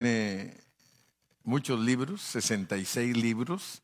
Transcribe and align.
tiene 0.00 0.56
muchos 1.44 1.78
libros, 1.78 2.22
66 2.22 3.16
libros, 3.16 3.82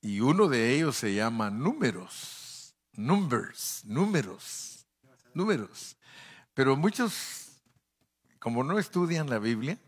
y 0.00 0.20
uno 0.20 0.48
de 0.48 0.74
ellos 0.74 0.96
se 0.96 1.14
llama 1.14 1.50
Números, 1.50 2.74
Numbers, 2.94 3.84
números, 3.84 4.86
números. 5.34 5.96
Pero 6.54 6.76
muchos, 6.76 7.62
como 8.38 8.64
no 8.64 8.78
estudian 8.78 9.28
la 9.28 9.38
Biblia, 9.38 9.78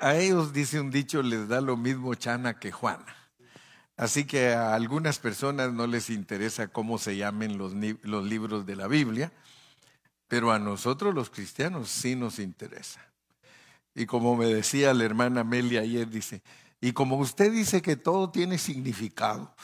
a 0.00 0.16
ellos, 0.16 0.52
dice 0.52 0.80
un 0.80 0.90
dicho, 0.90 1.22
les 1.22 1.48
da 1.48 1.60
lo 1.60 1.76
mismo 1.76 2.14
Chana 2.14 2.58
que 2.58 2.72
Juana. 2.72 3.14
Así 3.96 4.24
que 4.24 4.52
a 4.52 4.74
algunas 4.74 5.18
personas 5.18 5.72
no 5.72 5.86
les 5.86 6.10
interesa 6.10 6.68
cómo 6.68 6.98
se 6.98 7.16
llamen 7.16 7.56
los, 7.56 7.72
los 8.02 8.24
libros 8.24 8.66
de 8.66 8.76
la 8.76 8.88
Biblia, 8.88 9.32
pero 10.28 10.52
a 10.52 10.58
nosotros 10.58 11.14
los 11.14 11.30
cristianos 11.30 11.88
sí 11.88 12.14
nos 12.14 12.38
interesa. 12.38 13.06
Y 13.96 14.04
como 14.04 14.36
me 14.36 14.44
decía 14.44 14.92
la 14.92 15.04
hermana 15.04 15.40
Amelia 15.40 15.80
ayer, 15.80 16.10
dice, 16.10 16.42
y 16.82 16.92
como 16.92 17.16
usted 17.16 17.50
dice 17.50 17.80
que 17.80 17.96
todo 17.96 18.30
tiene 18.30 18.58
significado. 18.58 19.54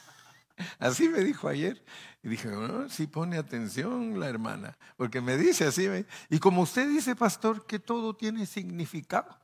Así 0.78 1.10
me 1.10 1.18
dijo 1.18 1.46
ayer. 1.46 1.84
Y 2.22 2.30
dije, 2.30 2.48
no, 2.48 2.88
sí 2.88 3.06
pone 3.06 3.36
atención 3.36 4.18
la 4.18 4.28
hermana, 4.28 4.78
porque 4.96 5.20
me 5.20 5.36
dice 5.36 5.64
así. 5.66 5.86
Y 6.28 6.40
como 6.40 6.62
usted 6.62 6.88
dice, 6.88 7.14
pastor, 7.14 7.66
que 7.66 7.78
todo 7.78 8.16
tiene 8.16 8.46
significado. 8.46 9.38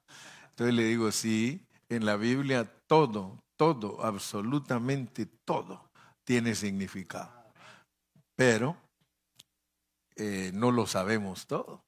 Entonces 0.49 0.75
le 0.75 0.85
digo, 0.87 1.13
sí, 1.13 1.65
en 1.91 2.07
la 2.07 2.17
Biblia 2.17 2.65
todo, 2.89 3.45
todo, 3.57 4.05
absolutamente 4.05 5.27
todo 5.27 5.91
tiene 6.25 6.57
significado. 6.57 7.31
Pero 8.35 8.77
eh, 10.17 10.51
no 10.55 10.73
lo 10.73 10.87
sabemos 10.89 11.47
todo. 11.47 11.85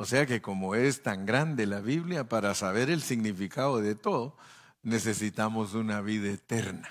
O 0.00 0.06
sea 0.06 0.24
que 0.24 0.40
como 0.40 0.74
es 0.74 1.02
tan 1.02 1.26
grande 1.26 1.66
la 1.66 1.80
Biblia, 1.80 2.26
para 2.26 2.54
saber 2.54 2.88
el 2.88 3.02
significado 3.02 3.82
de 3.82 3.94
todo, 3.94 4.34
necesitamos 4.82 5.74
una 5.74 6.00
vida 6.00 6.30
eterna, 6.30 6.88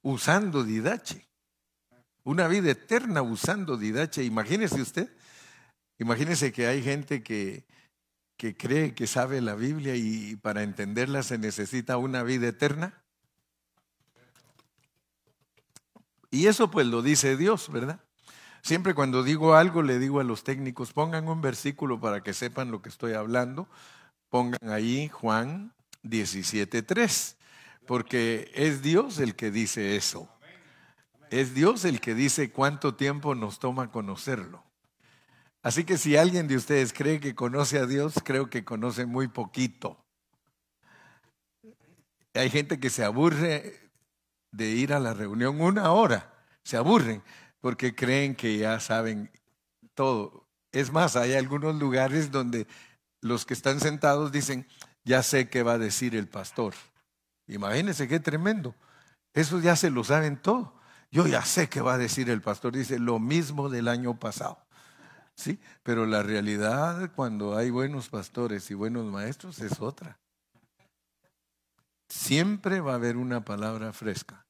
usando 0.00 0.64
didache. 0.64 1.28
Una 2.24 2.48
vida 2.48 2.70
eterna 2.70 3.20
usando 3.20 3.76
didache. 3.76 4.24
Imagínese 4.24 4.80
usted, 4.80 5.14
imagínese 5.98 6.50
que 6.50 6.66
hay 6.66 6.82
gente 6.82 7.22
que, 7.22 7.66
que 8.38 8.56
cree 8.56 8.94
que 8.94 9.06
sabe 9.06 9.42
la 9.42 9.54
Biblia 9.54 9.94
y 9.96 10.36
para 10.36 10.62
entenderla 10.62 11.22
se 11.22 11.36
necesita 11.36 11.98
una 11.98 12.22
vida 12.22 12.48
eterna. 12.48 13.02
Y 16.30 16.46
eso 16.46 16.70
pues 16.70 16.86
lo 16.86 17.02
dice 17.02 17.36
Dios, 17.36 17.70
¿verdad? 17.70 18.00
Siempre 18.62 18.94
cuando 18.94 19.22
digo 19.22 19.54
algo 19.54 19.82
le 19.82 19.98
digo 19.98 20.20
a 20.20 20.24
los 20.24 20.44
técnicos, 20.44 20.92
pongan 20.92 21.28
un 21.28 21.40
versículo 21.40 22.00
para 22.00 22.22
que 22.22 22.34
sepan 22.34 22.70
lo 22.70 22.82
que 22.82 22.88
estoy 22.88 23.14
hablando. 23.14 23.68
Pongan 24.28 24.70
ahí 24.70 25.08
Juan 25.08 25.72
17.3, 26.04 27.36
porque 27.86 28.50
es 28.54 28.82
Dios 28.82 29.18
el 29.18 29.34
que 29.34 29.50
dice 29.50 29.96
eso. 29.96 30.28
Es 31.30 31.54
Dios 31.54 31.84
el 31.84 32.00
que 32.00 32.14
dice 32.14 32.50
cuánto 32.50 32.94
tiempo 32.94 33.34
nos 33.34 33.58
toma 33.58 33.90
conocerlo. 33.90 34.62
Así 35.62 35.84
que 35.84 35.98
si 35.98 36.16
alguien 36.16 36.48
de 36.48 36.56
ustedes 36.56 36.92
cree 36.92 37.20
que 37.20 37.34
conoce 37.34 37.78
a 37.78 37.86
Dios, 37.86 38.14
creo 38.24 38.48
que 38.50 38.64
conoce 38.64 39.06
muy 39.06 39.28
poquito. 39.28 40.02
Hay 42.34 42.50
gente 42.50 42.78
que 42.78 42.90
se 42.90 43.04
aburre 43.04 43.90
de 44.52 44.68
ir 44.68 44.92
a 44.92 45.00
la 45.00 45.14
reunión 45.14 45.60
una 45.60 45.92
hora, 45.92 46.32
se 46.62 46.76
aburren 46.76 47.22
porque 47.60 47.94
creen 47.94 48.34
que 48.34 48.58
ya 48.58 48.80
saben 48.80 49.30
todo. 49.94 50.46
Es 50.72 50.92
más, 50.92 51.16
hay 51.16 51.34
algunos 51.34 51.74
lugares 51.76 52.30
donde 52.30 52.66
los 53.20 53.44
que 53.44 53.54
están 53.54 53.80
sentados 53.80 54.32
dicen, 54.32 54.66
ya 55.04 55.22
sé 55.22 55.48
qué 55.48 55.62
va 55.62 55.74
a 55.74 55.78
decir 55.78 56.14
el 56.14 56.28
pastor. 56.28 56.74
Imagínense 57.46 58.08
qué 58.08 58.20
tremendo. 58.20 58.74
Eso 59.34 59.60
ya 59.60 59.76
se 59.76 59.90
lo 59.90 60.04
saben 60.04 60.40
todo. 60.40 60.72
Yo 61.10 61.26
ya 61.26 61.44
sé 61.44 61.68
qué 61.68 61.80
va 61.80 61.94
a 61.94 61.98
decir 61.98 62.30
el 62.30 62.40
pastor. 62.40 62.72
Dice 62.72 62.98
lo 62.98 63.18
mismo 63.18 63.68
del 63.68 63.88
año 63.88 64.18
pasado. 64.18 64.58
¿Sí? 65.34 65.58
Pero 65.82 66.06
la 66.06 66.22
realidad 66.22 67.12
cuando 67.14 67.56
hay 67.56 67.70
buenos 67.70 68.08
pastores 68.08 68.70
y 68.70 68.74
buenos 68.74 69.04
maestros 69.06 69.58
es 69.60 69.80
otra. 69.80 70.18
Siempre 72.08 72.80
va 72.80 72.92
a 72.92 72.96
haber 72.96 73.16
una 73.16 73.44
palabra 73.44 73.92
fresca, 73.92 74.44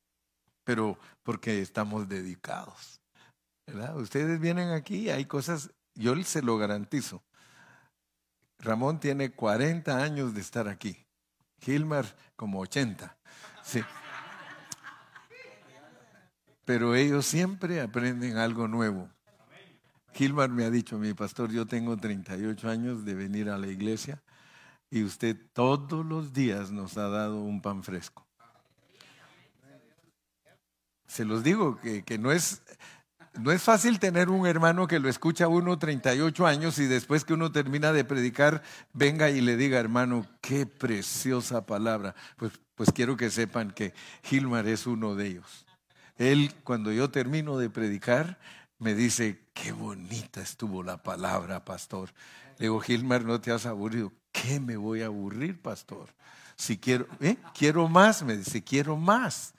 pero 0.65 0.99
porque 1.23 1.61
estamos 1.61 2.09
dedicados. 2.09 3.00
Ustedes 3.97 4.41
vienen 4.41 4.71
aquí, 4.71 5.11
hay 5.11 5.25
cosas, 5.25 5.71
yo 5.95 6.15
se 6.23 6.43
lo 6.43 6.57
garantizo. 6.59 7.23
Ramón 8.59 9.01
tiene 9.01 9.33
40 9.33 10.03
años 10.03 10.35
de 10.35 10.41
estar 10.41 10.69
aquí. 10.69 11.07
Gilmar 11.61 12.17
como 12.37 12.61
80. 12.61 13.17
Sí. 13.63 13.83
Pero 16.65 16.95
ellos 16.95 17.27
siempre 17.27 17.81
aprenden 17.81 18.37
algo 18.37 18.69
nuevo. 18.69 19.09
Gilmar 20.13 20.51
me 20.51 20.65
ha 20.65 20.71
dicho, 20.71 20.99
mi 20.99 21.15
pastor, 21.15 21.51
yo 21.51 21.67
tengo 21.67 21.97
38 21.97 22.69
años 22.69 23.05
de 23.05 23.15
venir 23.15 23.49
a 23.49 23.59
la 23.59 23.69
iglesia 23.69 24.23
y 24.91 25.05
usted 25.05 25.37
todos 25.53 26.05
los 26.05 26.33
días 26.33 26.71
nos 26.71 26.99
ha 26.99 27.09
dado 27.09 27.43
un 27.43 27.63
pan 27.63 27.83
fresco. 27.83 28.27
Se 31.07 31.25
los 31.25 31.43
digo 31.43 31.81
que, 31.81 32.05
que 32.05 32.19
no 32.19 32.31
es, 32.31 32.63
no 33.35 33.53
es 33.53 33.63
fácil 33.63 33.99
tener 33.99 34.29
un 34.29 34.47
hermano 34.47 34.87
que 34.87 34.99
lo 34.99 35.09
escucha 35.09 35.45
a 35.45 35.49
uno 35.49 35.79
38 35.79 36.47
años 36.47 36.79
y 36.79 36.87
después 36.87 37.25
que 37.25 37.35
uno 37.35 37.53
termina 37.53 37.93
de 37.93 38.05
predicar, 38.05 38.63
venga 38.93 39.31
y 39.31 39.41
le 39.41 39.57
diga, 39.57 39.79
hermano, 39.79 40.27
qué 40.41 40.67
preciosa 40.67 41.65
palabra. 41.65 42.15
Pues, 42.37 42.53
pues 42.75 42.91
quiero 42.93 43.17
que 43.17 43.31
sepan 43.31 43.71
que 43.71 43.95
Gilmar 44.23 44.67
es 44.67 44.87
uno 44.87 45.15
de 45.15 45.29
ellos. 45.29 45.67
Él, 46.17 46.53
cuando 46.65 46.93
yo 46.93 47.11
termino 47.11 47.57
de 47.57 47.71
predicar, 47.71 48.39
me 48.79 48.95
dice, 48.95 49.41
qué 49.55 49.73
bonita 49.73 50.41
estuvo 50.41 50.83
la 50.83 51.03
palabra, 51.03 51.65
pastor. 51.65 52.13
Le 52.59 52.67
digo, 52.67 52.81
Gilmar, 52.81 53.25
no 53.25 53.41
te 53.41 53.53
has 53.53 53.65
aburrido. 53.65 54.13
¿Qué 54.33 54.61
me 54.61 54.77
voy 54.77 55.03
a 55.03 55.07
aburrir, 55.07 55.61
pastor? 55.61 56.09
Si 56.57 56.79
quiero, 56.79 57.07
¿eh? 57.21 57.37
quiero 57.55 57.89
más, 57.89 58.23
me 58.23 58.37
dice, 58.37 58.63
quiero 58.63 58.97
más. 58.97 59.55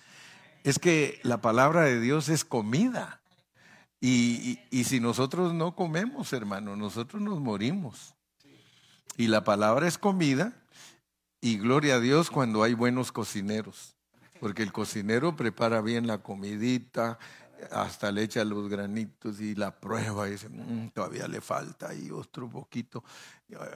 Es 0.64 0.78
que 0.78 1.20
la 1.24 1.42
palabra 1.42 1.82
de 1.82 2.00
Dios 2.00 2.30
es 2.30 2.46
comida. 2.46 3.21
Y, 4.04 4.58
si 4.84 5.00
nosotros 5.00 5.54
no 5.54 5.76
comemos, 5.76 6.34
hermano, 6.34 6.76
nosotros 6.76 7.22
nos 7.22 7.40
morimos. 7.40 8.16
Y 9.16 9.28
la 9.28 9.44
palabra 9.44 9.88
es 9.88 10.00
comida 10.00 10.54
y 11.40 11.58
gloria 11.58 11.96
a 11.96 12.00
Dios 12.00 12.32
cuando 12.32 12.64
hay 12.64 12.74
buenos 12.74 13.12
cocineros. 13.12 13.96
Porque 14.40 14.64
el 14.64 14.72
cocinero 14.72 15.36
prepara 15.36 15.82
bien 15.82 16.08
la 16.08 16.18
comidita, 16.18 17.20
hasta 17.70 18.12
le 18.12 18.24
echa 18.24 18.44
los 18.44 18.68
granitos 18.68 19.40
y 19.40 19.54
la 19.54 19.80
prueba 19.80 20.28
y 20.28 20.32
dice, 20.32 20.50
mm, 20.50 20.90
todavía 20.90 21.28
le 21.28 21.40
falta 21.40 21.94
y 21.94 22.10
otro 22.10 22.50
poquito. 22.50 23.04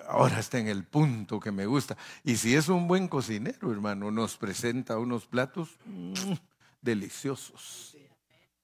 Ahora 0.08 0.40
está 0.40 0.58
en 0.58 0.70
el 0.70 0.86
punto 0.86 1.40
que 1.40 1.52
me 1.52 1.68
gusta. 1.68 1.96
Y 2.24 2.38
si 2.38 2.56
es 2.56 2.68
un 2.68 2.88
buen 2.88 3.08
cocinero, 3.08 3.72
hermano, 3.72 4.10
nos 4.10 4.38
presenta 4.38 4.98
unos 4.98 5.28
platos 5.28 5.78
mm, 5.86 6.34
deliciosos. 6.82 7.96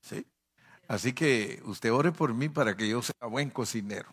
¿Sí? 0.02 0.26
Así 0.92 1.14
que 1.14 1.62
usted 1.64 1.90
ore 1.90 2.12
por 2.12 2.34
mí 2.34 2.50
para 2.50 2.76
que 2.76 2.90
yo 2.90 3.02
sea 3.02 3.26
buen 3.30 3.50
cocinero. 3.50 4.10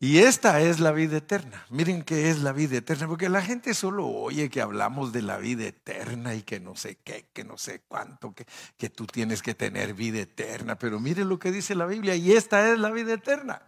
Y 0.00 0.18
esta 0.18 0.60
es 0.60 0.80
la 0.80 0.90
vida 0.90 1.18
eterna. 1.18 1.64
Miren 1.70 2.02
qué 2.02 2.30
es 2.30 2.40
la 2.40 2.50
vida 2.50 2.78
eterna, 2.78 3.06
porque 3.06 3.28
la 3.28 3.40
gente 3.40 3.74
solo 3.74 4.08
oye 4.08 4.50
que 4.50 4.60
hablamos 4.60 5.12
de 5.12 5.22
la 5.22 5.38
vida 5.38 5.66
eterna 5.66 6.34
y 6.34 6.42
que 6.42 6.58
no 6.58 6.74
sé 6.74 6.98
qué, 7.04 7.28
que 7.32 7.44
no 7.44 7.56
sé 7.56 7.82
cuánto, 7.86 8.34
que, 8.34 8.44
que 8.76 8.90
tú 8.90 9.06
tienes 9.06 9.40
que 9.40 9.54
tener 9.54 9.94
vida 9.94 10.18
eterna. 10.18 10.76
Pero 10.80 10.98
miren 10.98 11.28
lo 11.28 11.38
que 11.38 11.52
dice 11.52 11.76
la 11.76 11.86
Biblia, 11.86 12.16
y 12.16 12.32
esta 12.32 12.72
es 12.72 12.80
la 12.80 12.90
vida 12.90 13.12
eterna. 13.12 13.62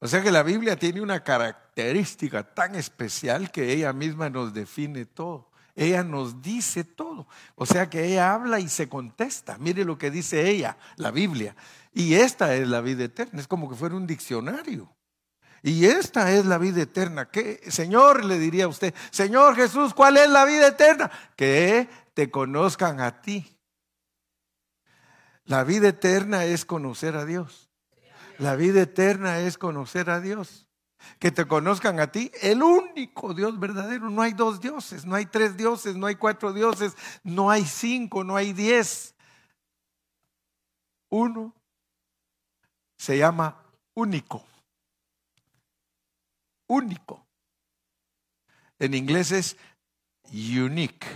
O 0.00 0.06
sea 0.06 0.22
que 0.22 0.30
la 0.30 0.42
Biblia 0.42 0.78
tiene 0.78 1.00
una 1.00 1.24
característica 1.24 2.42
tan 2.42 2.74
especial 2.74 3.50
que 3.50 3.72
ella 3.72 3.94
misma 3.94 4.28
nos 4.28 4.52
define 4.52 5.06
todo. 5.06 5.50
Ella 5.74 6.04
nos 6.04 6.40
dice 6.40 6.84
todo. 6.84 7.26
O 7.56 7.66
sea 7.66 7.90
que 7.90 8.06
ella 8.06 8.32
habla 8.32 8.60
y 8.60 8.68
se 8.68 8.88
contesta. 8.88 9.58
Mire 9.58 9.84
lo 9.84 9.98
que 9.98 10.10
dice 10.10 10.48
ella, 10.48 10.76
la 10.96 11.10
Biblia. 11.10 11.56
Y 11.92 12.14
esta 12.14 12.54
es 12.54 12.68
la 12.68 12.80
vida 12.80 13.04
eterna. 13.04 13.40
Es 13.40 13.48
como 13.48 13.68
que 13.68 13.74
fuera 13.74 13.96
un 13.96 14.06
diccionario. 14.06 14.94
Y 15.62 15.86
esta 15.86 16.30
es 16.32 16.46
la 16.46 16.58
vida 16.58 16.82
eterna. 16.82 17.30
¿Qué, 17.30 17.60
Señor, 17.68 18.24
le 18.24 18.38
diría 18.38 18.66
a 18.66 18.68
usted, 18.68 18.94
Señor 19.10 19.56
Jesús, 19.56 19.94
¿cuál 19.94 20.16
es 20.16 20.28
la 20.28 20.44
vida 20.44 20.68
eterna? 20.68 21.10
Que 21.36 21.88
te 22.12 22.30
conozcan 22.30 23.00
a 23.00 23.22
ti. 23.22 23.58
La 25.44 25.64
vida 25.64 25.88
eterna 25.88 26.44
es 26.44 26.64
conocer 26.64 27.16
a 27.16 27.24
Dios. 27.24 27.70
La 28.38 28.56
vida 28.56 28.82
eterna 28.82 29.40
es 29.40 29.58
conocer 29.58 30.10
a 30.10 30.20
Dios 30.20 30.63
que 31.18 31.30
te 31.30 31.46
conozcan 31.46 32.00
a 32.00 32.10
ti, 32.10 32.30
el 32.42 32.62
único 32.62 33.34
Dios 33.34 33.58
verdadero. 33.58 34.10
No 34.10 34.22
hay 34.22 34.32
dos 34.32 34.60
dioses, 34.60 35.04
no 35.04 35.14
hay 35.14 35.26
tres 35.26 35.56
dioses, 35.56 35.96
no 35.96 36.06
hay 36.06 36.16
cuatro 36.16 36.52
dioses, 36.52 36.94
no 37.22 37.50
hay 37.50 37.64
cinco, 37.64 38.24
no 38.24 38.36
hay 38.36 38.52
diez. 38.52 39.14
Uno 41.08 41.54
se 42.96 43.18
llama 43.18 43.62
único. 43.94 44.44
único. 46.66 47.24
En 48.78 48.94
inglés 48.94 49.30
es 49.30 49.56
unique. 50.32 51.06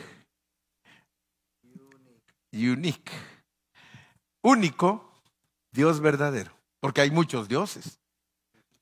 Unique. 2.53 3.13
Único, 4.43 5.13
Dios 5.73 6.01
verdadero. 6.01 6.53
Porque 6.81 7.01
hay 7.01 7.11
muchos 7.11 7.49
dioses. 7.49 7.99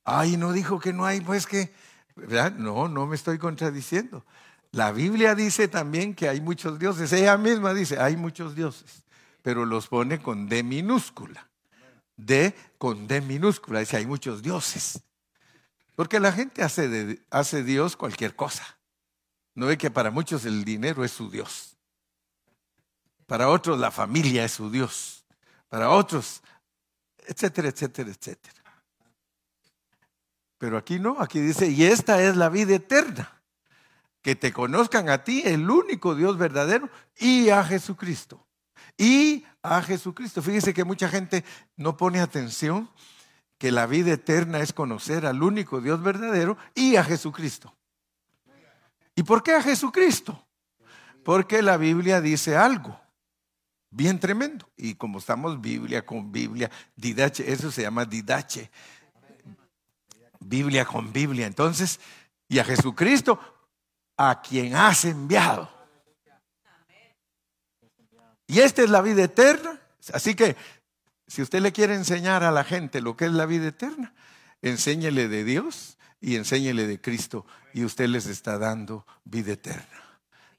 Ay, 0.06 0.36
no 0.36 0.52
dijo 0.52 0.78
que 0.78 0.92
no 0.92 1.04
hay, 1.04 1.20
pues 1.20 1.46
que. 1.46 1.74
No, 2.56 2.86
no 2.86 3.06
me 3.06 3.16
estoy 3.16 3.38
contradiciendo. 3.38 4.24
La 4.70 4.92
Biblia 4.92 5.34
dice 5.34 5.66
también 5.66 6.14
que 6.14 6.28
hay 6.28 6.40
muchos 6.40 6.78
dioses. 6.78 7.12
Ella 7.12 7.36
misma 7.36 7.74
dice, 7.74 7.98
hay 7.98 8.16
muchos 8.16 8.54
dioses, 8.54 9.02
pero 9.42 9.66
los 9.66 9.88
pone 9.88 10.22
con 10.22 10.48
D 10.48 10.62
minúscula. 10.62 11.48
D 12.16 12.54
con 12.78 13.08
D 13.08 13.20
minúscula. 13.20 13.80
Dice, 13.80 13.96
hay 13.96 14.06
muchos 14.06 14.42
dioses. 14.42 15.02
Porque 15.96 16.20
la 16.20 16.30
gente 16.30 16.62
hace 16.62 16.88
de 16.88 17.20
hace 17.30 17.64
Dios 17.64 17.96
cualquier 17.96 18.36
cosa. 18.36 18.64
No 19.54 19.66
ve 19.66 19.76
que 19.76 19.90
para 19.90 20.12
muchos 20.12 20.44
el 20.44 20.64
dinero 20.64 21.04
es 21.04 21.10
su 21.10 21.30
Dios. 21.30 21.76
Para 23.26 23.48
otros 23.48 23.80
la 23.80 23.90
familia 23.90 24.44
es 24.44 24.52
su 24.52 24.70
Dios. 24.70 25.24
Para 25.68 25.90
otros, 25.90 26.42
etcétera, 27.26 27.68
etcétera, 27.68 28.10
etcétera. 28.10 28.55
Pero 30.58 30.78
aquí 30.78 30.98
no, 30.98 31.20
aquí 31.20 31.40
dice, 31.40 31.68
y 31.68 31.84
esta 31.84 32.22
es 32.22 32.36
la 32.36 32.48
vida 32.48 32.74
eterna 32.76 33.42
que 34.22 34.34
te 34.34 34.52
conozcan 34.52 35.08
a 35.08 35.22
ti, 35.22 35.42
el 35.44 35.70
único 35.70 36.14
Dios 36.14 36.36
verdadero, 36.36 36.90
y 37.18 37.50
a 37.50 37.62
Jesucristo. 37.62 38.44
Y 38.98 39.44
a 39.62 39.82
Jesucristo. 39.82 40.42
Fíjese 40.42 40.74
que 40.74 40.84
mucha 40.84 41.08
gente 41.08 41.44
no 41.76 41.96
pone 41.96 42.20
atención 42.20 42.90
que 43.58 43.70
la 43.70 43.86
vida 43.86 44.12
eterna 44.12 44.60
es 44.60 44.72
conocer 44.72 45.26
al 45.26 45.42
único 45.42 45.80
Dios 45.80 46.02
verdadero 46.02 46.56
y 46.74 46.96
a 46.96 47.04
Jesucristo. 47.04 47.74
¿Y 49.14 49.22
por 49.22 49.42
qué 49.42 49.52
a 49.54 49.62
Jesucristo? 49.62 50.44
Porque 51.24 51.62
la 51.62 51.76
Biblia 51.76 52.20
dice 52.20 52.56
algo 52.56 52.98
bien 53.96 54.20
tremendo. 54.20 54.68
Y 54.76 54.94
como 54.94 55.18
estamos 55.18 55.60
Biblia 55.60 56.04
con 56.04 56.30
Biblia, 56.30 56.70
didache, 56.94 57.50
eso 57.50 57.70
se 57.70 57.82
llama 57.82 58.04
didache. 58.04 58.70
Biblia 60.40 60.84
con 60.84 61.12
Biblia. 61.12 61.46
Entonces, 61.46 62.00
y 62.48 62.58
a 62.58 62.64
Jesucristo, 62.64 63.38
a 64.16 64.40
quien 64.40 64.74
has 64.74 65.04
enviado. 65.04 65.70
Y 68.46 68.60
esta 68.60 68.82
es 68.82 68.90
la 68.90 69.02
vida 69.02 69.24
eterna. 69.24 69.80
Así 70.12 70.34
que 70.34 70.56
si 71.26 71.42
usted 71.42 71.60
le 71.60 71.72
quiere 71.72 71.94
enseñar 71.94 72.44
a 72.44 72.52
la 72.52 72.64
gente 72.64 73.00
lo 73.00 73.16
que 73.16 73.26
es 73.26 73.32
la 73.32 73.46
vida 73.46 73.68
eterna, 73.68 74.14
enséñele 74.62 75.28
de 75.28 75.44
Dios 75.44 75.98
y 76.20 76.36
enséñele 76.36 76.86
de 76.86 77.00
Cristo 77.00 77.44
y 77.74 77.84
usted 77.84 78.08
les 78.08 78.26
está 78.26 78.58
dando 78.58 79.04
vida 79.24 79.52
eterna. 79.52 80.02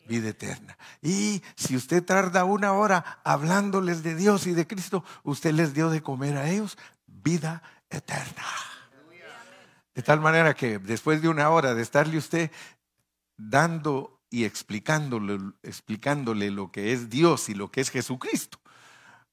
Vida 0.05 0.29
eterna. 0.29 0.77
Y 1.01 1.41
si 1.55 1.75
usted 1.75 2.03
tarda 2.03 2.45
una 2.45 2.73
hora 2.73 3.19
hablándoles 3.23 4.03
de 4.03 4.15
Dios 4.15 4.47
y 4.47 4.53
de 4.53 4.67
Cristo, 4.67 5.03
usted 5.23 5.51
les 5.51 5.73
dio 5.73 5.89
de 5.89 6.01
comer 6.01 6.37
a 6.37 6.49
ellos 6.49 6.77
vida 7.05 7.61
eterna. 7.89 8.43
De 9.97 10.03
tal 10.03 10.21
manera 10.21 10.53
que 10.53 10.77
después 10.77 11.23
de 11.23 11.27
una 11.27 11.49
hora 11.49 11.73
de 11.73 11.81
estarle 11.81 12.19
usted 12.19 12.51
dando 13.35 14.21
y 14.29 14.43
explicándole, 14.43 15.39
explicándole 15.63 16.51
lo 16.51 16.71
que 16.71 16.93
es 16.93 17.09
Dios 17.09 17.49
y 17.49 17.55
lo 17.55 17.71
que 17.71 17.81
es 17.81 17.89
Jesucristo, 17.89 18.59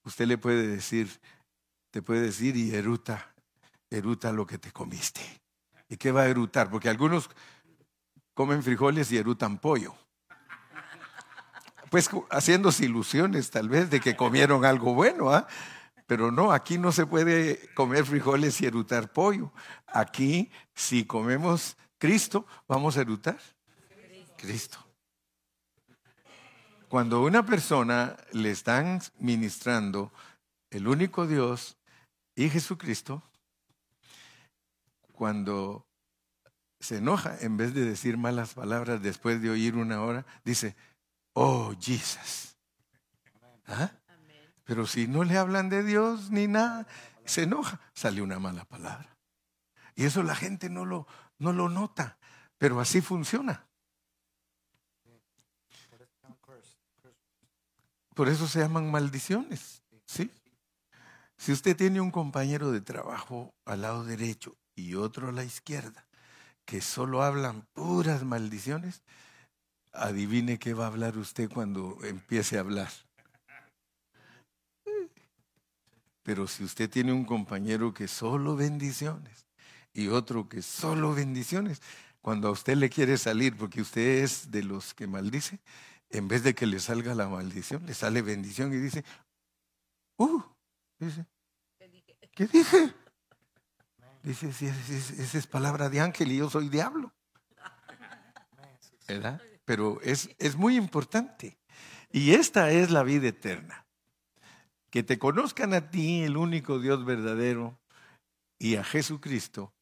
usted 0.05 0.26
le 0.26 0.38
puede 0.38 0.66
decir, 0.66 1.20
te 1.90 2.00
puede 2.00 2.22
decir 2.22 2.56
y 2.56 2.75
eruta, 2.75 3.34
eruta 3.90 4.32
lo 4.32 4.46
que 4.46 4.56
te 4.56 4.72
comiste. 4.72 5.20
¿Y 5.90 5.99
qué 5.99 6.11
va 6.12 6.22
a 6.22 6.28
erutar? 6.28 6.70
Porque 6.70 6.88
algunos 6.88 7.28
comen 8.32 8.62
frijoles 8.62 9.12
y 9.12 9.19
erutan 9.19 9.58
pollo. 9.58 9.94
Pues 11.90 12.08
haciéndose 12.31 12.87
ilusiones 12.87 13.50
tal 13.50 13.69
vez 13.69 13.90
de 13.90 14.00
que 14.00 14.16
comieron 14.16 14.64
algo 14.64 14.94
bueno, 14.94 15.31
¿ah? 15.31 15.46
Pero 16.06 16.30
no, 16.30 16.52
aquí 16.52 16.78
no 16.78 16.92
se 16.92 17.06
puede 17.06 17.72
comer 17.74 18.04
frijoles 18.04 18.60
y 18.60 18.66
erutar 18.66 19.12
pollo. 19.12 19.52
Aquí, 19.86 20.50
si 20.74 21.04
comemos 21.04 21.76
Cristo, 21.98 22.46
vamos 22.68 22.96
a 22.96 23.00
erutar. 23.00 23.38
Cristo. 24.36 24.78
Cuando 26.88 27.22
una 27.22 27.44
persona 27.44 28.16
le 28.32 28.50
están 28.50 29.00
ministrando 29.18 30.12
el 30.70 30.86
único 30.86 31.26
Dios 31.26 31.76
y 32.36 32.50
Jesucristo, 32.50 33.22
cuando 35.12 35.86
se 36.78 36.98
enoja, 36.98 37.38
en 37.40 37.56
vez 37.56 37.72
de 37.72 37.84
decir 37.84 38.18
malas 38.18 38.54
palabras 38.54 39.00
después 39.00 39.40
de 39.40 39.50
oír 39.50 39.76
una 39.76 40.02
hora, 40.02 40.26
dice, 40.44 40.76
oh 41.32 41.72
Jesus. 41.80 42.56
¿Ah? 43.66 43.90
Pero 44.64 44.87
si 44.87 45.06
no 45.06 45.25
le 45.25 45.37
hablan 45.37 45.69
de 45.69 45.82
Dios 45.82 46.31
ni 46.31 46.46
nada, 46.46 46.87
se 47.25 47.43
enoja, 47.43 47.81
sale 47.93 48.22
una 48.22 48.38
mala 48.38 48.64
palabra. 48.64 49.16
Y 49.94 50.05
eso 50.05 50.22
la 50.22 50.34
gente 50.34 50.69
no 50.69 50.84
lo, 50.84 51.06
no 51.38 51.52
lo 51.52 51.69
nota, 51.69 52.19
pero 52.58 52.81
así 52.81 53.00
funciona. 53.00 53.66
Por 58.14 58.28
eso 58.28 58.46
se 58.46 58.61
llaman 58.61 58.90
maldiciones, 58.90 59.82
¿sí? 60.06 60.31
Si 61.37 61.52
usted 61.52 61.76
tiene 61.76 62.00
un 62.00 62.12
compañero 62.12 62.70
de 62.70 62.81
trabajo 62.81 63.52
al 63.64 63.82
lado 63.82 64.05
derecho 64.05 64.56
y 64.76 64.94
otro 64.94 65.28
a 65.28 65.32
la 65.32 65.44
izquierda, 65.44 66.06
que 66.64 66.81
solo 66.81 67.22
hablan 67.22 67.66
puras 67.72 68.22
maldiciones, 68.22 69.02
adivine 69.93 70.58
qué 70.58 70.75
va 70.75 70.84
a 70.84 70.88
hablar 70.88 71.19
usted 71.19 71.50
cuando 71.50 71.99
empiece 72.05 72.56
a 72.56 72.61
hablar. 72.61 72.90
Pero 76.25 76.49
si 76.49 76.65
usted 76.65 76.91
tiene 76.91 77.12
un 77.12 77.25
compañero 77.25 77.93
que 77.93 78.09
solo 78.09 78.56
bendiciones 78.56 79.47
y 79.93 80.09
otro 80.09 80.49
que 80.49 80.62
solo 80.62 81.15
bendiciones, 81.15 81.81
cuando 82.23 82.49
a 82.49 82.50
usted 82.50 82.76
le 82.76 82.88
quiere 82.88 83.19
salir, 83.19 83.56
porque 83.56 83.82
usted 83.82 84.25
es 84.25 84.50
de 84.50 84.65
los 84.65 84.94
que 84.94 85.06
maldice, 85.06 85.61
en 86.09 86.26
vez 86.26 86.43
de 86.43 86.55
que 86.55 86.67
le 86.67 86.81
salga 86.81 87.15
la 87.15 87.29
maldición, 87.29 87.85
le 87.85 87.93
sale 87.93 88.23
bendición 88.23 88.73
y 88.73 88.79
dice, 88.79 89.05
uh, 90.17 90.43
dice, 90.99 91.26
¿qué 92.32 92.47
dije? 92.47 92.94
Dice, 94.23 94.49
esa 94.49 95.38
es 95.38 95.47
palabra 95.47 95.91
de 95.91 96.00
ángel 96.00 96.32
y 96.32 96.38
yo 96.38 96.49
soy 96.49 96.71
diablo. 96.71 97.12
¿Verdad? 99.06 99.43
Pero 99.66 100.00
es, 100.00 100.31
es 100.38 100.57
muy 100.57 100.76
importante. 100.76 101.59
Y 102.11 102.33
esta 102.33 102.71
es 102.71 102.90
la 102.90 103.02
vida 103.02 103.28
eterna. 103.28 103.84
Que 104.94 105.02
te 105.02 105.18
conozcan 105.18 105.74
a 105.74 105.90
ti, 105.90 106.22
el 106.22 106.36
único 106.36 106.78
Dios 106.78 107.04
verdadero, 107.04 107.76
y 108.60 108.76
a 108.76 108.84
Jesucristo, 108.84 109.72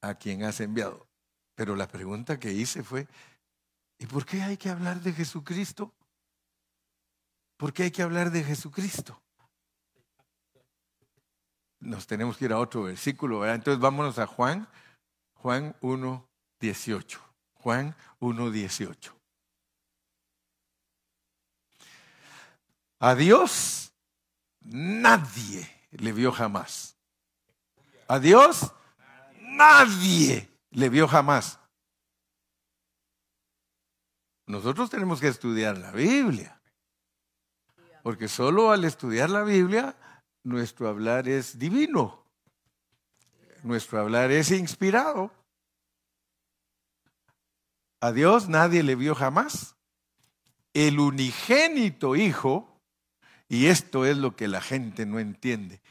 a 0.00 0.14
quien 0.14 0.44
has 0.44 0.60
enviado. 0.60 1.08
Pero 1.56 1.74
la 1.74 1.88
pregunta 1.88 2.38
que 2.38 2.52
hice 2.52 2.84
fue, 2.84 3.08
¿Y 3.98 4.06
por 4.06 4.24
qué 4.24 4.42
hay 4.42 4.56
que 4.56 4.68
hablar 4.68 5.00
de 5.00 5.12
Jesucristo? 5.12 5.92
¿Por 7.56 7.72
qué 7.72 7.82
hay 7.82 7.90
que 7.90 8.04
hablar 8.04 8.30
de 8.30 8.44
Jesucristo? 8.44 9.20
Nos 11.80 12.06
tenemos 12.06 12.36
que 12.36 12.44
ir 12.44 12.52
a 12.52 12.60
otro 12.60 12.84
versículo, 12.84 13.40
¿verdad? 13.40 13.56
Entonces 13.56 13.80
vámonos 13.80 14.20
a 14.20 14.28
Juan, 14.28 14.68
Juan 15.34 15.74
1, 15.80 16.28
18. 16.60 17.20
Juan 17.54 17.96
1, 18.20 18.50
18. 18.52 19.16
A 23.00 23.16
Dios 23.16 23.89
nadie 24.60 25.68
le 25.90 26.12
vio 26.12 26.32
jamás. 26.32 26.96
A 28.08 28.18
Dios 28.18 28.72
nadie 29.40 30.48
le 30.70 30.88
vio 30.88 31.06
jamás. 31.06 31.58
Nosotros 34.46 34.90
tenemos 34.90 35.20
que 35.20 35.28
estudiar 35.28 35.78
la 35.78 35.92
Biblia. 35.92 36.60
Porque 38.02 38.28
solo 38.28 38.72
al 38.72 38.84
estudiar 38.84 39.30
la 39.30 39.42
Biblia, 39.42 39.96
nuestro 40.42 40.88
hablar 40.88 41.28
es 41.28 41.58
divino. 41.58 42.24
Nuestro 43.62 44.00
hablar 44.00 44.30
es 44.30 44.50
inspirado. 44.50 45.30
A 48.00 48.12
Dios 48.12 48.48
nadie 48.48 48.82
le 48.82 48.94
vio 48.94 49.14
jamás. 49.14 49.76
El 50.72 50.98
unigénito 50.98 52.16
Hijo, 52.16 52.69
y 53.50 53.66
esto 53.66 54.06
es 54.06 54.16
lo 54.16 54.36
que 54.36 54.46
la 54.46 54.60
gente 54.60 55.04
no 55.04 55.18
entiende, 55.18 55.82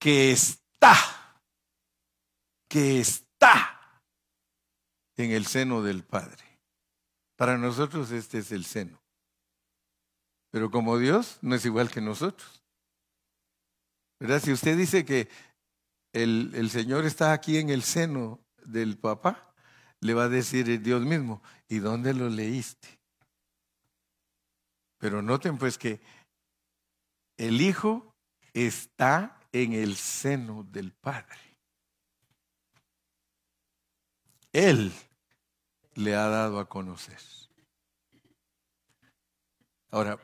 que 0.00 0.32
está, 0.32 0.94
que 2.66 2.98
está 2.98 4.02
en 5.18 5.30
el 5.32 5.46
seno 5.46 5.82
del 5.82 6.02
Padre. 6.02 6.42
Para 7.36 7.58
nosotros 7.58 8.10
este 8.10 8.38
es 8.38 8.52
el 8.52 8.64
seno. 8.64 8.98
Pero 10.50 10.70
como 10.70 10.96
Dios 10.96 11.38
no 11.42 11.54
es 11.54 11.64
igual 11.66 11.90
que 11.90 12.00
nosotros. 12.00 12.64
¿Verdad? 14.18 14.40
Si 14.42 14.50
usted 14.50 14.74
dice 14.74 15.04
que 15.04 15.28
el, 16.14 16.52
el 16.54 16.70
Señor 16.70 17.04
está 17.04 17.34
aquí 17.34 17.58
en 17.58 17.68
el 17.68 17.82
seno 17.82 18.40
del 18.64 18.96
papá, 18.96 19.54
le 20.00 20.14
va 20.14 20.24
a 20.24 20.28
decir 20.30 20.80
Dios 20.80 21.02
mismo, 21.02 21.42
¿y 21.68 21.80
dónde 21.80 22.14
lo 22.14 22.30
leíste? 22.30 22.98
Pero 24.96 25.20
noten 25.20 25.58
pues 25.58 25.76
que 25.76 26.00
el 27.38 27.60
Hijo 27.60 28.14
está 28.52 29.40
en 29.52 29.72
el 29.72 29.96
seno 29.96 30.64
del 30.64 30.92
Padre. 30.92 31.38
Él 34.52 34.92
le 35.94 36.14
ha 36.14 36.28
dado 36.28 36.58
a 36.58 36.68
conocer. 36.68 37.18
Ahora, 39.90 40.18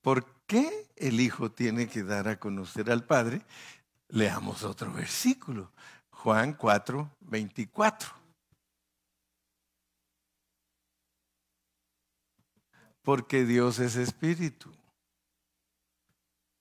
¿por 0.00 0.42
qué 0.46 0.88
el 0.96 1.20
Hijo 1.20 1.52
tiene 1.52 1.88
que 1.88 2.02
dar 2.02 2.26
a 2.28 2.40
conocer 2.40 2.90
al 2.90 3.04
Padre? 3.04 3.42
Leamos 4.08 4.64
otro 4.64 4.92
versículo, 4.92 5.70
Juan 6.10 6.54
4, 6.54 7.16
24. 7.20 8.10
Porque 13.02 13.44
Dios 13.44 13.78
es 13.80 13.96
espíritu. 13.96 14.72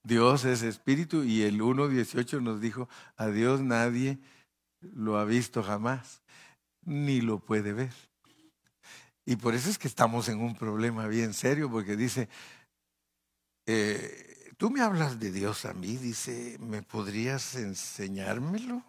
Dios 0.03 0.45
es 0.45 0.63
espíritu 0.63 1.23
y 1.23 1.43
el 1.43 1.61
1.18 1.61 2.41
nos 2.41 2.59
dijo, 2.59 2.89
a 3.17 3.27
Dios 3.27 3.61
nadie 3.61 4.19
lo 4.81 5.17
ha 5.17 5.25
visto 5.25 5.61
jamás, 5.61 6.21
ni 6.81 7.21
lo 7.21 7.39
puede 7.39 7.73
ver. 7.73 7.93
Y 9.25 9.35
por 9.35 9.53
eso 9.53 9.69
es 9.69 9.77
que 9.77 9.87
estamos 9.87 10.27
en 10.29 10.41
un 10.41 10.55
problema 10.55 11.07
bien 11.07 11.33
serio, 11.33 11.69
porque 11.69 11.95
dice, 11.95 12.27
eh, 13.67 14.53
tú 14.57 14.71
me 14.71 14.81
hablas 14.81 15.19
de 15.19 15.31
Dios 15.31 15.65
a 15.65 15.73
mí, 15.73 15.97
dice, 15.97 16.57
¿me 16.59 16.81
podrías 16.81 17.55
enseñármelo? 17.55 18.83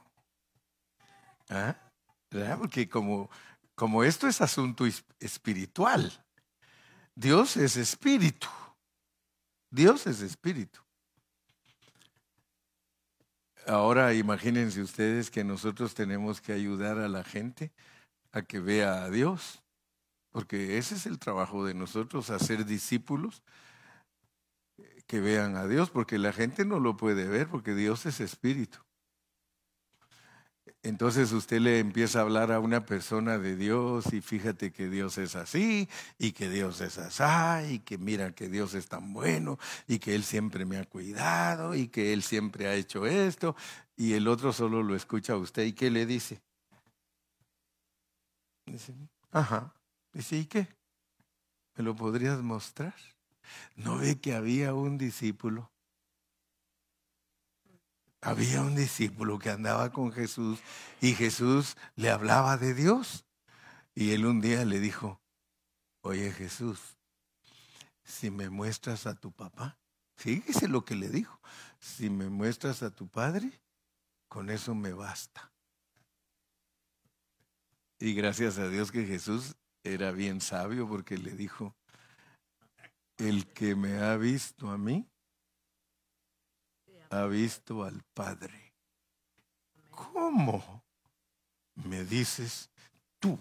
¿Ah? 1.50 1.76
Porque 2.58 2.88
como, 2.88 3.30
como 3.74 4.04
esto 4.04 4.26
es 4.26 4.40
asunto 4.40 4.86
espiritual, 5.20 6.24
Dios 7.14 7.58
es 7.58 7.76
espíritu. 7.76 8.48
Dios 9.70 10.06
es 10.06 10.22
espíritu. 10.22 10.80
Ahora 13.66 14.12
imagínense 14.14 14.82
ustedes 14.82 15.30
que 15.30 15.44
nosotros 15.44 15.94
tenemos 15.94 16.40
que 16.40 16.52
ayudar 16.52 16.98
a 16.98 17.08
la 17.08 17.22
gente 17.22 17.70
a 18.32 18.42
que 18.42 18.60
vea 18.60 19.04
a 19.04 19.10
Dios, 19.10 19.62
porque 20.30 20.78
ese 20.78 20.94
es 20.94 21.06
el 21.06 21.18
trabajo 21.18 21.64
de 21.64 21.74
nosotros, 21.74 22.30
hacer 22.30 22.64
discípulos 22.64 23.42
que 25.06 25.20
vean 25.20 25.56
a 25.56 25.66
Dios, 25.66 25.90
porque 25.90 26.18
la 26.18 26.32
gente 26.32 26.64
no 26.64 26.80
lo 26.80 26.96
puede 26.96 27.28
ver, 27.28 27.48
porque 27.48 27.74
Dios 27.74 28.06
es 28.06 28.20
espíritu. 28.20 28.78
Entonces 30.84 31.30
usted 31.30 31.60
le 31.60 31.78
empieza 31.78 32.18
a 32.18 32.22
hablar 32.22 32.50
a 32.50 32.58
una 32.58 32.84
persona 32.84 33.38
de 33.38 33.54
Dios 33.54 34.12
y 34.12 34.20
fíjate 34.20 34.72
que 34.72 34.88
Dios 34.88 35.16
es 35.16 35.36
así 35.36 35.88
y 36.18 36.32
que 36.32 36.50
Dios 36.50 36.80
es 36.80 36.98
así 36.98 37.74
y 37.74 37.78
que 37.78 37.98
mira 37.98 38.32
que 38.32 38.48
Dios 38.48 38.74
es 38.74 38.88
tan 38.88 39.12
bueno 39.12 39.60
y 39.86 40.00
que 40.00 40.16
Él 40.16 40.24
siempre 40.24 40.64
me 40.64 40.78
ha 40.78 40.84
cuidado 40.84 41.76
y 41.76 41.86
que 41.86 42.12
Él 42.12 42.24
siempre 42.24 42.66
ha 42.66 42.74
hecho 42.74 43.06
esto 43.06 43.54
y 43.96 44.14
el 44.14 44.26
otro 44.26 44.52
solo 44.52 44.82
lo 44.82 44.96
escucha 44.96 45.34
a 45.34 45.36
usted 45.36 45.64
y 45.64 45.72
¿qué 45.72 45.88
le 45.88 46.04
dice? 46.04 46.42
Dice, 48.66 48.94
ajá, 49.30 49.72
dice, 50.12 50.36
¿y 50.36 50.46
qué? 50.46 50.66
¿Me 51.76 51.84
lo 51.84 51.94
podrías 51.94 52.42
mostrar? 52.42 52.94
¿No 53.76 53.98
ve 53.98 54.20
que 54.20 54.34
había 54.34 54.74
un 54.74 54.98
discípulo 54.98 55.71
había 58.22 58.62
un 58.62 58.76
discípulo 58.76 59.38
que 59.38 59.50
andaba 59.50 59.92
con 59.92 60.12
Jesús 60.12 60.60
y 61.00 61.14
Jesús 61.14 61.76
le 61.96 62.08
hablaba 62.08 62.56
de 62.56 62.72
Dios. 62.72 63.26
Y 63.94 64.12
él 64.12 64.24
un 64.24 64.40
día 64.40 64.64
le 64.64 64.78
dijo, 64.78 65.20
oye 66.00 66.32
Jesús, 66.32 66.78
si 68.04 68.30
me 68.30 68.48
muestras 68.48 69.06
a 69.06 69.14
tu 69.14 69.32
papá, 69.32 69.76
fíjese 70.14 70.68
lo 70.68 70.84
que 70.84 70.94
le 70.94 71.08
dijo, 71.08 71.38
si 71.78 72.08
me 72.08 72.30
muestras 72.30 72.82
a 72.82 72.90
tu 72.90 73.08
padre, 73.08 73.60
con 74.28 74.48
eso 74.50 74.74
me 74.74 74.92
basta. 74.92 75.52
Y 77.98 78.14
gracias 78.14 78.56
a 78.58 78.68
Dios 78.68 78.92
que 78.92 79.04
Jesús 79.04 79.56
era 79.82 80.12
bien 80.12 80.40
sabio 80.40 80.88
porque 80.88 81.18
le 81.18 81.32
dijo, 81.32 81.74
el 83.18 83.46
que 83.48 83.74
me 83.74 83.98
ha 83.98 84.16
visto 84.16 84.70
a 84.70 84.78
mí, 84.78 85.11
ha 87.12 87.26
visto 87.26 87.84
al 87.84 88.02
Padre. 88.14 88.72
¿Cómo? 89.90 90.82
Me 91.74 92.04
dices 92.04 92.70
tú 93.18 93.38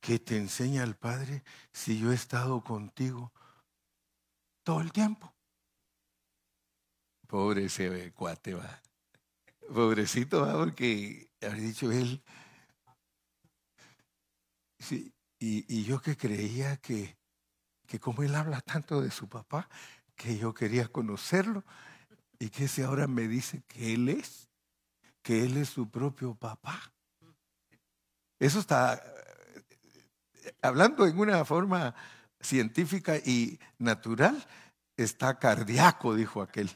que 0.00 0.18
te 0.18 0.36
enseña 0.36 0.84
el 0.84 0.94
Padre 0.94 1.42
si 1.72 1.98
yo 1.98 2.12
he 2.12 2.14
estado 2.14 2.62
contigo 2.62 3.32
todo 4.62 4.80
el 4.80 4.92
tiempo. 4.92 5.34
Pobre 7.26 7.64
ese 7.64 8.12
cuate 8.12 8.54
va. 8.54 8.80
Pobrecito 9.72 10.42
va 10.42 10.52
porque 10.52 11.30
ha 11.40 11.48
dicho 11.48 11.90
él. 11.90 12.22
Sí, 14.78 15.12
y, 15.40 15.64
y, 15.74 15.84
yo 15.84 16.00
que 16.00 16.16
creía 16.16 16.76
que, 16.76 17.16
que 17.86 17.98
como 17.98 18.22
él 18.22 18.34
habla 18.34 18.60
tanto 18.60 19.00
de 19.00 19.10
su 19.10 19.28
papá, 19.28 19.68
que 20.14 20.36
yo 20.36 20.52
quería 20.52 20.88
conocerlo, 20.88 21.64
y 22.38 22.48
que 22.48 22.68
si 22.68 22.82
ahora 22.82 23.06
me 23.06 23.28
dice 23.28 23.62
que 23.68 23.94
Él 23.94 24.08
es, 24.08 24.48
que 25.22 25.44
Él 25.44 25.56
es 25.56 25.68
su 25.70 25.90
propio 25.90 26.34
papá. 26.34 26.92
Eso 28.38 28.60
está 28.60 29.02
eh, 30.44 30.54
hablando 30.62 31.06
en 31.06 31.18
una 31.18 31.44
forma 31.44 31.94
científica 32.40 33.16
y 33.16 33.58
natural, 33.78 34.44
está 34.96 35.38
cardíaco, 35.38 36.14
dijo 36.14 36.42
aquel. 36.42 36.70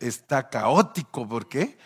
Está 0.00 0.48
caótico, 0.48 1.28
¿por 1.28 1.48
qué? 1.48 1.76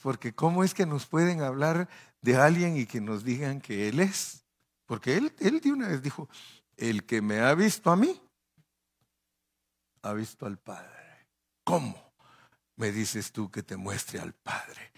Porque 0.00 0.34
¿cómo 0.34 0.64
es 0.64 0.72
que 0.72 0.86
nos 0.86 1.06
pueden 1.06 1.42
hablar 1.42 1.88
de 2.22 2.36
alguien 2.36 2.76
y 2.76 2.86
que 2.86 3.00
nos 3.00 3.24
digan 3.24 3.60
que 3.60 3.88
Él 3.88 4.00
es? 4.00 4.44
Porque 4.86 5.16
Él, 5.16 5.32
él 5.38 5.60
de 5.60 5.72
una 5.72 5.88
vez 5.88 6.02
dijo, 6.02 6.28
el 6.76 7.04
que 7.04 7.20
me 7.20 7.40
ha 7.40 7.54
visto 7.54 7.90
a 7.90 7.96
mí, 7.96 8.20
ha 10.02 10.12
visto 10.14 10.46
al 10.46 10.58
Padre. 10.58 11.01
¿Cómo 11.64 12.12
me 12.76 12.90
dices 12.90 13.32
tú 13.32 13.50
que 13.50 13.62
te 13.62 13.76
muestre 13.76 14.18
al 14.18 14.32
Padre? 14.32 14.92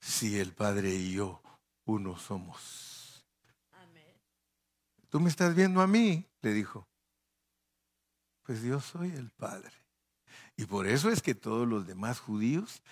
Si 0.00 0.38
el 0.38 0.52
Padre 0.52 0.90
y 0.90 1.14
yo 1.14 1.42
uno 1.84 2.18
somos. 2.18 3.24
Tú 5.08 5.20
me 5.20 5.28
estás 5.28 5.54
viendo 5.54 5.80
a 5.80 5.86
mí, 5.86 6.26
le 6.40 6.52
dijo. 6.52 6.86
Pues 8.42 8.62
yo 8.62 8.80
soy 8.80 9.10
el 9.12 9.30
Padre. 9.30 9.72
Y 10.56 10.66
por 10.66 10.86
eso 10.86 11.10
es 11.10 11.22
que 11.22 11.34
todos 11.34 11.66
los 11.66 11.86
demás 11.86 12.18
judíos 12.18 12.82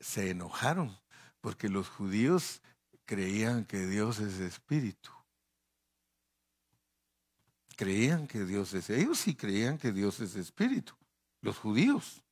se 0.00 0.30
enojaron, 0.30 0.96
porque 1.40 1.68
los 1.68 1.88
judíos 1.88 2.62
creían 3.04 3.64
que 3.64 3.86
Dios 3.86 4.18
es 4.20 4.38
espíritu. 4.40 5.10
Creían 7.76 8.26
que 8.26 8.44
Dios 8.44 8.74
es, 8.74 8.90
ellos 8.90 9.18
sí 9.18 9.36
creían 9.36 9.78
que 9.78 9.92
Dios 9.92 10.18
es 10.20 10.34
espíritu 10.34 10.97
los 11.40 11.58
judíos. 11.58 12.22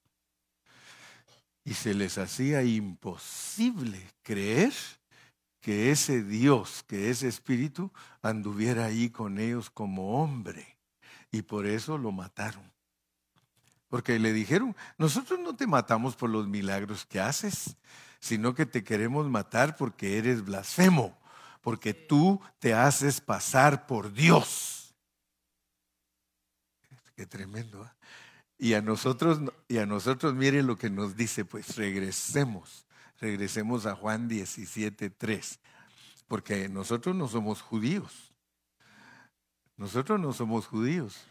Y 1.65 1.75
se 1.75 1.95
les 1.95 2.19
hacía 2.19 2.63
imposible 2.63 4.01
creer 4.23 4.73
que 5.61 5.91
ese 5.91 6.23
Dios, 6.23 6.85
que 6.87 7.11
ese 7.11 7.27
espíritu, 7.27 7.91
anduviera 8.23 8.85
ahí 8.85 9.11
con 9.11 9.39
ellos 9.39 9.69
como 9.69 10.23
hombre. 10.23 10.79
Y 11.33 11.43
por 11.43 11.67
eso 11.67 11.99
lo 11.99 12.13
mataron. 12.13 12.73
Porque 13.89 14.19
le 14.19 14.33
dijeron, 14.33 14.77
nosotros 14.97 15.41
no 15.41 15.57
te 15.57 15.67
matamos 15.67 16.15
por 16.15 16.31
los 16.31 16.47
milagros 16.47 17.05
que 17.05 17.19
haces, 17.19 17.77
sino 18.21 18.55
que 18.55 18.67
te 18.67 18.85
queremos 18.85 19.29
matar 19.29 19.77
porque 19.77 20.19
eres 20.19 20.45
blasfemo, 20.45 21.19
porque 21.63 21.95
tú 21.95 22.41
te 22.59 22.75
haces 22.75 23.21
pasar 23.21 23.87
por 23.87 24.13
Dios. 24.13 24.95
Qué 27.17 27.27
tremendo. 27.27 27.85
¿eh? 27.85 27.91
Y 28.59 28.75
a 28.75 28.81
nosotros, 28.81 29.41
y 29.69 29.79
a 29.79 29.87
nosotros, 29.87 30.35
mire 30.35 30.63
lo 30.63 30.77
que 30.77 30.89
nos 30.89 31.17
dice, 31.17 31.45
pues 31.45 31.77
regresemos, 31.77 32.87
regresemos 33.21 33.85
a 33.87 33.95
Juan 33.95 34.29
17, 34.29 35.11
3, 35.11 35.61
porque 36.27 36.69
nosotros 36.69 37.15
no 37.15 37.29
somos 37.29 37.61
judíos. 37.61 38.33
Nosotros 39.77 40.19
no 40.19 40.33
somos 40.33 40.67
judíos. 40.67 41.23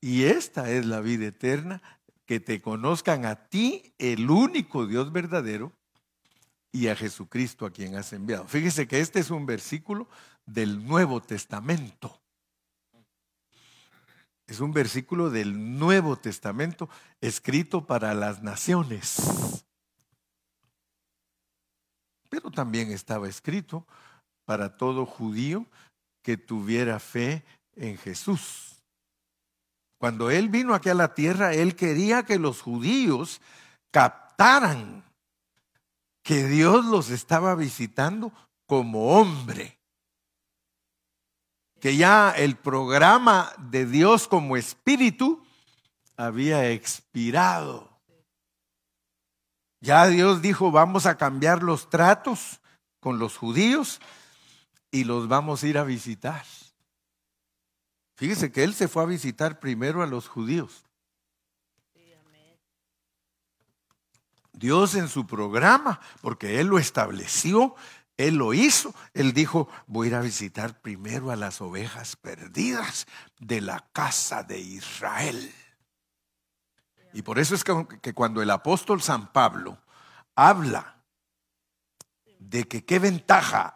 Y 0.00 0.24
esta 0.24 0.70
es 0.70 0.86
la 0.86 1.00
vida 1.00 1.26
eterna, 1.26 1.82
que 2.24 2.38
te 2.38 2.62
conozcan 2.62 3.24
a 3.24 3.48
ti, 3.48 3.94
el 3.98 4.30
único 4.30 4.86
Dios 4.86 5.12
verdadero, 5.12 5.72
y 6.72 6.88
a 6.88 6.96
Jesucristo 6.96 7.66
a 7.66 7.72
quien 7.72 7.96
has 7.96 8.12
enviado. 8.12 8.46
Fíjese 8.48 8.88
que 8.88 9.00
este 9.00 9.20
es 9.20 9.30
un 9.30 9.44
versículo 9.44 10.08
del 10.46 10.84
Nuevo 10.86 11.20
Testamento. 11.20 12.21
Es 14.52 14.60
un 14.60 14.72
versículo 14.72 15.30
del 15.30 15.78
Nuevo 15.78 16.16
Testamento 16.16 16.90
escrito 17.22 17.86
para 17.86 18.12
las 18.12 18.42
naciones. 18.42 19.64
pero 22.28 22.50
también 22.50 22.90
estaba 22.90 23.28
escrito 23.28 23.86
para 24.44 24.76
todo 24.76 25.06
judío 25.06 25.64
que 26.22 26.36
tuviera 26.36 26.98
fe 26.98 27.46
en 27.76 27.96
Jesús. 27.96 28.82
Cuando 29.98 30.30
Él 30.30 30.50
vino 30.50 30.74
aquí 30.74 30.90
a 30.90 30.94
la 30.94 31.14
tierra, 31.14 31.54
Él 31.54 31.74
quería 31.74 32.24
que 32.24 32.38
los 32.38 32.60
judíos 32.60 33.40
captaran 33.90 35.02
que 36.22 36.46
Dios 36.46 36.84
los 36.84 37.08
estaba 37.08 37.54
visitando 37.54 38.30
como 38.66 39.18
hombre. 39.18 39.78
Que 41.82 41.96
ya 41.96 42.30
el 42.30 42.54
programa 42.54 43.52
de 43.58 43.86
Dios 43.86 44.28
como 44.28 44.56
espíritu 44.56 45.44
había 46.16 46.70
expirado. 46.70 47.90
Ya 49.80 50.06
Dios 50.06 50.40
dijo, 50.42 50.70
vamos 50.70 51.06
a 51.06 51.16
cambiar 51.18 51.64
los 51.64 51.90
tratos 51.90 52.60
con 53.00 53.18
los 53.18 53.36
judíos 53.36 54.00
y 54.92 55.02
los 55.02 55.26
vamos 55.26 55.64
a 55.64 55.66
ir 55.66 55.76
a 55.76 55.82
visitar. 55.82 56.44
Fíjese 58.14 58.52
que 58.52 58.62
Él 58.62 58.74
se 58.74 58.86
fue 58.86 59.02
a 59.02 59.06
visitar 59.06 59.58
primero 59.58 60.04
a 60.04 60.06
los 60.06 60.28
judíos. 60.28 60.84
Dios 64.52 64.94
en 64.94 65.08
su 65.08 65.26
programa, 65.26 65.98
porque 66.20 66.60
Él 66.60 66.68
lo 66.68 66.78
estableció, 66.78 67.74
Él 68.16 68.36
lo 68.36 68.52
hizo, 68.54 68.94
Él 69.14 69.32
dijo, 69.32 69.68
voy 69.86 70.06
a 70.06 70.10
ir 70.10 70.14
a 70.16 70.20
visitar 70.20 70.80
primero 70.80 71.30
a 71.30 71.36
las 71.36 71.60
ovejas 71.60 72.16
perdidas 72.16 73.06
de 73.40 73.60
la 73.60 73.88
casa 73.92 74.42
de 74.42 74.60
Israel. 74.60 75.52
Y 77.14 77.22
por 77.22 77.38
eso 77.38 77.54
es 77.54 77.64
que, 77.64 78.14
cuando 78.14 78.42
el 78.42 78.50
apóstol 78.50 79.02
San 79.02 79.32
Pablo 79.32 79.78
habla 80.34 81.02
de 82.38 82.64
que 82.64 82.84
qué 82.84 82.98
ventaja 82.98 83.74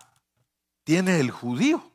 tiene 0.84 1.20
el 1.20 1.30
judío, 1.30 1.92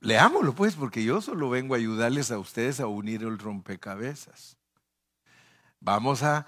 leámoslo 0.00 0.54
pues, 0.54 0.76
porque 0.76 1.04
yo 1.04 1.20
solo 1.20 1.50
vengo 1.50 1.74
a 1.74 1.78
ayudarles 1.78 2.30
a 2.30 2.38
ustedes 2.38 2.80
a 2.80 2.86
unir 2.86 3.22
el 3.22 3.38
rompecabezas. 3.38 4.56
Vamos 5.80 6.22
a 6.22 6.46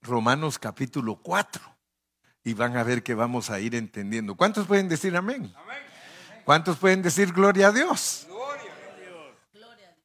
Romanos 0.00 0.58
capítulo 0.58 1.16
4 1.16 1.72
y 2.44 2.54
van 2.54 2.76
a 2.76 2.82
ver 2.82 3.02
que 3.02 3.14
vamos 3.14 3.50
a 3.50 3.60
ir 3.60 3.74
entendiendo. 3.74 4.34
¿Cuántos 4.34 4.66
pueden 4.66 4.88
decir 4.88 5.16
amén? 5.16 5.52
¿Cuántos 6.44 6.76
pueden 6.78 7.02
decir 7.02 7.32
gloria 7.32 7.68
a 7.68 7.72
Dios? 7.72 8.26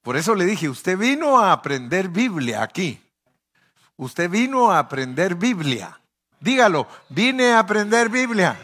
Por 0.04 0.16
eso 0.16 0.36
le 0.36 0.46
dije, 0.46 0.70
usted 0.70 0.98
vino 0.98 1.40
a 1.40 1.52
aprender 1.52 2.10
Biblia 2.10 2.64
aquí. 2.64 3.02
Usted 3.98 4.30
vino 4.30 4.72
a 4.72 4.80
aprender 4.80 5.36
Biblia. 5.36 6.00
Dígalo, 6.40 6.88
vine 7.10 7.54
a 7.54 7.60
aprender 7.60 8.10
Biblia. 8.10 8.58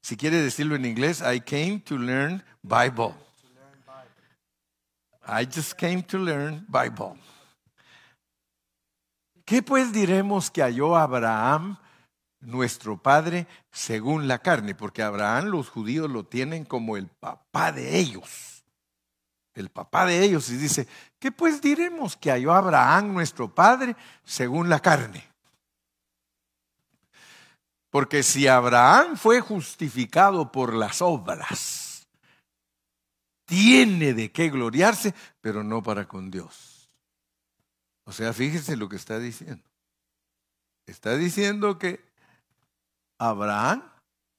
Si 0.00 0.16
quiere 0.16 0.40
decirlo 0.40 0.76
en 0.76 0.86
inglés, 0.86 1.20
I 1.20 1.40
came 1.40 1.80
to 1.80 1.96
learn 1.98 2.42
Bible. 2.62 3.14
I 5.26 5.44
just 5.44 5.74
came 5.74 6.02
to 6.04 6.18
learn 6.18 6.64
Bible. 6.68 7.16
¿Qué 9.50 9.64
pues 9.64 9.92
diremos 9.92 10.48
que 10.48 10.62
halló 10.62 10.96
Abraham, 10.96 11.76
nuestro 12.38 13.02
padre, 13.02 13.48
según 13.72 14.28
la 14.28 14.38
carne? 14.38 14.76
Porque 14.76 15.02
Abraham 15.02 15.46
los 15.46 15.68
judíos 15.68 16.08
lo 16.08 16.24
tienen 16.24 16.64
como 16.64 16.96
el 16.96 17.08
papá 17.08 17.72
de 17.72 17.98
ellos 17.98 18.62
el 19.54 19.68
papá 19.68 20.06
de 20.06 20.22
ellos, 20.22 20.48
y 20.48 20.56
dice, 20.56 20.86
¿qué 21.18 21.32
pues 21.32 21.60
diremos 21.60 22.16
que 22.16 22.30
halló 22.30 22.54
Abraham 22.54 23.12
nuestro 23.12 23.52
padre 23.52 23.96
según 24.24 24.70
la 24.70 24.78
carne? 24.80 25.28
Porque 27.90 28.22
si 28.22 28.46
Abraham 28.46 29.16
fue 29.16 29.40
justificado 29.40 30.50
por 30.50 30.72
las 30.72 31.02
obras, 31.02 32.08
tiene 33.44 34.14
de 34.14 34.30
qué 34.30 34.48
gloriarse, 34.48 35.12
pero 35.40 35.64
no 35.64 35.82
para 35.82 36.06
con 36.06 36.30
Dios. 36.30 36.69
O 38.10 38.12
sea, 38.12 38.32
fíjense 38.32 38.76
lo 38.76 38.88
que 38.88 38.96
está 38.96 39.20
diciendo. 39.20 39.62
Está 40.84 41.16
diciendo 41.16 41.78
que 41.78 42.04
Abraham 43.18 43.84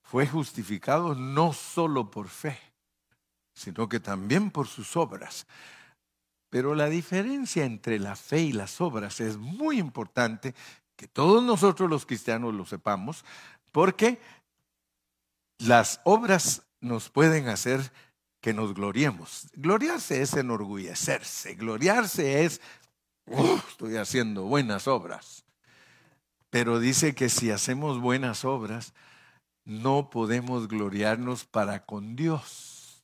fue 0.04 0.28
justificado 0.28 1.16
no 1.16 1.54
solo 1.54 2.12
por 2.12 2.28
fe, 2.28 2.60
sino 3.54 3.88
que 3.88 4.02
también 4.02 4.52
por 4.52 4.68
sus 4.68 4.98
obras. 4.98 5.48
Pero 6.50 6.76
la 6.76 6.90
diferencia 6.90 7.64
entre 7.64 7.98
la 7.98 8.18
fe 8.18 8.42
y 8.42 8.52
las 8.52 8.82
obras 8.82 9.22
es 9.22 9.38
muy 9.38 9.80
importante 9.80 10.54
que 10.98 11.08
todos 11.08 11.42
nosotros 11.42 11.90
los 11.90 12.06
cristianos 12.06 12.54
lo 12.54 12.66
sepamos, 12.66 13.24
porque 13.72 14.20
las 15.60 16.02
obras 16.04 16.64
nos 16.82 17.10
pueden 17.10 17.48
hacer 17.48 17.94
que 18.42 18.54
nos 18.54 18.74
gloriemos. 18.74 19.48
Gloriarse 19.54 20.22
es 20.22 20.34
enorgullecerse, 20.34 21.56
gloriarse 21.56 22.44
es, 22.44 22.60
estoy 23.70 23.98
haciendo 23.98 24.44
buenas 24.44 24.88
obras. 24.88 25.46
Pero 26.50 26.80
dice 26.80 27.16
que 27.16 27.30
si 27.30 27.50
hacemos 27.50 28.00
buenas 28.00 28.44
obras, 28.46 28.94
no 29.64 30.10
podemos 30.10 30.68
gloriarnos 30.68 31.46
para 31.46 31.86
con 31.86 32.16
Dios. 32.16 33.04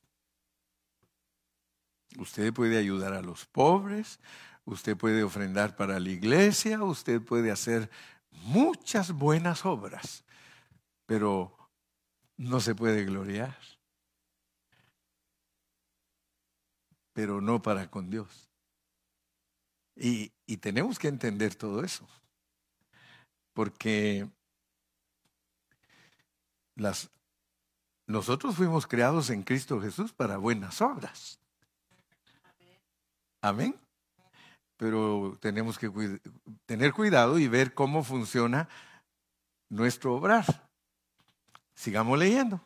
Usted 2.18 2.52
puede 2.52 2.78
ayudar 2.78 3.14
a 3.14 3.22
los 3.22 3.46
pobres, 3.46 4.20
usted 4.64 4.96
puede 4.96 5.22
ofrendar 5.22 5.76
para 5.76 6.00
la 6.00 6.08
iglesia, 6.08 6.82
usted 6.82 7.22
puede 7.22 7.50
hacer 7.50 7.90
muchas 8.30 9.12
buenas 9.12 9.64
obras, 9.64 10.24
pero 11.06 11.56
no 12.36 12.60
se 12.60 12.74
puede 12.74 13.04
gloriar. 13.04 13.56
Pero 17.12 17.40
no 17.40 17.62
para 17.62 17.90
con 17.90 18.10
Dios. 18.10 18.47
Y, 20.00 20.32
tenemos 20.58 20.98
que 20.98 21.08
entender 21.08 21.54
todo 21.54 21.82
eso. 21.82 22.08
Porque 23.52 24.28
las, 26.76 27.10
nosotros 28.06 28.54
fuimos 28.54 28.86
creados 28.86 29.30
en 29.30 29.42
Cristo 29.42 29.80
Jesús 29.80 30.12
para 30.12 30.36
buenas 30.36 30.80
obras. 30.80 31.40
Amén. 33.42 33.74
Pero 34.76 35.36
tenemos 35.40 35.78
que 35.78 35.90
tener 36.66 36.92
cuidado 36.92 37.38
y 37.40 37.48
ver 37.48 37.74
cómo 37.74 38.04
funciona 38.04 38.68
nuestro 39.68 40.14
obrar. 40.14 40.70
Sigamos 41.74 42.18
leyendo. 42.18 42.60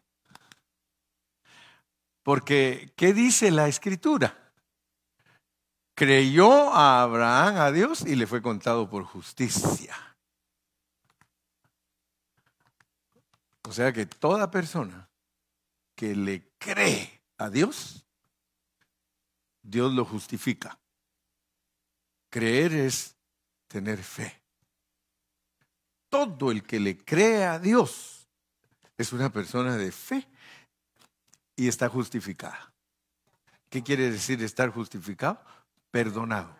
Porque, 2.22 2.92
¿qué 2.96 3.14
dice 3.14 3.50
la 3.50 3.68
escritura? 3.68 4.41
Creyó 5.94 6.72
a 6.72 7.02
Abraham 7.02 7.56
a 7.56 7.70
Dios 7.70 8.02
y 8.06 8.16
le 8.16 8.26
fue 8.26 8.40
contado 8.40 8.88
por 8.88 9.04
justicia. 9.04 9.94
O 13.68 13.72
sea 13.72 13.92
que 13.92 14.06
toda 14.06 14.50
persona 14.50 15.08
que 15.94 16.14
le 16.16 16.50
cree 16.58 17.22
a 17.38 17.48
Dios, 17.48 18.04
Dios 19.62 19.92
lo 19.92 20.04
justifica. 20.04 20.78
Creer 22.30 22.72
es 22.72 23.16
tener 23.68 24.02
fe. 24.02 24.42
Todo 26.08 26.50
el 26.50 26.62
que 26.62 26.80
le 26.80 26.96
cree 26.98 27.44
a 27.44 27.58
Dios 27.58 28.28
es 28.98 29.12
una 29.12 29.30
persona 29.30 29.76
de 29.76 29.92
fe 29.92 30.28
y 31.56 31.68
está 31.68 31.88
justificada. 31.88 32.72
¿Qué 33.70 33.82
quiere 33.82 34.10
decir 34.10 34.42
estar 34.42 34.70
justificado? 34.70 35.42
Perdonado. 35.92 36.56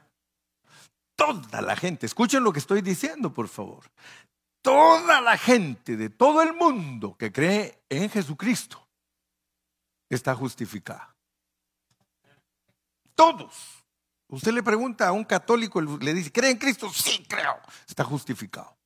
Toda 1.17 1.61
la 1.61 1.75
gente, 1.75 2.07
escuchen 2.07 2.45
lo 2.45 2.53
que 2.53 2.61
estoy 2.61 2.83
diciendo, 2.83 3.33
por 3.33 3.49
favor. 3.49 3.91
Toda 4.61 5.21
la 5.21 5.37
gente 5.37 5.97
de 5.97 6.11
todo 6.11 6.43
el 6.43 6.53
mundo 6.53 7.17
que 7.19 7.33
cree 7.33 7.83
en 7.89 8.09
Jesucristo 8.09 8.87
está 10.09 10.37
justificada. 10.37 11.17
Todos. 13.17 13.83
Usted 14.29 14.53
le 14.53 14.63
pregunta 14.63 15.09
a 15.09 15.13
un 15.13 15.25
católico, 15.25 15.81
le 15.81 16.15
dice, 16.15 16.31
¿cree 16.31 16.51
en 16.51 16.59
Cristo? 16.59 16.91
Sí, 16.91 17.25
creo. 17.29 17.61
Está 17.89 18.05
justificado. 18.05 18.77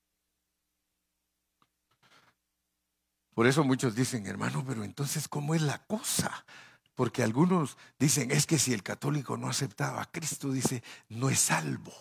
Por 3.35 3.47
eso 3.47 3.63
muchos 3.65 3.95
dicen, 3.95 4.27
hermano, 4.27 4.65
pero 4.67 4.83
entonces, 4.83 5.29
¿cómo 5.29 5.55
es 5.55 5.63
la 5.63 5.79
cosa? 5.87 6.47
Porque 6.97 7.23
algunos 7.23 7.77
dicen, 7.99 8.33
es 8.33 8.47
que 8.47 8.59
si 8.59 8.73
el 8.73 8.83
católico 8.83 9.37
no 9.37 9.49
aceptaba 9.49 10.03
a 10.03 10.11
Cristo, 10.11 10.51
dice, 10.51 10.83
no 11.11 11.31
es 11.31 11.39
salvo. 11.39 11.93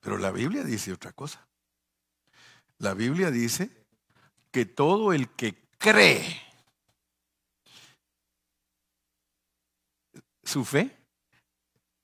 Pero 0.00 0.18
la 0.18 0.30
Biblia 0.30 0.62
dice 0.64 0.92
otra 0.92 1.12
cosa. 1.12 1.46
La 2.78 2.92
Biblia 2.92 3.30
dice 3.30 3.70
que 4.50 4.66
todo 4.66 5.12
el 5.12 5.30
que 5.30 5.68
cree 5.78 6.42
su 10.42 10.64
fe, 10.64 10.96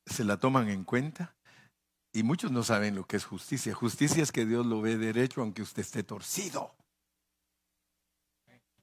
se 0.05 0.25
la 0.25 0.37
toman 0.37 0.69
en 0.69 0.85
cuenta 0.85 1.35
Y 2.13 2.25
muchos 2.25 2.51
no 2.51 2.63
saben 2.63 2.95
lo 2.95 3.07
que 3.07 3.17
es 3.17 3.25
justicia. 3.25 3.75
Justicia 3.75 4.23
es 4.23 4.33
que 4.33 4.45
Dios 4.45 4.67
lo 4.67 4.83
ve 4.83 4.99
derecho 4.99 5.41
aunque 5.41 5.63
usted 5.63 5.81
esté 5.81 6.03
torcido. 6.03 6.75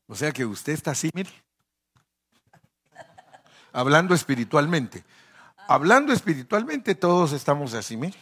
O 0.09 0.15
sea 0.15 0.31
que 0.31 0.43
usted 0.43 0.73
está 0.73 0.91
así, 0.91 1.11
mire. 1.13 1.29
Hablando 3.71 4.15
espiritualmente. 4.15 5.05
Hablando 5.67 6.11
espiritualmente 6.11 6.95
todos 6.95 7.31
estamos 7.31 7.75
así, 7.75 7.95
mire. 7.95 8.17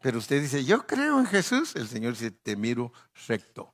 Pero 0.00 0.18
usted 0.18 0.42
dice, 0.42 0.64
yo 0.64 0.88
creo 0.88 1.20
en 1.20 1.26
Jesús. 1.26 1.76
El 1.76 1.88
Señor 1.88 2.14
dice, 2.14 2.32
te 2.32 2.56
miro 2.56 2.92
recto. 3.28 3.72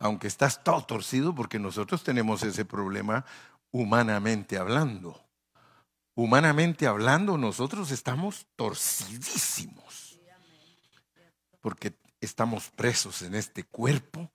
Aunque 0.00 0.26
estás 0.26 0.64
todo 0.64 0.84
torcido 0.84 1.32
porque 1.32 1.60
nosotros 1.60 2.02
tenemos 2.02 2.42
ese 2.42 2.64
problema 2.64 3.24
humanamente 3.70 4.58
hablando. 4.58 5.24
Humanamente 6.16 6.88
hablando, 6.88 7.38
nosotros 7.38 7.92
estamos 7.92 8.48
torcidísimos. 8.56 10.18
Porque 11.60 11.96
estamos 12.20 12.70
presos 12.70 13.22
en 13.22 13.36
este 13.36 13.62
cuerpo 13.62 14.32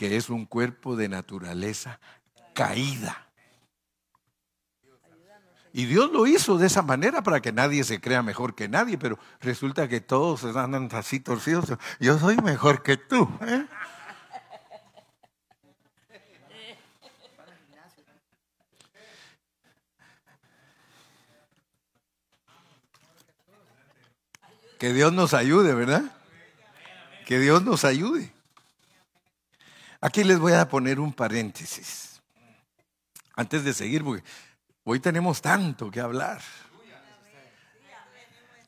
que 0.00 0.16
es 0.16 0.30
un 0.30 0.46
cuerpo 0.46 0.96
de 0.96 1.10
naturaleza 1.10 2.00
caída. 2.54 3.28
Y 5.74 5.84
Dios 5.84 6.10
lo 6.10 6.26
hizo 6.26 6.56
de 6.56 6.68
esa 6.68 6.80
manera 6.80 7.22
para 7.22 7.40
que 7.42 7.52
nadie 7.52 7.84
se 7.84 8.00
crea 8.00 8.22
mejor 8.22 8.54
que 8.54 8.66
nadie, 8.66 8.96
pero 8.96 9.18
resulta 9.42 9.88
que 9.88 10.00
todos 10.00 10.42
andan 10.56 10.88
así 10.92 11.20
torcidos. 11.20 11.74
Yo 12.00 12.18
soy 12.18 12.38
mejor 12.38 12.82
que 12.82 12.96
tú. 12.96 13.28
¿eh? 13.42 13.66
Que 24.78 24.94
Dios 24.94 25.12
nos 25.12 25.34
ayude, 25.34 25.74
¿verdad? 25.74 26.04
Que 27.26 27.38
Dios 27.38 27.62
nos 27.62 27.84
ayude. 27.84 28.32
Aquí 30.00 30.24
les 30.24 30.38
voy 30.38 30.54
a 30.54 30.66
poner 30.66 30.98
un 30.98 31.12
paréntesis. 31.12 32.22
Antes 33.34 33.64
de 33.64 33.74
seguir, 33.74 34.02
porque 34.02 34.24
hoy 34.84 34.98
tenemos 34.98 35.42
tanto 35.42 35.90
que 35.90 36.00
hablar. 36.00 36.40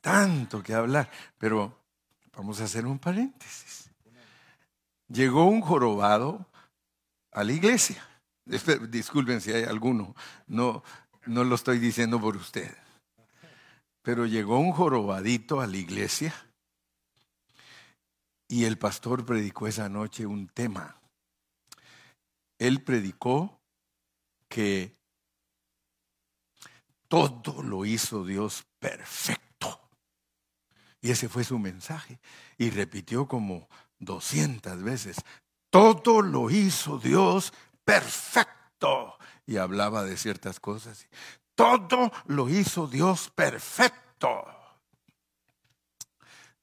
Tanto 0.03 0.62
que 0.62 0.75
hablar. 0.75 1.11
Pero 1.38 1.79
vamos 2.37 2.61
a 2.61 2.64
hacer 2.64 2.87
un 2.87 2.99
paréntesis. 2.99 3.90
Llegó 5.09 5.47
un 5.47 5.62
jorobado 5.62 6.47
a 7.31 7.45
la 7.45 7.53
iglesia. 7.53 8.07
Disculpen 8.45 9.40
si 9.40 9.53
hay 9.53 9.64
alguno. 9.64 10.14
No, 10.47 10.83
no 11.27 11.45
lo 11.45 11.55
estoy 11.55 11.79
diciendo 11.79 12.21
por 12.21 12.37
usted. 12.37 12.77
Pero 14.03 14.27
llegó 14.27 14.59
un 14.59 14.73
jorobadito 14.73 15.61
a 15.61 15.66
la 15.66 15.77
iglesia 15.77 16.35
y 18.49 18.64
el 18.64 18.77
pastor 18.77 19.25
predicó 19.25 19.66
esa 19.66 19.88
noche 19.88 20.27
un 20.27 20.49
tema 20.49 21.01
él 22.62 22.85
predicó 22.85 23.61
que 24.48 24.96
todo 27.09 27.62
lo 27.62 27.85
hizo 27.85 28.25
Dios 28.25 28.64
perfecto. 28.79 29.90
Y 31.01 31.11
ese 31.11 31.29
fue 31.29 31.42
su 31.42 31.59
mensaje. 31.59 32.20
Y 32.57 32.70
repitió 32.70 33.27
como 33.27 33.68
200 33.98 34.81
veces, 34.85 35.16
todo 35.70 36.22
lo 36.22 36.51
hizo 36.51 36.98
Dios 36.98 37.53
perfecto. 37.85 39.18
Y 39.44 39.57
hablaba 39.57 40.05
de 40.05 40.16
ciertas 40.16 40.61
cosas. 40.61 41.09
Todo 41.57 42.12
lo 42.27 42.48
hizo 42.48 42.87
Dios 42.87 43.29
perfecto. 43.35 44.46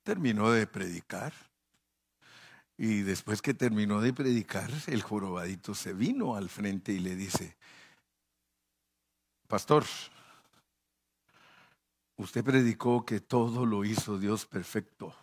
Terminó 0.04 0.50
de 0.52 0.66
predicar 0.66 1.49
y 2.82 3.02
después 3.02 3.42
que 3.42 3.54
terminó 3.54 4.00
de 4.00 4.14
predicar, 4.14 4.72
el 4.88 5.02
jorobadito 5.02 5.76
se 5.76 5.92
vino 5.92 6.38
al 6.38 6.48
frente 6.48 6.94
y 6.94 7.00
le 7.00 7.14
dice, 7.14 7.58
Pastor, 9.50 9.84
usted 12.16 12.42
predicó 12.42 13.06
que 13.06 13.20
todo 13.20 13.66
lo 13.66 13.84
hizo 13.84 14.18
Dios 14.18 14.46
perfecto. 14.46 15.14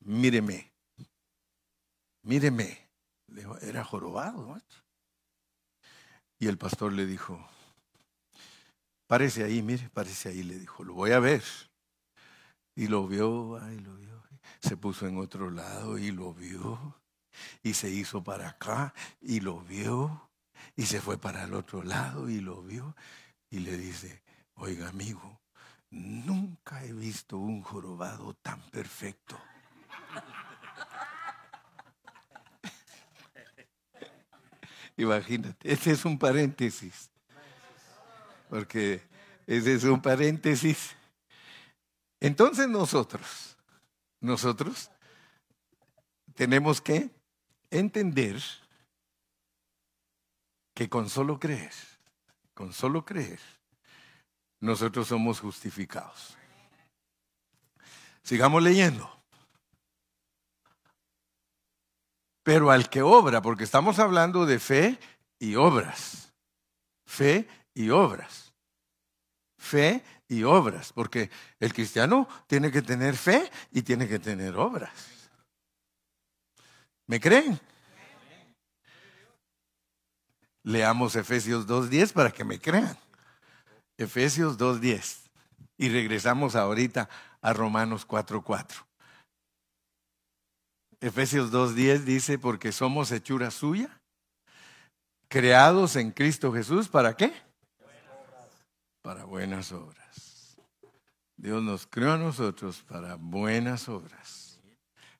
Míreme, 0.00 0.70
míreme. 2.20 2.86
Era 3.62 3.82
jorobado. 3.82 4.60
Y 6.38 6.48
el 6.48 6.58
pastor 6.58 6.92
le 6.92 7.06
dijo, 7.06 7.42
párese 9.06 9.42
ahí, 9.42 9.62
mire, 9.62 9.88
párese 9.88 10.28
ahí, 10.28 10.42
le 10.42 10.58
dijo, 10.58 10.84
lo 10.84 10.92
voy 10.92 11.12
a 11.12 11.18
ver. 11.18 11.42
Y 12.74 12.88
lo 12.88 13.08
vio, 13.08 13.56
ay, 13.56 13.78
lo 13.78 13.96
vio 13.96 14.12
se 14.60 14.76
puso 14.76 15.06
en 15.06 15.18
otro 15.18 15.50
lado 15.50 15.98
y 15.98 16.10
lo 16.10 16.34
vio, 16.34 17.00
y 17.62 17.74
se 17.74 17.90
hizo 17.90 18.22
para 18.22 18.50
acá 18.50 18.94
y 19.20 19.40
lo 19.40 19.60
vio, 19.60 20.30
y 20.76 20.86
se 20.86 21.00
fue 21.00 21.18
para 21.18 21.44
el 21.44 21.54
otro 21.54 21.82
lado 21.82 22.28
y 22.28 22.40
lo 22.40 22.62
vio, 22.62 22.94
y 23.50 23.60
le 23.60 23.76
dice, 23.76 24.22
oiga 24.54 24.88
amigo, 24.88 25.40
nunca 25.90 26.84
he 26.84 26.92
visto 26.92 27.38
un 27.38 27.62
jorobado 27.62 28.34
tan 28.34 28.60
perfecto. 28.70 29.40
Imagínate, 34.96 35.72
ese 35.72 35.92
es 35.92 36.04
un 36.04 36.18
paréntesis, 36.18 37.10
porque 38.48 39.02
ese 39.46 39.74
es 39.74 39.84
un 39.84 40.00
paréntesis. 40.00 40.94
Entonces 42.20 42.68
nosotros, 42.68 43.51
nosotros 44.22 44.90
tenemos 46.34 46.80
que 46.80 47.10
entender 47.70 48.40
que 50.74 50.88
con 50.88 51.10
solo 51.10 51.38
creer, 51.38 51.72
con 52.54 52.72
solo 52.72 53.04
creer, 53.04 53.40
nosotros 54.60 55.08
somos 55.08 55.40
justificados. 55.40 56.36
Sigamos 58.22 58.62
leyendo. 58.62 59.10
Pero 62.44 62.70
al 62.70 62.88
que 62.88 63.02
obra, 63.02 63.42
porque 63.42 63.64
estamos 63.64 63.98
hablando 63.98 64.46
de 64.46 64.60
fe 64.60 64.98
y 65.40 65.56
obras. 65.56 66.32
Fe 67.04 67.48
y 67.74 67.90
obras. 67.90 68.54
Fe 69.58 70.04
y 70.32 70.44
obras, 70.44 70.94
porque 70.94 71.30
el 71.60 71.74
cristiano 71.74 72.26
tiene 72.46 72.72
que 72.72 72.80
tener 72.80 73.16
fe 73.16 73.50
y 73.70 73.82
tiene 73.82 74.08
que 74.08 74.18
tener 74.18 74.56
obras. 74.56 74.90
¿Me 77.06 77.20
creen? 77.20 77.60
Leamos 80.62 81.16
Efesios 81.16 81.66
2.10 81.66 82.14
para 82.14 82.30
que 82.30 82.44
me 82.44 82.58
crean. 82.58 82.96
Efesios 83.98 84.56
2.10. 84.56 85.30
Y 85.76 85.90
regresamos 85.90 86.56
ahorita 86.56 87.10
a 87.42 87.52
Romanos 87.52 88.08
4.4. 88.08 88.86
Efesios 91.00 91.52
2.10 91.52 92.04
dice, 92.04 92.38
porque 92.38 92.72
somos 92.72 93.10
hechura 93.12 93.50
suya, 93.50 94.00
creados 95.28 95.96
en 95.96 96.10
Cristo 96.10 96.54
Jesús, 96.54 96.88
¿para 96.88 97.16
qué? 97.16 97.34
Para 99.02 99.24
buenas 99.24 99.72
obras. 99.72 100.01
Dios 101.42 101.60
nos 101.60 101.88
creó 101.88 102.12
a 102.12 102.18
nosotros 102.18 102.84
para 102.86 103.16
buenas 103.16 103.88
obras. 103.88 104.60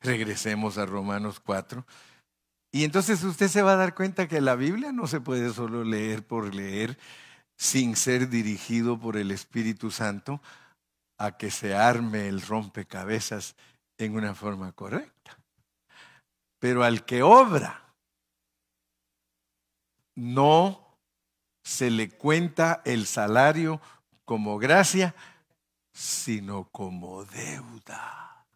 Regresemos 0.01 0.79
a 0.79 0.87
Romanos 0.87 1.41
4. 1.41 1.85
Y 2.71 2.85
entonces 2.85 3.25
usted 3.25 3.49
se 3.49 3.61
va 3.61 3.73
a 3.73 3.77
dar 3.77 3.97
cuenta 3.97 4.29
que 4.29 4.41
la 4.41 4.55
Biblia 4.55 4.93
no 4.93 5.09
se 5.09 5.21
puede 5.21 5.53
solo 5.53 5.83
leer 5.83 6.25
por 6.25 6.55
leer 6.55 6.97
sin 7.57 7.97
ser 7.97 8.29
dirigido 8.29 9.01
por 9.01 9.17
el 9.17 9.33
Espíritu 9.33 9.91
Santo 9.91 10.41
a 11.19 11.37
que 11.37 11.51
se 11.51 11.75
arme 11.75 12.29
el 12.29 12.41
rompecabezas 12.41 13.57
en 13.99 14.15
una 14.15 14.37
forma 14.37 14.71
correcta. 14.71 15.37
Pero 16.61 16.85
al 16.85 17.05
que 17.05 17.25
obra, 17.25 17.83
no 20.15 20.97
se 21.65 21.91
le 21.91 22.11
cuenta 22.11 22.81
el 22.85 23.07
salario 23.07 23.81
como 24.25 24.59
gracia, 24.59 25.17
sino 25.93 26.69
como 26.71 27.25
deuda. 27.25 28.47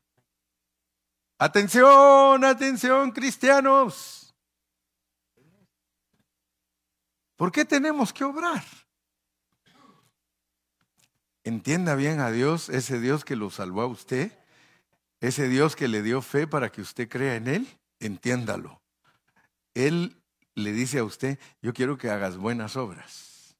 Atención, 1.38 2.44
atención, 2.44 3.10
cristianos. 3.10 4.34
¿Por 7.36 7.52
qué 7.52 7.66
tenemos 7.66 8.12
que 8.12 8.24
obrar? 8.24 8.64
Entienda 11.44 11.94
bien 11.94 12.20
a 12.20 12.30
Dios, 12.30 12.70
ese 12.70 12.98
Dios 12.98 13.24
que 13.24 13.36
lo 13.36 13.50
salvó 13.50 13.82
a 13.82 13.86
usted, 13.86 14.32
ese 15.20 15.48
Dios 15.48 15.76
que 15.76 15.88
le 15.88 16.02
dio 16.02 16.22
fe 16.22 16.46
para 16.46 16.72
que 16.72 16.80
usted 16.80 17.08
crea 17.08 17.36
en 17.36 17.48
Él, 17.48 17.78
entiéndalo. 18.00 18.80
Él 19.74 20.22
le 20.54 20.72
dice 20.72 20.98
a 20.98 21.04
usted, 21.04 21.38
yo 21.60 21.74
quiero 21.74 21.98
que 21.98 22.10
hagas 22.10 22.38
buenas 22.38 22.76
obras. 22.76 23.56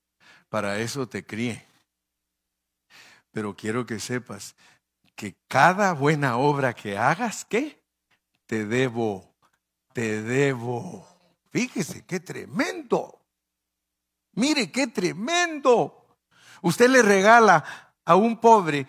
Para 0.49 0.79
eso 0.79 1.07
te 1.07 1.27
crié 1.27 1.67
Pero 3.37 3.55
quiero 3.55 3.85
que 3.85 4.01
sepas 4.01 4.57
que 5.15 5.37
cada 5.47 5.93
buena 5.93 6.39
obra 6.39 6.73
que 6.73 6.97
hagas, 6.97 7.45
¿qué? 7.45 7.85
Te 8.47 8.65
debo, 8.65 9.37
te 9.93 10.23
debo. 10.23 11.07
Fíjese, 11.51 12.07
qué 12.07 12.19
tremendo. 12.19 13.21
Mire, 14.33 14.73
qué 14.73 14.87
tremendo. 14.87 16.17
Usted 16.63 16.89
le 16.89 17.03
regala 17.03 17.63
a 18.07 18.17
un 18.17 18.41
pobre, 18.41 18.87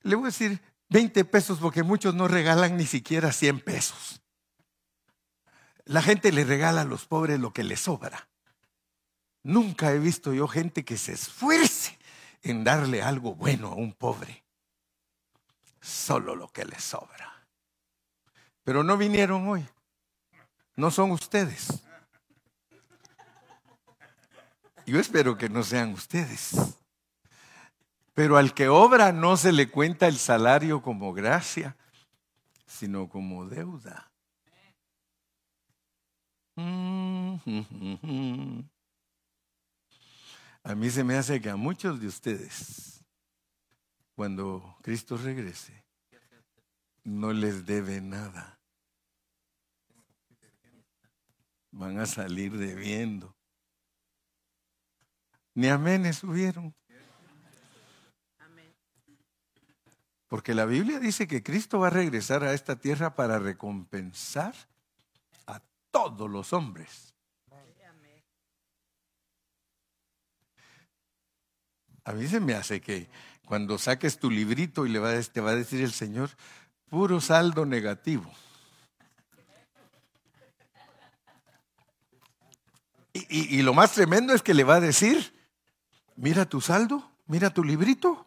le 0.00 0.16
voy 0.16 0.24
a 0.24 0.26
decir 0.26 0.60
20 0.88 1.24
pesos 1.26 1.60
porque 1.60 1.84
muchos 1.84 2.12
no 2.12 2.26
regalan 2.26 2.76
ni 2.76 2.86
siquiera 2.86 3.30
100 3.30 3.60
pesos. 3.60 4.20
La 5.84 6.02
gente 6.02 6.32
le 6.32 6.42
regala 6.42 6.80
a 6.80 6.84
los 6.84 7.06
pobres 7.06 7.38
lo 7.38 7.52
que 7.52 7.62
les 7.62 7.78
sobra. 7.78 8.28
Nunca 9.44 9.92
he 9.92 10.00
visto 10.00 10.32
yo 10.34 10.48
gente 10.48 10.84
que 10.84 10.96
se 10.96 11.12
esfuerce 11.12 11.95
en 12.42 12.64
darle 12.64 13.02
algo 13.02 13.34
bueno 13.34 13.68
a 13.68 13.74
un 13.74 13.92
pobre. 13.92 14.44
Solo 15.80 16.34
lo 16.34 16.48
que 16.48 16.64
le 16.64 16.78
sobra. 16.78 17.46
Pero 18.64 18.82
no 18.82 18.96
vinieron 18.96 19.48
hoy. 19.48 19.66
No 20.74 20.90
son 20.90 21.12
ustedes. 21.12 21.82
Yo 24.86 25.00
espero 25.00 25.36
que 25.36 25.48
no 25.48 25.62
sean 25.62 25.92
ustedes. 25.92 26.76
Pero 28.14 28.36
al 28.36 28.54
que 28.54 28.68
obra 28.68 29.12
no 29.12 29.36
se 29.36 29.52
le 29.52 29.70
cuenta 29.70 30.06
el 30.06 30.16
salario 30.16 30.80
como 30.82 31.12
gracia, 31.12 31.76
sino 32.66 33.08
como 33.08 33.46
deuda. 33.46 34.10
Mm-hmm. 36.56 37.56
A 40.66 40.74
mí 40.74 40.90
se 40.90 41.04
me 41.04 41.14
hace 41.14 41.40
que 41.40 41.48
a 41.48 41.54
muchos 41.54 42.00
de 42.00 42.08
ustedes, 42.08 43.00
cuando 44.16 44.76
Cristo 44.82 45.16
regrese, 45.16 45.84
no 47.04 47.32
les 47.32 47.64
debe 47.64 48.00
nada. 48.00 48.58
Van 51.70 52.00
a 52.00 52.06
salir 52.06 52.58
debiendo. 52.58 53.32
Ni 55.54 55.68
aménes 55.68 56.16
subieron. 56.16 56.74
Porque 60.26 60.52
la 60.52 60.64
Biblia 60.64 60.98
dice 60.98 61.28
que 61.28 61.44
Cristo 61.44 61.78
va 61.78 61.86
a 61.86 61.90
regresar 61.90 62.42
a 62.42 62.54
esta 62.54 62.74
tierra 62.74 63.14
para 63.14 63.38
recompensar 63.38 64.56
a 65.46 65.62
todos 65.92 66.28
los 66.28 66.52
hombres. 66.52 67.15
A 72.06 72.12
mí 72.12 72.28
se 72.28 72.38
me 72.38 72.54
hace 72.54 72.80
que 72.80 73.08
cuando 73.44 73.78
saques 73.78 74.20
tu 74.20 74.30
librito 74.30 74.86
y 74.86 74.90
le 74.90 75.00
va, 75.00 75.20
te 75.20 75.40
va 75.40 75.50
a 75.50 75.56
decir 75.56 75.82
el 75.82 75.90
Señor, 75.90 76.30
puro 76.88 77.20
saldo 77.20 77.66
negativo. 77.66 78.30
Y, 83.12 83.58
y, 83.58 83.62
lo 83.62 83.74
más 83.74 83.92
tremendo 83.92 84.34
es 84.34 84.42
que 84.42 84.54
le 84.54 84.62
va 84.62 84.76
a 84.76 84.80
decir, 84.80 85.34
mira 86.14 86.48
tu 86.48 86.60
saldo, 86.60 87.10
mira 87.26 87.50
tu 87.50 87.64
librito, 87.64 88.24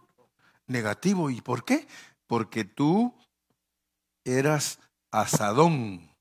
negativo. 0.68 1.30
¿Y 1.30 1.39
por 1.39 1.63
qué? 1.63 1.88
Porque 2.28 2.65
tú 2.65 3.15
eras 4.26 4.80
asadón. 5.10 6.12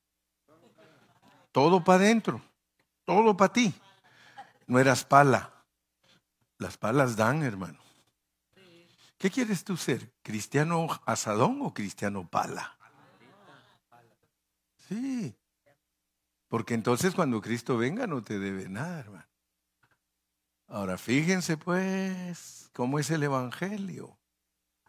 Todo 1.50 1.82
para 1.82 2.04
adentro, 2.04 2.40
todo 3.04 3.36
para 3.36 3.52
ti. 3.52 3.74
No 4.68 4.78
eras 4.78 5.02
pala. 5.02 5.57
Las 6.58 6.76
palas 6.76 7.16
dan, 7.16 7.42
hermano. 7.42 7.78
¿Qué 9.16 9.30
quieres 9.30 9.64
tú 9.64 9.76
ser? 9.76 10.12
¿Cristiano 10.22 10.88
asadón 11.04 11.60
o 11.62 11.72
cristiano 11.72 12.28
pala? 12.28 12.76
Sí. 14.88 15.36
Porque 16.48 16.74
entonces 16.74 17.14
cuando 17.14 17.40
Cristo 17.40 17.76
venga 17.76 18.06
no 18.06 18.22
te 18.22 18.38
debe 18.38 18.68
nada, 18.68 19.00
hermano. 19.00 19.26
Ahora 20.66 20.98
fíjense 20.98 21.56
pues 21.56 22.70
cómo 22.72 22.98
es 22.98 23.10
el 23.10 23.22
Evangelio. 23.22 24.18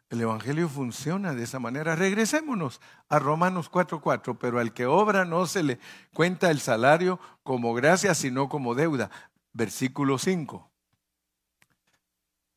El 0.10 0.22
Evangelio 0.22 0.70
funciona 0.70 1.34
de 1.34 1.44
esa 1.44 1.60
manera. 1.60 1.96
Regresémonos 1.96 2.82
a 3.10 3.20
Romanos 3.20 3.70
4:4, 3.70 4.38
pero 4.40 4.60
al 4.60 4.74
que 4.74 4.88
obra 4.88 5.24
no 5.26 5.46
se 5.46 5.64
le 5.64 5.80
cuenta 6.14 6.50
el 6.50 6.62
salario 6.62 7.20
como 7.44 7.74
gracia, 7.74 8.16
sino 8.16 8.50
como 8.50 8.74
deuda. 8.74 9.12
Versículo 9.54 10.18
5 10.18 10.69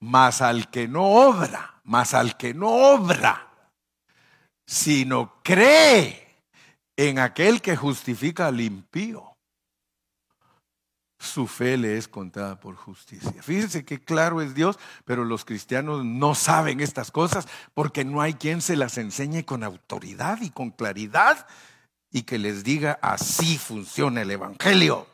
mas 0.02 0.42
al 0.42 0.68
que 0.68 0.88
no 0.88 1.04
obra, 1.04 1.80
mas 1.84 2.12
al 2.12 2.36
que 2.36 2.54
no 2.54 2.68
obra, 2.68 3.48
sino 4.66 5.40
cree 5.44 6.42
en 6.96 7.20
aquel 7.20 7.62
que 7.62 7.76
justifica 7.76 8.48
al 8.48 8.60
impío, 8.60 9.36
su 11.20 11.46
fe 11.46 11.76
le 11.76 11.98
es 11.98 12.08
contada 12.08 12.58
por 12.58 12.74
justicia. 12.74 13.40
Fíjense 13.44 13.84
qué 13.84 14.02
claro 14.02 14.42
es 14.42 14.56
Dios, 14.56 14.76
pero 15.04 15.24
los 15.24 15.44
cristianos 15.44 16.04
no 16.04 16.34
saben 16.34 16.80
estas 16.80 17.12
cosas 17.12 17.46
porque 17.72 18.04
no 18.04 18.20
hay 18.20 18.34
quien 18.34 18.60
se 18.60 18.74
las 18.74 18.98
enseñe 18.98 19.44
con 19.44 19.62
autoridad 19.62 20.40
y 20.40 20.50
con 20.50 20.72
claridad 20.72 21.46
y 22.10 22.22
que 22.22 22.38
les 22.38 22.64
diga 22.64 22.98
así 23.02 23.56
funciona 23.56 24.22
el 24.22 24.32
Evangelio. 24.32 25.11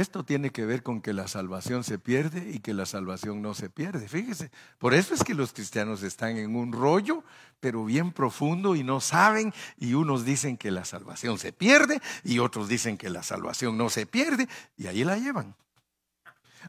Esto 0.00 0.24
tiene 0.24 0.48
que 0.48 0.64
ver 0.64 0.82
con 0.82 1.02
que 1.02 1.12
la 1.12 1.28
salvación 1.28 1.84
se 1.84 1.98
pierde 1.98 2.52
y 2.54 2.60
que 2.60 2.72
la 2.72 2.86
salvación 2.86 3.42
no 3.42 3.52
se 3.52 3.68
pierde. 3.68 4.08
Fíjese, 4.08 4.50
por 4.78 4.94
eso 4.94 5.12
es 5.12 5.22
que 5.22 5.34
los 5.34 5.52
cristianos 5.52 6.02
están 6.02 6.38
en 6.38 6.56
un 6.56 6.72
rollo, 6.72 7.22
pero 7.60 7.84
bien 7.84 8.10
profundo 8.10 8.76
y 8.76 8.82
no 8.82 9.02
saben, 9.02 9.52
y 9.76 9.92
unos 9.92 10.24
dicen 10.24 10.56
que 10.56 10.70
la 10.70 10.86
salvación 10.86 11.38
se 11.38 11.52
pierde 11.52 12.00
y 12.24 12.38
otros 12.38 12.66
dicen 12.66 12.96
que 12.96 13.10
la 13.10 13.22
salvación 13.22 13.76
no 13.76 13.90
se 13.90 14.06
pierde, 14.06 14.48
y 14.78 14.86
ahí 14.86 15.04
la 15.04 15.18
llevan. 15.18 15.54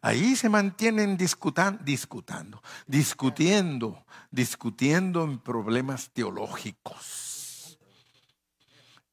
Ahí 0.02 0.36
se 0.36 0.50
mantienen 0.50 1.16
discutando, 1.16 1.82
discutiendo, 2.86 4.06
discutiendo 4.30 5.24
en 5.24 5.40
problemas 5.40 6.10
teológicos. 6.12 7.80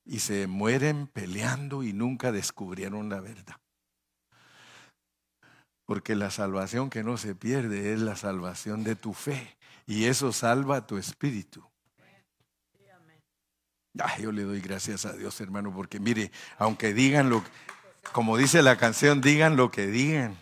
Y 0.05 0.19
se 0.19 0.49
mueren 0.49 1.07
peleando 1.07 1.85
y 1.85 1.93
nunca 1.93 2.33
descubrieron 2.33 3.09
la 3.11 3.21
verdad. 3.21 3.55
Porque 5.89 6.15
la 6.15 6.31
salvación 6.31 6.91
que 6.91 7.03
no 7.03 7.17
se 7.17 7.35
pierde 7.35 7.95
es 7.95 8.01
la 8.01 8.15
salvación 8.15 8.85
de 8.85 8.95
tu 8.95 9.15
fe. 9.15 9.57
Y 9.87 10.05
eso 10.05 10.35
salva 10.35 10.87
tu 10.87 10.99
espíritu. 10.99 11.67
yo 14.21 14.31
le 14.31 14.43
doy 14.43 14.61
gracias 14.61 15.07
a 15.07 15.15
Dios, 15.15 15.41
hermano, 15.41 15.73
porque 15.75 15.99
mire, 15.99 16.31
aunque 16.59 16.93
digan 16.93 17.31
lo, 17.31 17.43
como 18.13 18.37
dice 18.37 18.61
la 18.61 18.77
canción, 18.77 19.23
digan 19.23 19.57
lo 19.57 19.71
que 19.71 19.87
digan. 19.87 20.37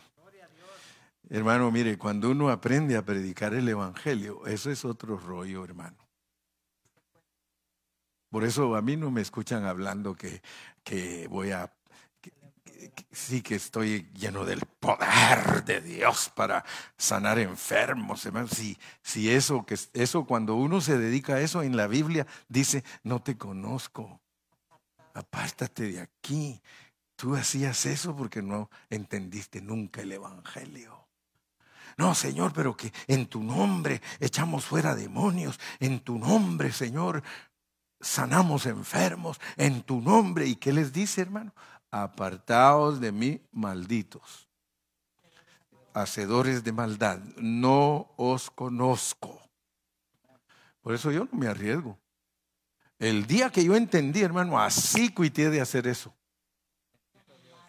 Hermano, 1.31 1.71
mire, 1.71 1.97
cuando 1.97 2.31
uno 2.31 2.49
aprende 2.51 2.97
a 2.97 3.05
predicar 3.05 3.55
el 3.55 3.69
Evangelio, 3.69 4.45
eso 4.49 4.73
es 4.73 4.85
otro 4.85 5.17
rollo, 5.17 5.63
hermano. 5.63 5.97
Por 8.31 8.43
eso 8.43 8.75
a 8.75 8.83
mí 8.83 8.97
no 8.97 9.13
me 9.13 9.21
escuchan 9.21 9.65
hablando 9.65 10.17
que, 10.17 10.43
que 10.83 11.29
voy 11.29 11.53
a 11.53 11.73
sí 13.13 13.43
que 13.43 13.57
estoy 13.57 14.11
lleno 14.15 14.45
del 14.45 14.61
poder 14.61 15.65
de 15.65 15.81
Dios 15.81 16.31
para 16.35 16.65
sanar 16.97 17.39
enfermos, 17.39 18.25
hermano. 18.27 18.49
Si, 18.49 18.79
si 19.03 19.31
eso, 19.31 19.65
que 19.67 19.79
eso, 19.93 20.25
cuando 20.25 20.55
uno 20.55 20.81
se 20.81 20.99
dedica 20.99 21.35
a 21.35 21.41
eso 21.41 21.63
en 21.63 21.77
la 21.77 21.87
Biblia, 21.87 22.27
dice, 22.49 22.85
no 23.03 23.21
te 23.23 23.37
conozco, 23.37 24.21
apártate 25.15 25.93
de 25.93 26.01
aquí. 26.01 26.61
Tú 27.17 27.35
hacías 27.35 27.87
eso 27.87 28.15
porque 28.15 28.43
no 28.43 28.71
entendiste 28.91 29.61
nunca 29.61 30.03
el 30.03 30.13
Evangelio. 30.13 31.07
No, 31.97 32.15
Señor, 32.15 32.53
pero 32.53 32.77
que 32.77 32.93
en 33.07 33.27
tu 33.27 33.43
nombre 33.43 34.03
echamos 34.21 34.67
fuera 34.67 34.95
demonios, 34.95 35.59
en 35.81 36.01
tu 36.01 36.19
nombre, 36.19 36.71
Señor, 36.71 37.23
sanamos 38.01 38.67
enfermos, 38.67 39.41
en 39.57 39.83
tu 39.83 40.03
nombre. 40.03 40.47
¿Y 40.47 40.57
qué 40.57 40.73
les 40.73 40.93
dice, 40.93 41.23
hermano? 41.23 41.55
Apartaos 42.03 43.01
de 43.01 43.13
mí, 43.13 43.41
malditos, 43.53 44.49
hacedores 45.95 46.63
de 46.65 46.73
maldad, 46.73 47.19
no 47.37 48.13
os 48.17 48.51
conozco. 48.51 49.41
Por 50.81 50.95
eso 50.95 51.11
yo 51.11 51.27
no 51.31 51.39
me 51.39 51.49
arriesgo. 51.49 51.99
El 52.99 53.27
día 53.27 53.51
que 53.51 53.65
yo 53.65 53.77
entendí, 53.77 54.23
hermano, 54.23 54.59
así 54.59 55.11
cuité 55.11 55.51
de 55.51 55.61
hacer 55.61 55.87
eso. 55.87 56.15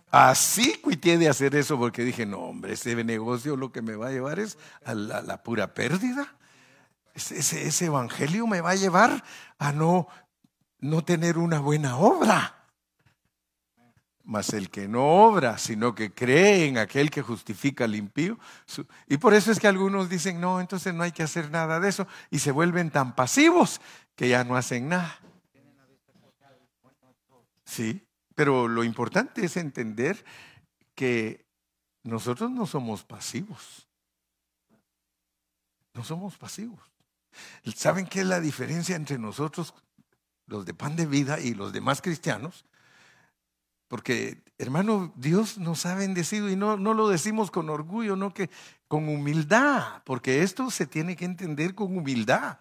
Así 0.10 0.78
cuité 0.78 1.18
de 1.18 1.28
hacer 1.28 1.56
eso 1.56 1.78
porque 1.78 2.04
dije, 2.04 2.26
no, 2.26 2.40
hombre, 2.40 2.74
ese 2.74 2.96
negocio 3.04 3.58
lo 3.58 3.72
que 3.72 3.82
me 3.82 3.96
va 3.96 4.08
a 4.08 4.12
llevar 4.12 4.40
es 4.40 4.58
a 4.86 4.94
la, 4.94 5.44
pura 5.44 5.74
pérdida. 5.74 6.34
Ese, 7.14 7.68
ese, 7.68 7.86
evangelio 7.86 8.48
me 8.48 8.62
va 8.62 8.72
a 8.72 8.76
llevar 8.76 9.24
a 9.58 9.74
no, 9.74 10.08
no 10.80 11.04
tener 11.04 11.38
una 11.38 11.60
buena 11.60 11.98
obra 11.98 12.57
mas 14.28 14.52
el 14.52 14.70
que 14.70 14.90
no 14.90 15.06
obra, 15.26 15.58
sino 15.58 15.96
que 15.96 16.12
cree 16.12 16.68
en 16.68 16.78
aquel 16.78 17.10
que 17.10 17.22
justifica 17.22 17.86
al 17.86 17.96
impío. 17.96 18.38
Y 19.08 19.18
por 19.18 19.34
eso 19.34 19.54
es 19.54 19.60
que 19.60 19.70
algunos 19.70 20.10
dicen, 20.10 20.42
no, 20.42 20.60
entonces 20.60 20.94
no 20.94 21.04
hay 21.04 21.14
que 21.14 21.24
hacer 21.24 21.50
nada 21.50 21.80
de 21.80 21.88
eso, 21.88 22.06
y 22.30 22.40
se 22.40 22.52
vuelven 22.52 22.92
tan 22.92 23.16
pasivos 23.16 23.80
que 24.18 24.28
ya 24.28 24.44
no 24.44 24.58
hacen 24.58 24.90
nada. 24.90 25.18
Sí, 27.64 28.06
pero 28.36 28.68
lo 28.68 28.84
importante 28.84 29.46
es 29.46 29.56
entender 29.56 30.26
que 30.94 31.46
nosotros 32.04 32.52
no 32.52 32.66
somos 32.66 33.06
pasivos. 33.06 33.88
No 35.94 36.04
somos 36.04 36.38
pasivos. 36.38 36.82
¿Saben 37.74 38.06
qué 38.06 38.22
es 38.22 38.28
la 38.28 38.42
diferencia 38.42 38.98
entre 38.98 39.18
nosotros, 39.18 39.74
los 40.48 40.66
de 40.66 40.74
pan 40.74 40.98
de 40.98 41.06
vida, 41.06 41.40
y 41.40 41.54
los 41.54 41.72
demás 41.72 42.02
cristianos? 42.02 42.66
Porque, 43.88 44.44
hermano, 44.58 45.14
Dios 45.16 45.58
nos 45.58 45.86
ha 45.86 45.96
bendecido 45.96 46.50
y 46.50 46.56
no, 46.56 46.78
no 46.78 46.94
lo 46.94 47.08
decimos 47.08 47.52
con 47.52 47.70
orgullo, 47.70 48.16
no 48.16 48.34
que 48.34 48.50
con 48.88 49.08
humildad, 49.08 50.04
porque 50.04 50.44
esto 50.44 50.70
se 50.72 50.86
tiene 50.86 51.16
que 51.16 51.26
entender 51.26 51.74
con 51.74 51.98
humildad. 51.98 52.60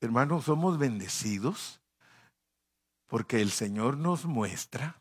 Hermanos, 0.00 0.44
somos 0.44 0.78
bendecidos 0.78 1.80
porque 3.06 3.40
el 3.40 3.50
Señor 3.50 3.96
nos 3.96 4.24
muestra 4.24 5.00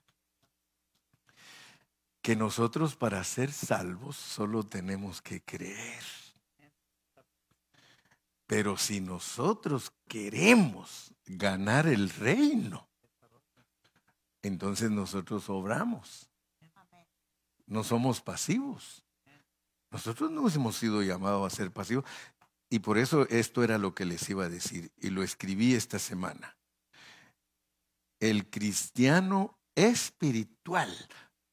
que 2.22 2.36
nosotros 2.36 2.96
para 2.96 3.24
ser 3.24 3.52
salvos 3.52 4.16
solo 4.16 4.64
tenemos 4.64 5.22
que 5.22 5.42
creer. 5.42 6.04
Pero 8.48 8.78
si 8.78 9.00
nosotros 9.00 9.92
queremos 10.08 11.14
ganar 11.26 11.88
el 11.88 12.10
reino, 12.10 12.88
entonces 14.48 14.92
nosotros 14.92 15.50
obramos. 15.50 16.30
No 17.68 17.84
somos 17.84 18.22
pasivos. 18.22 19.04
Nosotros 19.92 20.30
no 20.30 20.48
hemos 20.50 20.76
sido 20.76 21.02
llamados 21.02 21.52
a 21.52 21.56
ser 21.56 21.72
pasivos. 21.72 22.06
Y 22.70 22.80
por 22.80 22.98
eso 22.98 23.28
esto 23.30 23.64
era 23.64 23.78
lo 23.78 23.96
que 23.96 24.06
les 24.06 24.30
iba 24.30 24.46
a 24.46 24.50
decir. 24.50 24.92
Y 24.98 25.10
lo 25.10 25.24
escribí 25.24 25.74
esta 25.74 26.00
semana. 26.00 26.56
El 28.20 28.50
cristiano 28.50 29.58
espiritual 29.76 30.94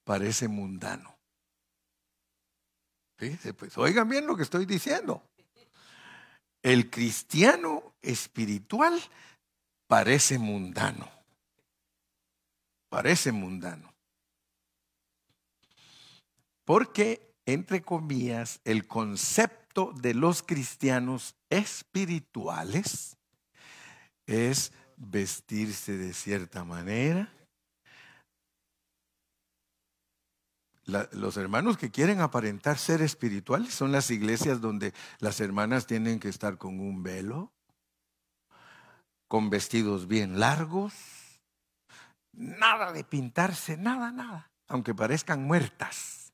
parece 0.04 0.48
mundano. 0.48 1.16
Fíjense, 3.16 3.54
pues 3.54 3.76
oigan 3.78 4.08
bien 4.08 4.26
lo 4.26 4.36
que 4.36 4.42
estoy 4.42 4.66
diciendo. 4.66 5.22
El 6.62 6.90
cristiano 6.90 7.94
espiritual 8.02 9.00
parece 9.86 10.38
mundano. 10.38 11.21
Parece 12.92 13.32
mundano. 13.32 13.90
Porque, 16.66 17.34
entre 17.46 17.80
comillas, 17.80 18.60
el 18.64 18.86
concepto 18.86 19.94
de 19.94 20.12
los 20.12 20.42
cristianos 20.42 21.34
espirituales 21.48 23.16
es 24.26 24.74
vestirse 24.98 25.96
de 25.96 26.12
cierta 26.12 26.64
manera. 26.64 27.32
los 30.84 31.38
hermanos 31.38 31.78
que 31.78 31.90
quieren 31.90 32.20
aparentar 32.20 32.76
ser 32.76 33.00
espirituales 33.00 33.72
son 33.72 33.90
las 33.92 34.10
iglesias 34.10 34.60
donde 34.60 34.92
las 35.18 35.40
hermanas 35.40 35.86
tienen 35.86 36.20
que 36.20 36.28
estar 36.28 36.58
con 36.58 36.78
un 36.78 37.02
velo, 37.02 37.52
con 39.28 39.48
vestidos 39.48 40.06
bien 40.08 40.38
largos, 40.38 41.21
nada 42.32 42.92
de 42.92 43.04
pintarse, 43.04 43.76
nada, 43.76 44.10
nada, 44.10 44.50
aunque 44.68 44.94
parezcan 44.94 45.44
muertas. 45.44 46.32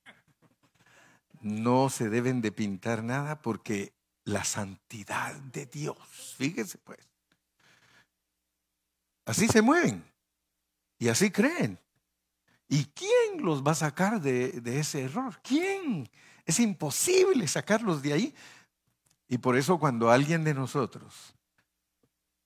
No 1.40 1.88
se 1.88 2.08
deben 2.08 2.40
de 2.40 2.50
pintar 2.50 3.04
nada 3.04 3.42
porque 3.42 3.92
la 4.24 4.44
santidad 4.44 5.34
de 5.34 5.66
Dios, 5.66 6.34
fíjese 6.36 6.78
pues, 6.78 6.98
Así 9.28 9.46
se 9.46 9.60
mueven 9.60 10.02
y 10.98 11.08
así 11.08 11.30
creen. 11.30 11.78
¿Y 12.66 12.86
quién 12.86 13.44
los 13.44 13.62
va 13.62 13.72
a 13.72 13.74
sacar 13.74 14.22
de, 14.22 14.62
ese 14.64 15.02
error? 15.02 15.38
¿Quién? 15.42 16.08
Es 16.46 16.58
imposible 16.60 17.46
sacarlos 17.46 18.00
de 18.00 18.14
ahí. 18.14 18.34
Y 19.28 19.36
por 19.36 19.56
eso 19.56 19.78
cuando 19.78 20.10
alguien 20.10 20.44
de 20.44 20.54
nosotros 20.54 21.34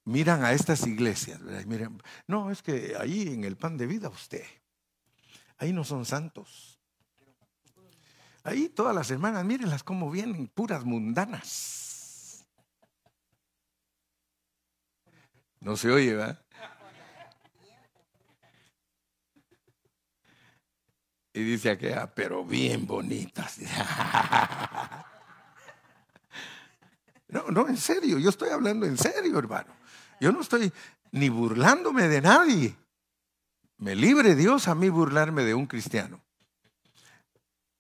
miran 0.04 0.44
a 0.44 0.52
estas 0.52 0.86
iglesias, 0.86 1.40
miren, 1.66 2.02
no, 2.26 2.50
es 2.50 2.62
que 2.62 2.94
ahí 2.98 3.28
en 3.28 3.44
el 3.44 3.56
pan 3.56 3.76
de 3.76 3.86
vida 3.86 4.08
usted, 4.08 4.44
ahí 5.58 5.72
no 5.72 5.84
son 5.84 6.04
santos. 6.04 6.78
Ahí 8.44 8.68
todas 8.68 8.94
las 8.94 9.10
hermanas, 9.10 9.44
mírenlas 9.44 9.84
cómo 9.84 10.10
vienen, 10.10 10.48
puras 10.48 10.84
mundanas. 10.84 12.44
No 15.60 15.76
se 15.76 15.92
oye, 15.92 16.16
¿verdad? 16.16 16.44
Y 21.34 21.42
dice 21.44 21.70
aquella, 21.70 22.12
pero 22.12 22.44
bien 22.44 22.86
bonitas. 22.86 23.58
No, 27.32 27.44
no, 27.50 27.66
en 27.66 27.78
serio, 27.78 28.18
yo 28.18 28.28
estoy 28.28 28.50
hablando 28.50 28.84
en 28.84 28.98
serio, 28.98 29.38
hermano. 29.38 29.72
Yo 30.22 30.30
no 30.30 30.40
estoy 30.40 30.72
ni 31.10 31.28
burlándome 31.28 32.06
de 32.06 32.20
nadie. 32.20 32.76
Me 33.78 33.96
libre 33.96 34.36
Dios 34.36 34.68
a 34.68 34.76
mí 34.76 34.88
burlarme 34.88 35.42
de 35.42 35.52
un 35.52 35.66
cristiano. 35.66 36.22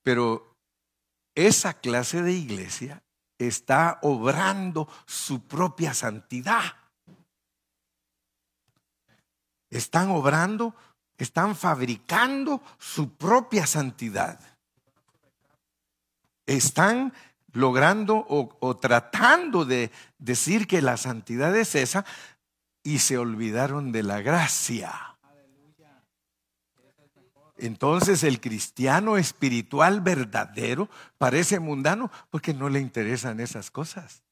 Pero 0.02 0.56
esa 1.36 1.74
clase 1.74 2.20
de 2.20 2.32
iglesia 2.32 3.00
está 3.38 4.00
obrando 4.02 4.88
su 5.06 5.46
propia 5.46 5.94
santidad. 5.94 6.74
Están 9.70 10.10
obrando 10.10 10.74
están 11.16 11.54
fabricando 11.54 12.60
su 12.78 13.14
propia 13.14 13.64
santidad. 13.68 14.40
Están 16.46 17.12
logrando 17.52 18.26
o, 18.28 18.76
tratando 18.76 19.64
de 19.64 19.92
decir 20.18 20.66
que 20.66 20.82
la 20.82 20.96
santidad 20.96 21.54
es 21.56 21.74
esa 21.74 22.04
y 22.82 22.98
se 22.98 23.18
olvidaron 23.18 23.92
de 23.92 24.02
la 24.02 24.20
gracia. 24.20 25.12
Entonces 27.58 28.24
el 28.24 28.40
cristiano 28.40 29.16
espiritual 29.16 30.00
verdadero 30.00 30.88
parece 31.18 31.60
mundano 31.60 32.10
porque 32.30 32.54
no 32.54 32.68
le 32.68 32.80
interesan 32.80 33.38
esas 33.38 33.70
cosas. 33.70 34.22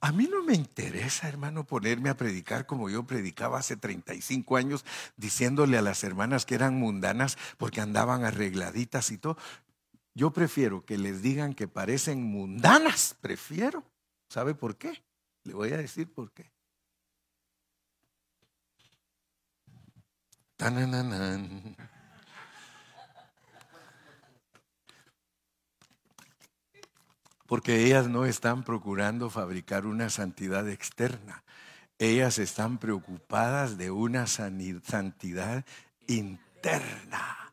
A 0.00 0.12
mí 0.12 0.28
no 0.30 0.44
me 0.44 0.54
interesa, 0.54 1.28
hermano, 1.28 1.64
ponerme 1.64 2.08
a 2.08 2.16
predicar 2.16 2.66
como 2.66 2.88
yo 2.88 3.04
predicaba 3.04 3.58
hace 3.58 3.76
35 3.76 4.56
años, 4.56 4.84
diciéndole 5.16 5.76
a 5.76 5.82
las 5.82 6.04
hermanas 6.04 6.46
que 6.46 6.54
eran 6.54 6.76
mundanas 6.76 7.36
porque 7.56 7.80
andaban 7.80 8.24
arregladitas 8.24 9.10
y 9.10 9.18
todo. 9.18 9.36
Yo 10.14 10.30
prefiero 10.30 10.84
que 10.84 10.98
les 10.98 11.20
digan 11.22 11.54
que 11.54 11.66
parecen 11.66 12.22
mundanas, 12.22 13.16
prefiero. 13.20 13.82
¿Sabe 14.28 14.54
por 14.54 14.76
qué? 14.76 15.02
Le 15.42 15.54
voy 15.54 15.72
a 15.72 15.76
decir 15.78 16.12
por 16.12 16.30
qué. 16.30 16.52
Porque 27.46 27.84
ellas 27.86 28.08
no 28.08 28.26
están 28.26 28.62
procurando 28.64 29.30
fabricar 29.30 29.86
una 29.86 30.10
santidad 30.10 30.68
externa, 30.68 31.44
ellas 31.98 32.38
están 32.38 32.78
preocupadas 32.78 33.78
de 33.78 33.90
una 33.90 34.26
santidad 34.26 35.64
interna 36.06 37.47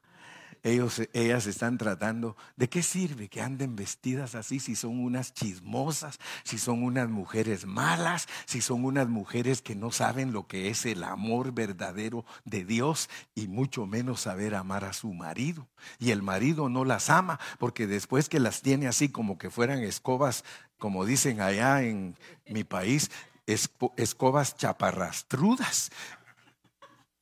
ellas 0.65 1.45
están 1.45 1.77
tratando, 1.77 2.35
¿de 2.55 2.67
qué 2.67 2.81
sirve 2.81 3.29
que 3.29 3.41
anden 3.41 3.75
vestidas 3.75 4.33
así 4.33 4.59
si 4.59 4.75
son 4.75 4.99
unas 4.99 5.31
chismosas, 5.31 6.19
si 6.43 6.57
son 6.57 6.81
unas 6.81 7.07
mujeres 7.07 7.67
malas, 7.67 8.27
si 8.45 8.61
son 8.61 8.83
unas 8.83 9.07
mujeres 9.07 9.61
que 9.61 9.75
no 9.75 9.91
saben 9.91 10.33
lo 10.33 10.47
que 10.47 10.69
es 10.69 10.87
el 10.87 11.03
amor 11.03 11.51
verdadero 11.51 12.25
de 12.45 12.65
Dios 12.65 13.09
y 13.35 13.47
mucho 13.47 13.85
menos 13.85 14.21
saber 14.21 14.55
amar 14.55 14.85
a 14.85 14.93
su 14.93 15.13
marido? 15.13 15.67
Y 15.99 16.09
el 16.09 16.23
marido 16.23 16.67
no 16.67 16.83
las 16.83 17.11
ama 17.11 17.39
porque 17.59 17.85
después 17.85 18.27
que 18.27 18.39
las 18.39 18.63
tiene 18.63 18.87
así 18.87 19.09
como 19.09 19.37
que 19.37 19.51
fueran 19.51 19.83
escobas, 19.83 20.43
como 20.79 21.05
dicen 21.05 21.41
allá 21.41 21.83
en 21.83 22.17
mi 22.47 22.63
país, 22.63 23.11
escobas 23.45 24.57
chaparrastrudas 24.57 25.91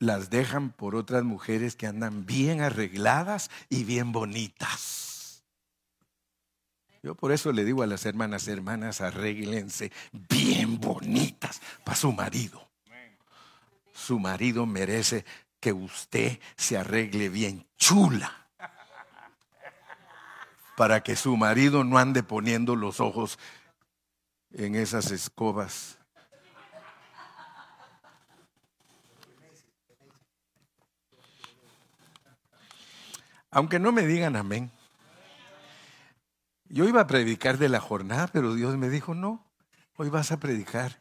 las 0.04 0.30
dejan 0.30 0.72
por 0.72 0.96
otras 0.96 1.24
mujeres 1.24 1.76
que 1.76 1.88
andan 1.88 2.26
bien 2.26 2.62
arregladas 2.62 3.50
y 3.70 3.84
bien 3.84 4.12
bonitas. 4.12 5.44
Yo 7.02 7.16
por 7.16 7.32
eso 7.32 7.52
le 7.52 7.66
digo 7.66 7.84
a 7.84 7.88
las 7.88 8.06
hermanas, 8.06 8.48
hermanas, 8.48 9.02
arréglense 9.02 9.92
bien 10.12 10.80
bonitas 10.80 11.62
para 11.84 11.98
su 11.98 12.12
marido. 12.14 12.70
Su 13.94 14.20
marido 14.20 14.66
merece 14.66 15.26
que 15.60 15.74
usted 15.74 16.40
se 16.56 16.78
arregle 16.78 17.30
bien 17.30 17.68
chula 17.78 18.48
para 20.76 21.04
que 21.04 21.16
su 21.16 21.38
marido 21.38 21.84
no 21.84 21.98
ande 21.98 22.24
poniendo 22.24 22.76
los 22.76 23.00
ojos 23.00 23.38
en 24.52 24.76
esas 24.76 25.12
escobas. 25.12 26.00
Aunque 33.54 33.80
no 33.80 33.92
me 33.92 34.06
digan 34.08 34.36
amén. 34.36 34.72
Yo 36.66 36.88
iba 36.88 37.02
a 37.02 37.08
predicar 37.08 37.60
de 37.60 37.70
la 37.70 37.80
jornada, 37.80 38.28
pero 38.28 38.56
Dios 38.56 38.76
me 38.78 38.90
dijo, 38.90 39.14
no, 39.14 39.46
hoy 39.96 40.10
vas 40.10 40.32
a 40.32 40.40
predicar 40.40 41.00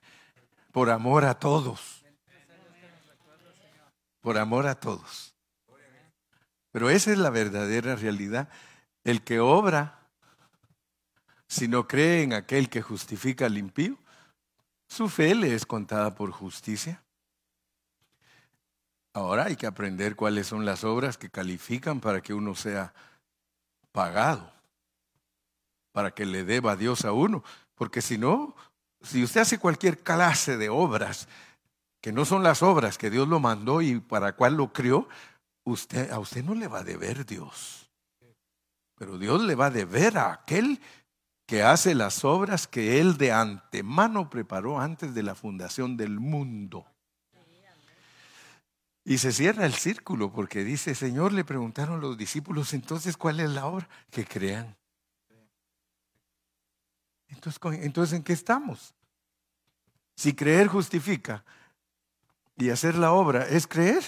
por 0.70 0.90
amor 0.90 1.24
a 1.24 1.38
todos. 1.38 2.04
Por 4.20 4.36
amor 4.36 4.66
a 4.66 4.74
todos. 4.74 5.34
Pero 6.72 6.90
esa 6.90 7.10
es 7.10 7.18
la 7.18 7.30
verdadera 7.30 7.96
realidad. 7.96 8.50
El 9.02 9.22
que 9.22 9.40
obra, 9.40 10.08
si 11.48 11.68
no 11.68 11.88
cree 11.88 12.22
en 12.22 12.34
aquel 12.34 12.68
que 12.68 12.82
justifica 12.82 13.46
al 13.46 13.56
impío, 13.56 13.96
su 14.88 15.08
fe 15.08 15.34
le 15.34 15.54
es 15.54 15.64
contada 15.64 16.14
por 16.14 16.32
justicia. 16.32 17.02
Ahora 19.14 19.44
hay 19.44 19.56
que 19.56 19.66
aprender 19.66 20.16
cuáles 20.16 20.46
son 20.46 20.64
las 20.64 20.84
obras 20.84 21.18
que 21.18 21.28
califican 21.28 22.00
para 22.00 22.22
que 22.22 22.32
uno 22.32 22.54
sea 22.54 22.94
pagado, 23.92 24.50
para 25.92 26.12
que 26.12 26.24
le 26.24 26.44
deba 26.44 26.72
a 26.72 26.76
Dios 26.76 27.04
a 27.04 27.12
uno, 27.12 27.44
porque 27.74 28.00
si 28.00 28.16
no, 28.16 28.54
si 29.02 29.22
usted 29.22 29.42
hace 29.42 29.58
cualquier 29.58 29.98
clase 29.98 30.56
de 30.56 30.70
obras 30.70 31.28
que 32.00 32.12
no 32.12 32.24
son 32.24 32.42
las 32.42 32.62
obras 32.62 32.98
que 32.98 33.10
Dios 33.10 33.28
lo 33.28 33.38
mandó 33.38 33.82
y 33.82 34.00
para 34.00 34.34
cuál 34.34 34.54
lo 34.54 34.72
crió, 34.72 35.08
usted, 35.64 36.10
a 36.10 36.18
usted 36.18 36.42
no 36.42 36.54
le 36.54 36.68
va 36.68 36.78
a 36.78 36.84
deber 36.84 37.26
Dios. 37.26 37.90
Pero 38.96 39.18
Dios 39.18 39.42
le 39.42 39.54
va 39.54 39.66
a 39.66 39.70
deber 39.70 40.16
a 40.16 40.32
aquel 40.32 40.80
que 41.46 41.62
hace 41.62 41.94
las 41.94 42.24
obras 42.24 42.66
que 42.66 42.98
Él 43.00 43.18
de 43.18 43.32
antemano 43.32 44.30
preparó 44.30 44.80
antes 44.80 45.14
de 45.14 45.22
la 45.22 45.34
fundación 45.34 45.96
del 45.96 46.18
mundo. 46.18 46.86
Y 49.04 49.18
se 49.18 49.32
cierra 49.32 49.66
el 49.66 49.74
círculo 49.74 50.32
porque 50.32 50.62
dice, 50.62 50.94
Señor, 50.94 51.32
le 51.32 51.44
preguntaron 51.44 52.00
los 52.00 52.16
discípulos, 52.16 52.72
entonces, 52.72 53.16
¿cuál 53.16 53.40
es 53.40 53.50
la 53.50 53.66
obra? 53.66 53.88
Que 54.10 54.24
crean. 54.24 54.76
Entonces, 57.28 57.60
entonces, 57.82 58.16
¿en 58.16 58.22
qué 58.22 58.32
estamos? 58.32 58.94
Si 60.14 60.34
creer 60.34 60.68
justifica 60.68 61.44
y 62.56 62.70
hacer 62.70 62.94
la 62.94 63.12
obra 63.12 63.48
es 63.48 63.66
creer, 63.66 64.04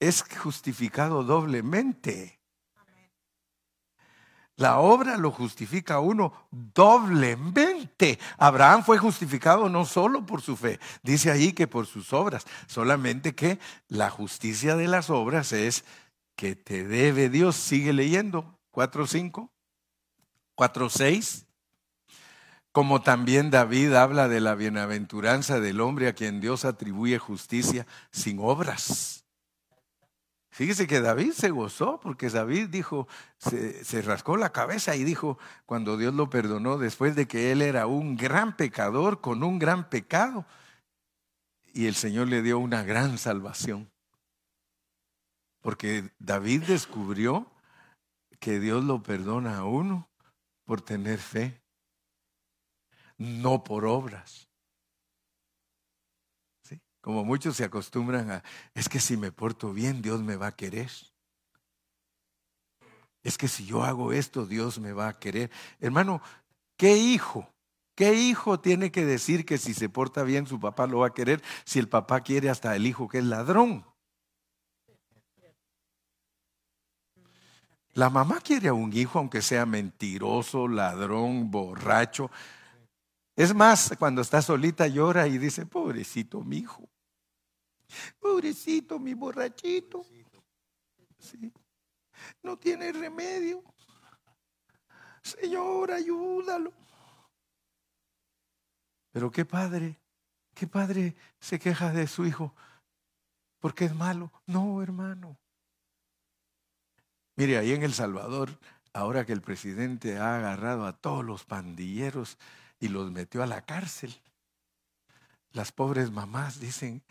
es 0.00 0.24
justificado 0.38 1.22
doblemente. 1.22 2.40
La 4.56 4.78
obra 4.78 5.16
lo 5.16 5.32
justifica 5.32 5.98
uno 5.98 6.32
doblemente. 6.50 8.18
Abraham 8.38 8.84
fue 8.84 8.98
justificado 8.98 9.68
no 9.68 9.84
solo 9.84 10.24
por 10.24 10.42
su 10.42 10.56
fe, 10.56 10.78
dice 11.02 11.30
ahí 11.30 11.52
que 11.52 11.66
por 11.66 11.86
sus 11.86 12.12
obras, 12.12 12.44
solamente 12.68 13.34
que 13.34 13.58
la 13.88 14.10
justicia 14.10 14.76
de 14.76 14.86
las 14.86 15.10
obras 15.10 15.52
es 15.52 15.84
que 16.36 16.54
te 16.54 16.84
debe 16.84 17.28
Dios. 17.28 17.56
Sigue 17.56 17.92
leyendo, 17.92 18.58
4.5, 18.72 19.50
4.6. 20.56 21.46
Como 22.70 23.02
también 23.02 23.50
David 23.50 23.94
habla 23.94 24.28
de 24.28 24.40
la 24.40 24.54
bienaventuranza 24.54 25.60
del 25.60 25.80
hombre 25.80 26.08
a 26.08 26.14
quien 26.14 26.40
Dios 26.40 26.64
atribuye 26.64 27.18
justicia 27.18 27.86
sin 28.10 28.38
obras. 28.40 29.23
Fíjese 30.54 30.86
que 30.86 31.00
David 31.00 31.32
se 31.32 31.50
gozó 31.50 31.98
porque 31.98 32.30
David 32.30 32.68
dijo, 32.68 33.08
se, 33.38 34.02
rascó 34.02 34.36
la 34.36 34.52
cabeza 34.52 34.94
y 34.94 35.02
dijo, 35.02 35.36
cuando 35.66 35.96
Dios 35.96 36.14
lo 36.14 36.30
perdonó, 36.30 36.78
después 36.78 37.16
de 37.16 37.26
que 37.26 37.50
él 37.50 37.60
era 37.60 37.88
un 37.88 38.14
gran 38.14 38.56
pecador 38.56 39.20
con 39.20 39.42
un 39.42 39.58
gran 39.58 39.90
pecado, 39.90 40.46
y 41.72 41.86
el 41.88 41.96
Señor 41.96 42.28
le 42.28 42.40
dio 42.40 42.60
una 42.60 42.84
gran 42.84 43.18
salvación. 43.18 43.90
Porque 45.60 46.12
David 46.20 46.62
descubrió 46.68 47.50
que 48.38 48.60
Dios 48.60 48.84
lo 48.84 49.02
perdona 49.02 49.56
a 49.56 49.64
uno 49.64 50.08
por 50.62 50.80
tener 50.82 51.18
fe, 51.18 51.60
no 53.18 53.64
por 53.64 53.86
obras. 53.86 54.48
Como 57.04 57.22
muchos 57.22 57.56
se 57.56 57.64
acostumbran 57.64 58.30
a, 58.30 58.42
es 58.72 58.88
que 58.88 58.98
si 58.98 59.18
me 59.18 59.30
porto 59.30 59.74
bien, 59.74 60.00
Dios 60.00 60.22
me 60.22 60.36
va 60.36 60.46
a 60.46 60.56
querer. 60.56 60.90
Es 63.22 63.36
que 63.36 63.46
si 63.46 63.66
yo 63.66 63.84
hago 63.84 64.14
esto, 64.14 64.46
Dios 64.46 64.78
me 64.78 64.94
va 64.94 65.08
a 65.08 65.18
querer. 65.18 65.50
Hermano, 65.80 66.22
¿qué 66.78 66.96
hijo? 66.96 67.46
¿Qué 67.94 68.14
hijo 68.14 68.58
tiene 68.58 68.90
que 68.90 69.04
decir 69.04 69.44
que 69.44 69.58
si 69.58 69.74
se 69.74 69.90
porta 69.90 70.22
bien 70.22 70.46
su 70.46 70.58
papá 70.58 70.86
lo 70.86 71.00
va 71.00 71.08
a 71.08 71.12
querer 71.12 71.42
si 71.66 71.78
el 71.78 71.90
papá 71.90 72.22
quiere 72.22 72.48
hasta 72.48 72.74
el 72.74 72.86
hijo 72.86 73.06
que 73.06 73.18
es 73.18 73.24
ladrón? 73.24 73.84
La 77.92 78.08
mamá 78.08 78.40
quiere 78.40 78.68
a 78.68 78.72
un 78.72 78.90
hijo 78.94 79.18
aunque 79.18 79.42
sea 79.42 79.66
mentiroso, 79.66 80.68
ladrón, 80.68 81.50
borracho. 81.50 82.30
Es 83.36 83.54
más, 83.54 83.94
cuando 83.98 84.22
está 84.22 84.40
solita 84.40 84.86
llora 84.86 85.28
y 85.28 85.36
dice, 85.36 85.66
pobrecito 85.66 86.40
mi 86.40 86.60
hijo. 86.60 86.88
Pobrecito, 88.24 88.98
mi 88.98 89.12
borrachito. 89.12 90.06
No 92.42 92.56
tiene 92.56 92.90
remedio. 92.90 93.62
Señor, 95.22 95.92
ayúdalo. 95.92 96.72
Pero 99.12 99.30
qué 99.30 99.44
padre, 99.44 100.00
qué 100.54 100.66
padre 100.66 101.14
se 101.38 101.58
queja 101.58 101.92
de 101.92 102.06
su 102.06 102.24
hijo 102.24 102.54
porque 103.58 103.84
es 103.84 103.94
malo. 103.94 104.32
No, 104.46 104.82
hermano. 104.82 105.38
Mire, 107.36 107.58
ahí 107.58 107.72
en 107.72 107.82
El 107.82 107.92
Salvador, 107.92 108.58
ahora 108.94 109.26
que 109.26 109.34
el 109.34 109.42
presidente 109.42 110.16
ha 110.16 110.36
agarrado 110.36 110.86
a 110.86 110.96
todos 110.96 111.22
los 111.22 111.44
pandilleros 111.44 112.38
y 112.80 112.88
los 112.88 113.10
metió 113.10 113.42
a 113.42 113.46
la 113.46 113.66
cárcel, 113.66 114.18
las 115.52 115.72
pobres 115.72 116.10
mamás 116.10 116.58
dicen, 116.58 117.02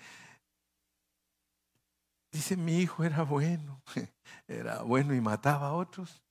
Dice, 2.33 2.57
mi 2.57 2.79
hijo 2.79 3.03
era 3.03 3.21
bueno, 3.21 3.79
era 4.47 4.81
bueno 4.81 5.13
y 5.13 5.21
mataba 5.21 5.67
a 5.67 5.73
otros. 5.73 6.23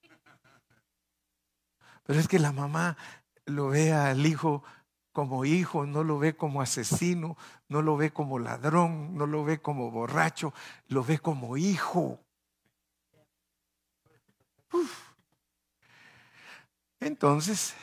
Pero 2.03 2.19
es 2.19 2.27
que 2.27 2.41
la 2.41 2.51
mamá 2.51 2.97
lo 3.47 3.69
ve 3.69 3.93
al 3.93 4.27
hijo 4.27 4.65
como 5.13 5.45
hijo, 5.45 5.87
no 5.87 6.03
lo 6.03 6.19
ve 6.19 6.35
como 6.35 6.61
asesino, 6.61 7.37
no 7.69 7.83
lo 7.83 7.97
ve 7.97 8.13
como 8.13 8.41
ladrón, 8.41 9.17
no 9.17 9.27
lo 9.27 9.45
ve 9.45 9.63
como 9.63 9.93
borracho, 9.93 10.53
lo 10.89 11.05
ve 11.05 11.21
como 11.21 11.57
hijo. 11.57 12.19
Entonces, 16.99 17.77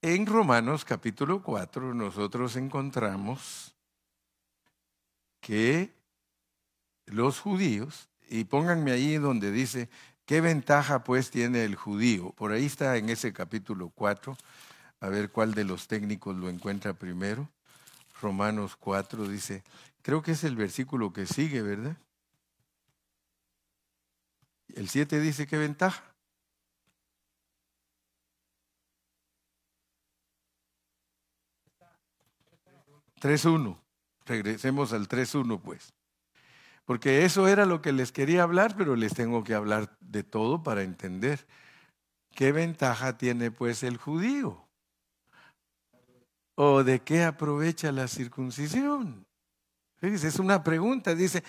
en 0.00 0.24
Romanos 0.24 0.86
capítulo 0.86 1.42
4 1.42 1.92
nosotros 1.92 2.56
encontramos 2.56 3.76
que 5.38 6.01
los 7.06 7.40
judíos, 7.40 8.08
y 8.28 8.44
pónganme 8.44 8.92
ahí 8.92 9.16
donde 9.16 9.50
dice, 9.50 9.88
¿qué 10.26 10.40
ventaja 10.40 11.04
pues 11.04 11.30
tiene 11.30 11.64
el 11.64 11.74
judío? 11.74 12.30
Por 12.32 12.52
ahí 12.52 12.66
está 12.66 12.96
en 12.96 13.10
ese 13.10 13.32
capítulo 13.32 13.90
4, 13.90 14.36
a 15.00 15.08
ver 15.08 15.30
cuál 15.30 15.54
de 15.54 15.64
los 15.64 15.88
técnicos 15.88 16.36
lo 16.36 16.48
encuentra 16.48 16.94
primero. 16.94 17.48
Romanos 18.20 18.76
4 18.76 19.28
dice, 19.28 19.64
creo 20.02 20.22
que 20.22 20.32
es 20.32 20.44
el 20.44 20.56
versículo 20.56 21.12
que 21.12 21.26
sigue, 21.26 21.62
¿verdad? 21.62 21.96
El 24.68 24.88
7 24.88 25.20
dice, 25.20 25.46
¿qué 25.46 25.58
ventaja? 25.58 26.02
uno 33.44 33.80
Regresemos 34.24 34.92
al 34.92 35.08
3.1 35.08 35.60
pues. 35.60 35.92
Porque 36.84 37.24
eso 37.24 37.46
era 37.48 37.64
lo 37.64 37.80
que 37.80 37.92
les 37.92 38.12
quería 38.12 38.42
hablar, 38.42 38.74
pero 38.76 38.96
les 38.96 39.14
tengo 39.14 39.44
que 39.44 39.54
hablar 39.54 39.96
de 40.00 40.24
todo 40.24 40.62
para 40.62 40.82
entender. 40.82 41.46
¿Qué 42.34 42.52
ventaja 42.52 43.18
tiene 43.18 43.50
pues 43.50 43.82
el 43.82 43.96
judío? 43.98 44.66
¿O 46.54 46.82
de 46.82 47.00
qué 47.00 47.24
aprovecha 47.24 47.92
la 47.92 48.08
circuncisión? 48.08 49.26
es 50.00 50.38
una 50.38 50.64
pregunta. 50.64 51.14
Dice, 51.14 51.44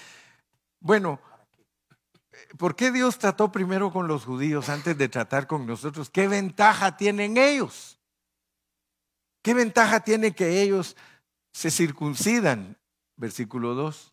bueno, 0.79 1.19
¿por 2.57 2.75
qué 2.75 2.91
Dios 2.91 3.17
trató 3.17 3.51
primero 3.51 3.91
con 3.91 4.07
los 4.07 4.25
judíos 4.25 4.69
antes 4.69 4.97
de 4.97 5.09
tratar 5.09 5.47
con 5.47 5.65
nosotros? 5.65 6.09
¿Qué 6.09 6.27
ventaja 6.27 6.95
tienen 6.95 7.37
ellos? 7.37 7.99
¿Qué 9.41 9.53
ventaja 9.53 10.01
tiene 10.01 10.33
que 10.33 10.61
ellos 10.61 10.95
se 11.51 11.71
circuncidan? 11.71 12.77
Versículo 13.15 13.73
2. 13.73 14.12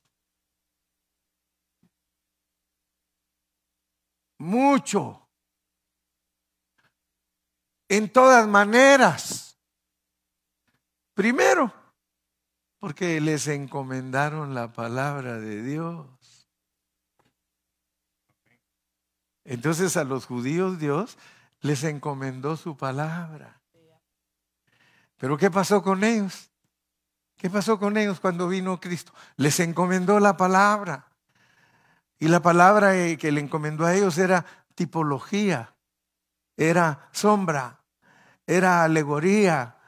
Mucho. 4.41 5.29
En 7.89 8.11
todas 8.11 8.49
maneras. 8.49 9.59
Primero, 11.15 11.73
porque 12.79 13.21
les 13.21 13.47
encomendaron 13.49 14.55
la 14.55 14.73
palabra 14.73 15.39
de 15.39 15.63
Dios. 15.63 16.49
Entonces 19.45 19.97
a 19.97 20.05
los 20.05 20.25
judíos 20.25 20.79
Dios 20.79 21.19
les 21.61 21.85
encomendó 21.85 22.57
su 22.57 22.77
palabra. 22.77 23.61
Pero 25.19 25.37
¿qué 25.37 25.51
pasó 25.51 25.83
con 25.83 26.03
ellos? 26.03 26.51
¿Qué 27.37 27.51
pasó 27.51 27.79
con 27.79 27.97
ellos 27.99 28.21
cuando 28.21 28.49
vino 28.49 28.81
Cristo? 28.81 29.13
Les 29.37 29.61
encomendó 29.61 30.19
la 30.21 30.37
palabra. 30.37 31.10
Y 32.21 32.29
la 32.29 32.41
palabra 32.41 32.97
eh, 32.97 33.17
que 33.17 33.33
le 33.33 33.41
encomendó 33.41 33.87
a 33.87 33.95
ellos 33.95 34.19
era 34.19 34.45
tipología, 34.75 35.75
era 36.55 37.09
sombra, 37.13 37.81
era 38.47 38.85
alegoría, 38.85 39.79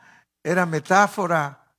era 0.42 0.64
metáfora. 0.64 1.74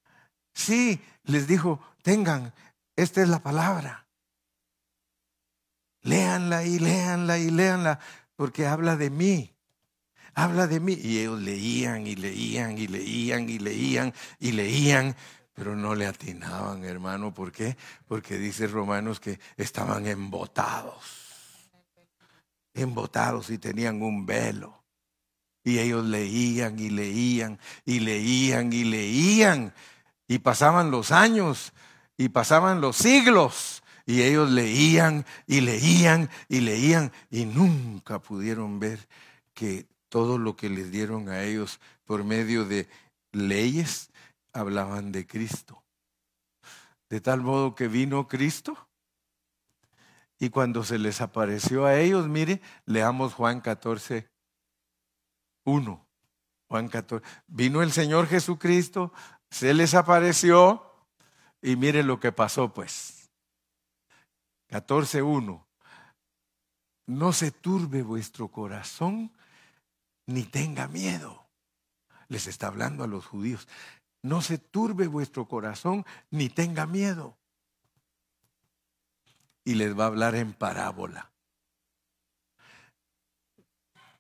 Sí, 0.54 1.04
les 1.24 1.48
dijo, 1.48 1.82
tengan, 2.04 2.54
esta 2.96 3.24
es 3.24 3.30
la 3.30 3.40
palabra. 3.40 4.06
Léanla 6.04 6.64
y 6.64 6.78
léanla 6.78 7.40
y 7.40 7.50
léanla, 7.50 8.00
porque 8.36 8.68
habla 8.68 8.96
de 8.96 9.10
mí. 9.10 9.56
Habla 10.36 10.68
de 10.68 10.80
mí. 10.80 10.94
Y 10.94 11.20
ellos 11.20 11.42
leían 11.42 12.06
y 12.06 12.16
leían 12.16 12.78
y 12.78 12.88
leían 12.88 13.50
y 13.50 13.58
leían 13.58 14.14
y 14.40 14.52
leían, 14.52 15.16
pero 15.54 15.76
no 15.76 15.94
le 15.96 16.08
atinaban, 16.08 16.84
hermano. 16.84 17.34
¿Por 17.34 17.52
qué? 17.52 17.78
Porque 18.08 18.38
dice 18.38 18.68
Romanos 18.68 19.20
que 19.20 19.40
estaban 19.56 20.08
embotados. 20.08 21.24
Embotados 22.74 23.50
y 23.52 23.60
tenían 23.60 24.02
un 24.02 24.26
velo. 24.26 24.84
Y 25.64 25.80
ellos 25.80 26.04
leían 26.06 26.78
y 26.80 26.90
leían 26.90 27.60
y 27.86 28.00
leían 28.00 28.74
y 28.74 28.84
leían. 28.84 29.74
Y 30.28 30.40
pasaban 30.40 30.90
los 30.90 31.12
años 31.12 31.72
y 32.18 32.30
pasaban 32.30 32.82
los 32.82 32.98
siglos. 32.98 33.84
Y 34.06 34.24
ellos 34.24 34.50
leían 34.50 35.26
y 35.48 35.62
leían 35.62 36.30
y 36.50 36.62
leían 36.62 37.12
y 37.30 37.46
nunca 37.46 38.20
pudieron 38.20 38.80
ver 38.80 39.08
que 39.54 39.86
todo 40.10 40.38
lo 40.38 40.56
que 40.56 40.70
les 40.70 40.92
dieron 40.92 41.30
a 41.30 41.44
ellos 41.44 41.80
por 42.06 42.24
medio 42.24 42.66
de 42.66 42.90
leyes 43.32 44.10
hablaban 44.54 45.12
de 45.12 45.28
Cristo. 45.28 45.84
De 47.10 47.22
tal 47.22 47.42
modo 47.42 47.76
que 47.76 47.88
vino 47.88 48.28
Cristo 48.28 48.90
y 50.40 50.50
cuando 50.50 50.84
se 50.84 50.98
les 50.98 51.22
apareció 51.22 51.86
a 51.86 52.00
ellos, 52.00 52.28
mire, 52.28 52.62
leamos 52.86 53.34
Juan 53.34 53.62
14, 53.62 54.30
1. 55.66 56.08
Juan 56.68 56.90
14. 56.90 57.26
Vino 57.48 57.82
el 57.82 57.92
Señor 57.92 58.28
Jesucristo, 58.28 59.14
se 59.50 59.74
les 59.74 59.94
apareció 59.94 60.84
y 61.62 61.76
mire 61.76 62.04
lo 62.04 62.20
que 62.20 62.32
pasó 62.32 62.74
pues. 62.74 63.30
14, 64.68 65.22
1. 65.22 65.68
No 67.06 67.34
se 67.34 67.52
turbe 67.52 68.02
vuestro 68.02 68.48
corazón 68.50 69.32
ni 70.26 70.44
tenga 70.44 70.88
miedo. 70.88 71.46
Les 72.28 72.48
está 72.48 72.68
hablando 72.68 73.04
a 73.04 73.08
los 73.08 73.26
judíos. 73.26 73.68
No 74.24 74.42
se 74.42 74.58
turbe 74.58 75.08
vuestro 75.08 75.48
corazón, 75.48 76.06
ni 76.32 76.50
tenga 76.50 76.88
miedo. 76.88 77.38
Y 79.64 79.76
les 79.76 79.98
va 79.98 80.06
a 80.06 80.08
hablar 80.08 80.36
en 80.36 80.54
parábola. 80.54 81.32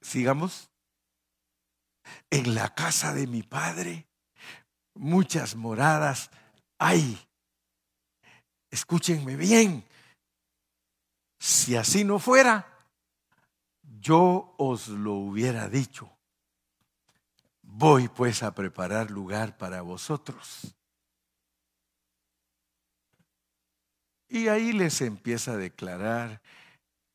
Sigamos. 0.01 0.70
En 2.30 2.54
la 2.54 2.76
casa 2.76 3.14
de 3.14 3.28
mi 3.28 3.43
padre 3.43 4.08
muchas 4.95 5.56
moradas 5.56 6.30
hay. 6.78 7.20
Escúchenme 8.70 9.36
bien. 9.36 9.86
Si 11.39 11.76
así 11.76 12.04
no 12.04 12.20
fuera, 12.20 12.88
yo 13.99 14.56
os 14.58 14.88
lo 14.88 15.14
hubiera 15.14 15.68
dicho. 15.70 16.12
Voy 17.64 18.07
pues 18.07 18.43
a 18.43 18.53
preparar 18.53 19.09
lugar 19.09 19.57
para 19.57 19.82
vosotros. 19.82 20.76
Y 24.28 24.47
ahí 24.47 24.74
les 24.74 25.01
empieza 25.01 25.53
a 25.53 25.57
declarar, 25.57 26.41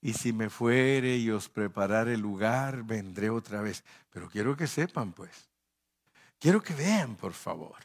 y 0.01 0.15
si 0.15 0.33
me 0.33 0.51
fuere 0.51 1.17
y 1.17 1.31
os 1.31 1.49
preparare 1.49 2.17
lugar, 2.17 2.85
vendré 2.85 3.31
otra 3.31 3.61
vez. 3.61 3.85
Pero 4.11 4.29
quiero 4.29 4.57
que 4.57 4.67
sepan 4.67 5.13
pues, 5.13 5.49
quiero 6.39 6.63
que 6.63 6.75
vean 6.75 7.17
por 7.17 7.33
favor, 7.33 7.79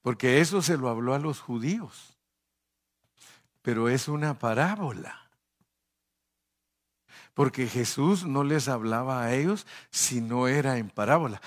porque 0.00 0.40
eso 0.40 0.62
se 0.62 0.76
lo 0.76 0.88
habló 0.88 1.14
a 1.14 1.18
los 1.18 1.40
judíos, 1.40 2.18
pero 3.60 3.88
es 3.88 4.08
una 4.08 4.38
parábola 4.38 5.21
porque 7.34 7.66
Jesús 7.66 8.26
no 8.26 8.44
les 8.44 8.68
hablaba 8.68 9.22
a 9.22 9.34
ellos 9.34 9.66
si 9.90 10.20
no 10.20 10.48
era 10.48 10.78
en 10.78 10.90
parábola. 10.90 11.40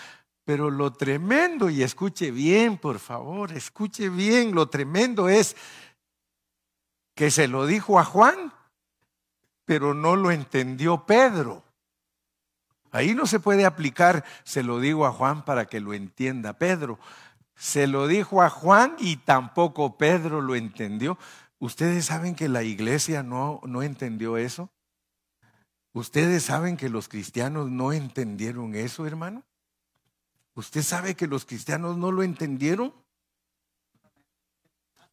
Pero 0.44 0.70
lo 0.70 0.94
tremendo, 0.94 1.70
y 1.70 1.84
escuche 1.84 2.32
bien, 2.32 2.78
por 2.78 3.00
favor, 3.00 3.52
escuche 3.52 4.10
bien, 4.10 4.54
lo 4.54 4.68
tremendo 4.70 5.28
es 5.30 5.56
que 7.16 7.32
se 7.32 7.48
lo 7.48 7.66
dijo 7.66 8.00
a 8.00 8.04
Juan, 8.04 8.54
pero 9.66 9.94
no 9.94 10.16
lo 10.16 10.32
entendió 10.32 11.06
Pedro. 11.06 11.64
Ahí 12.92 13.14
no 13.14 13.26
se 13.26 13.40
puede 13.40 13.66
aplicar, 13.66 14.24
se 14.44 14.64
lo 14.64 14.80
digo 14.80 15.06
a 15.06 15.12
Juan 15.12 15.44
para 15.44 15.66
que 15.66 15.80
lo 15.80 15.94
entienda 15.94 16.54
Pedro. 16.54 17.00
Se 17.56 17.88
lo 17.88 18.08
dijo 18.08 18.42
a 18.42 18.50
Juan 18.50 18.96
y 19.00 19.18
tampoco 19.18 19.98
Pedro 19.98 20.42
lo 20.42 20.56
entendió. 20.56 21.18
¿Ustedes 21.58 22.06
saben 22.06 22.36
que 22.36 22.50
la 22.50 22.64
iglesia 22.64 23.24
no, 23.24 23.62
no 23.66 23.82
entendió 23.82 24.38
eso? 24.38 24.70
¿Ustedes 25.96 26.44
saben 26.44 26.76
que 26.76 26.90
los 26.90 27.08
cristianos 27.08 27.72
no 27.72 27.94
entendieron 27.94 28.76
eso, 28.76 29.08
hermano? 29.08 29.46
¿Usted 30.54 30.82
sabe 30.82 31.16
que 31.16 31.26
los 31.26 31.46
cristianos 31.46 31.96
no 31.96 32.12
lo 32.12 32.22
entendieron? 32.22 32.94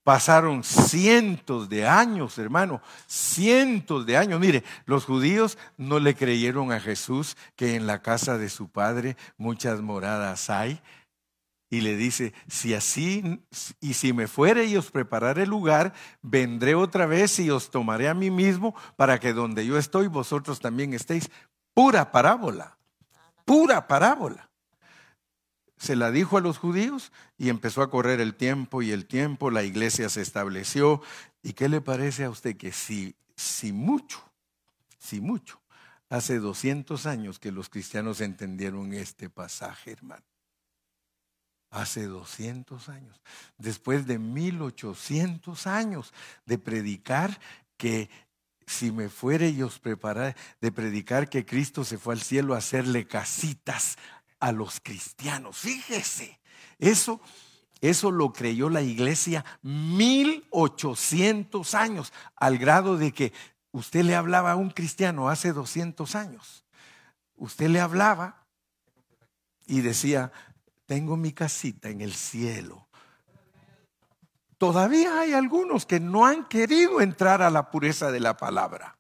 Pasaron 0.03 0.65
cientos 0.65 1.69
de 1.69 1.87
años, 1.87 2.37
hermano, 2.37 2.83
cientos 3.07 4.07
de 4.07 4.17
años. 4.17 4.41
Mire, 4.41 4.65
los 4.85 5.05
judíos 5.05 5.57
no 5.77 6.01
le 6.01 6.17
creyeron 6.17 6.73
a 6.73 6.81
Jesús 6.81 7.37
que 7.55 7.77
en 7.77 7.87
la 7.87 8.03
casa 8.03 8.37
de 8.37 8.49
su 8.49 8.69
padre 8.69 9.17
muchas 9.37 9.81
moradas 9.83 10.51
hay 10.51 10.83
y 11.73 11.81
le 11.81 11.97
dice, 11.97 12.35
si 12.49 12.75
así, 12.75 13.43
y 13.81 13.95
si 13.95 14.13
me 14.13 14.29
fuere 14.29 14.67
y 14.67 14.77
os 14.77 14.91
prepararé 14.91 15.47
lugar, 15.47 15.95
vendré 16.21 16.75
otra 16.75 17.07
vez 17.07 17.39
y 17.39 17.49
os 17.49 17.71
tomaré 17.71 18.11
a 18.11 18.15
mí 18.15 18.31
mismo 18.31 18.75
para 18.95 19.19
que 19.19 19.33
donde 19.33 19.65
yo 19.65 19.79
estoy 19.79 20.07
vosotros 20.07 20.61
también 20.61 20.93
estéis. 20.93 21.31
Pura 21.73 22.13
parábola, 22.13 22.77
pura 23.47 23.89
parábola. 23.89 24.51
Se 25.79 25.97
la 25.97 26.11
dijo 26.11 26.37
a 26.37 26.43
los 26.43 26.59
judíos 26.59 27.11
y 27.39 27.49
empezó 27.49 27.81
a 27.81 27.89
correr 27.89 28.21
el 28.21 28.35
tiempo 28.35 28.83
y 28.83 28.91
el 28.91 29.07
tiempo, 29.07 29.51
la 29.51 29.63
iglesia 29.63 30.11
se 30.11 30.21
estableció. 30.21 31.01
¿Y 31.43 31.55
qué 31.55 31.71
le 31.71 31.81
parece 31.81 32.25
a 32.25 32.31
usted 32.31 32.55
que 32.59 32.71
si, 32.73 33.17
si 33.35 33.73
mucho, 33.73 34.23
si 34.99 35.23
mucho, 35.23 35.63
hace 36.11 36.39
200 36.39 37.07
años 37.07 37.39
que 37.39 37.51
los 37.51 37.71
cristianos 37.71 38.21
entendieron 38.21 38.93
este 38.93 39.31
pasaje, 39.31 39.93
hermano? 39.93 40.32
Hace 41.73 42.07
200 42.07 42.89
años, 42.91 43.21
después 43.57 44.07
de 44.07 44.19
1800 44.19 45.67
años 45.67 46.13
de 46.45 46.59
predicar 46.59 47.41
que 47.77 48.11
si 48.67 48.93
me 48.93 49.09
fuere 49.09 49.49
y 49.49 49.63
os 49.63 49.79
prepararé, 49.81 50.37
de 50.61 50.71
predicar 50.71 51.31
que 51.31 51.45
Cristo 51.45 51.83
se 51.83 51.99
fue 51.99 52.15
al 52.15 52.21
cielo 52.21 52.55
a 52.55 52.59
hacerle 52.59 53.09
casitas 53.09 53.99
a 54.39 54.53
los 54.53 54.79
cristianos. 54.81 55.57
Fíjese, 55.57 56.39
eso, 56.79 57.21
eso 57.81 58.11
lo 58.11 58.33
creyó 58.33 58.69
la 58.69 58.83
iglesia 58.83 59.45
1800 59.63 61.75
años, 61.75 62.13
al 62.37 62.59
grado 62.59 62.99
de 62.99 63.13
que 63.13 63.33
usted 63.73 64.05
le 64.05 64.15
hablaba 64.15 64.53
a 64.53 64.57
un 64.57 64.69
cristiano 64.71 65.31
hace 65.31 65.55
200 65.55 66.15
años. 66.15 66.67
Usted 67.35 67.71
le 67.71 67.81
hablaba 67.81 68.47
y 69.67 69.81
decía, 69.81 70.31
tengo 70.93 71.17
mi 71.17 71.33
casita 71.33 71.89
en 71.89 72.03
el 72.03 72.13
cielo. 72.13 72.87
Todavía 74.59 75.21
hay 75.21 75.33
algunos 75.33 75.87
que 75.87 76.01
no 76.01 76.27
han 76.27 76.45
querido 76.45 77.01
entrar 77.01 77.41
a 77.41 77.49
la 77.49 77.71
pureza 77.71 78.13
de 78.13 78.21
la 78.21 78.37
palabra. 78.37 78.99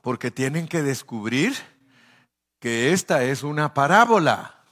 Porque 0.00 0.30
tienen 0.30 0.68
que 0.68 0.80
descubrir 0.80 1.54
que 2.60 2.94
esta 2.94 3.22
es 3.22 3.42
una 3.42 3.74
parábola 3.74 4.64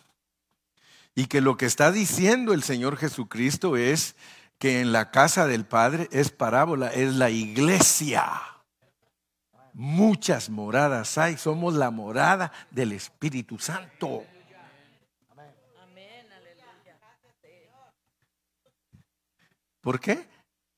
y 1.15 1.27
que 1.27 1.43
lo 1.43 1.59
que 1.59 1.67
está 1.67 1.93
diciendo 1.93 2.55
el 2.55 2.63
Señor 2.63 2.97
Jesucristo 2.97 3.77
es 3.77 4.17
que 4.59 4.81
en 4.81 4.93
la 4.93 5.11
casa 5.11 5.47
del 5.47 5.67
Padre 5.67 6.09
es 6.11 6.31
parábola, 6.31 6.89
es 6.89 7.13
la 7.17 7.29
iglesia. 7.29 8.56
Muchas 9.79 10.49
moradas 10.49 11.19
hay, 11.19 11.37
somos 11.37 11.75
la 11.75 11.91
morada 11.91 12.51
del 12.71 12.93
Espíritu 12.93 13.59
Santo. 13.59 14.25
¿Por 19.83 20.01
qué? 20.01 20.27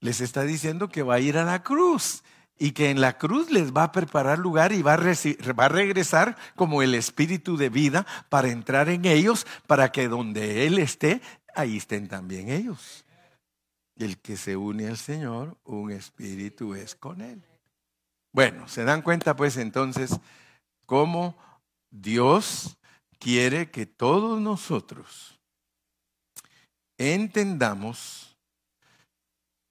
Les 0.00 0.20
está 0.20 0.42
diciendo 0.42 0.88
que 0.88 1.04
va 1.04 1.14
a 1.14 1.20
ir 1.20 1.38
a 1.38 1.44
la 1.44 1.62
cruz 1.62 2.24
y 2.58 2.72
que 2.72 2.90
en 2.90 3.00
la 3.00 3.18
cruz 3.18 3.52
les 3.52 3.72
va 3.72 3.84
a 3.84 3.92
preparar 3.92 4.40
lugar 4.40 4.72
y 4.72 4.82
va 4.82 4.94
a, 4.94 4.96
va 4.96 5.64
a, 5.66 5.68
regresar 5.68 6.36
como 6.56 6.82
el 6.82 6.96
espíritu 6.96 7.56
de 7.56 7.68
vida 7.68 8.04
para 8.28 8.48
entrar 8.48 8.88
en 8.88 9.04
ellos, 9.04 9.46
para 9.68 9.92
que 9.92 10.08
donde 10.08 10.66
Él 10.66 10.76
esté, 10.80 11.22
ahí 11.54 11.76
estén 11.76 12.08
también 12.08 12.48
ellos. 12.48 13.04
El 13.94 14.18
que 14.18 14.36
se 14.36 14.56
une 14.56 14.88
al 14.88 14.96
Señor, 14.96 15.56
un 15.62 15.92
espíritu 15.92 16.74
es 16.74 16.96
con 16.96 17.20
Él. 17.20 17.44
Bueno, 18.38 18.68
se 18.68 18.84
dan 18.84 19.02
cuenta 19.02 19.34
pues 19.34 19.56
entonces 19.56 20.12
cómo 20.86 21.36
Dios 21.90 22.78
quiere 23.18 23.72
que 23.72 23.84
todos 23.84 24.40
nosotros 24.40 25.40
entendamos 26.96 28.38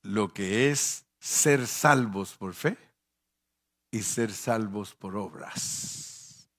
lo 0.01 0.33
que 0.33 0.69
es 0.69 1.05
ser 1.17 1.65
salvos 1.65 2.35
por 2.35 2.53
fe 2.53 2.77
y 3.89 4.01
ser 4.01 4.33
salvos 4.33 4.93
por 4.93 5.15
obras. 5.15 6.49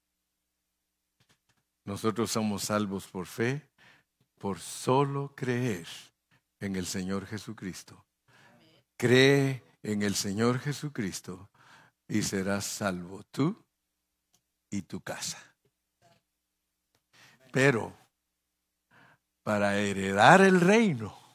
Nosotros 1.85 2.31
somos 2.31 2.63
salvos 2.63 3.07
por 3.07 3.27
fe 3.27 3.69
por 4.39 4.61
solo 4.61 5.35
creer 5.37 5.87
en 6.59 6.75
el 6.75 6.87
Señor 6.87 7.27
Jesucristo. 7.27 8.03
Cree 8.97 9.63
en 9.83 10.01
el 10.01 10.15
Señor 10.15 10.59
Jesucristo 10.59 11.51
y 12.09 12.23
serás 12.23 12.65
salvo 12.65 13.23
tú 13.31 13.57
y 14.71 14.83
tu 14.83 15.01
casa. 15.01 15.39
Pero 17.53 17.97
para 19.43 19.79
heredar 19.79 20.41
el 20.41 20.61
reino, 20.61 21.29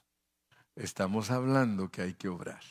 Estamos 0.76 1.30
hablando 1.30 1.90
que 1.90 2.02
hay 2.02 2.14
que 2.14 2.30
obrar. 2.30 2.62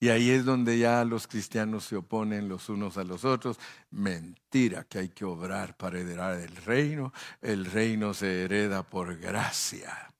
Y 0.00 0.10
ahí 0.10 0.30
es 0.30 0.44
donde 0.44 0.78
ya 0.78 1.04
los 1.04 1.26
cristianos 1.26 1.84
se 1.84 1.96
oponen 1.96 2.48
los 2.48 2.68
unos 2.68 2.96
a 2.96 3.04
los 3.04 3.24
otros. 3.24 3.58
Mentira 3.90 4.84
que 4.84 5.00
hay 5.00 5.08
que 5.08 5.24
obrar 5.24 5.76
para 5.76 5.98
heredar 5.98 6.38
el 6.38 6.54
reino. 6.54 7.12
El 7.42 7.64
reino 7.64 8.14
se 8.14 8.44
hereda 8.44 8.84
por 8.84 9.16
gracia. 9.16 10.14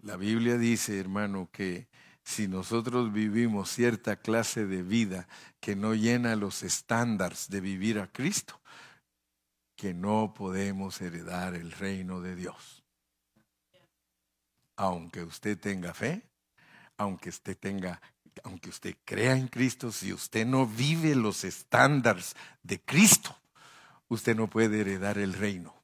La 0.00 0.16
Biblia 0.16 0.58
dice, 0.58 1.00
hermano, 1.00 1.48
que 1.50 1.88
si 2.24 2.48
nosotros 2.48 3.12
vivimos 3.12 3.70
cierta 3.70 4.16
clase 4.16 4.66
de 4.66 4.82
vida 4.82 5.28
que 5.60 5.76
no 5.76 5.94
llena 5.94 6.36
los 6.36 6.62
estándares 6.62 7.48
de 7.48 7.60
vivir 7.60 7.98
a 7.98 8.06
Cristo, 8.10 8.60
que 9.76 9.94
no 9.94 10.32
podemos 10.34 11.00
heredar 11.00 11.54
el 11.54 11.72
reino 11.72 12.20
de 12.20 12.36
Dios 12.36 12.82
aunque 14.82 15.22
usted 15.22 15.58
tenga 15.58 15.94
fe, 15.94 16.22
aunque 16.96 17.28
usted 17.28 17.56
tenga, 17.56 18.00
aunque 18.42 18.70
usted 18.70 18.96
crea 19.04 19.36
en 19.36 19.46
Cristo, 19.46 19.92
si 19.92 20.12
usted 20.12 20.46
no 20.46 20.66
vive 20.66 21.14
los 21.14 21.44
estándares 21.44 22.34
de 22.62 22.80
Cristo, 22.80 23.36
usted 24.08 24.34
no 24.34 24.48
puede 24.48 24.80
heredar 24.80 25.18
el 25.18 25.34
reino. 25.34 25.74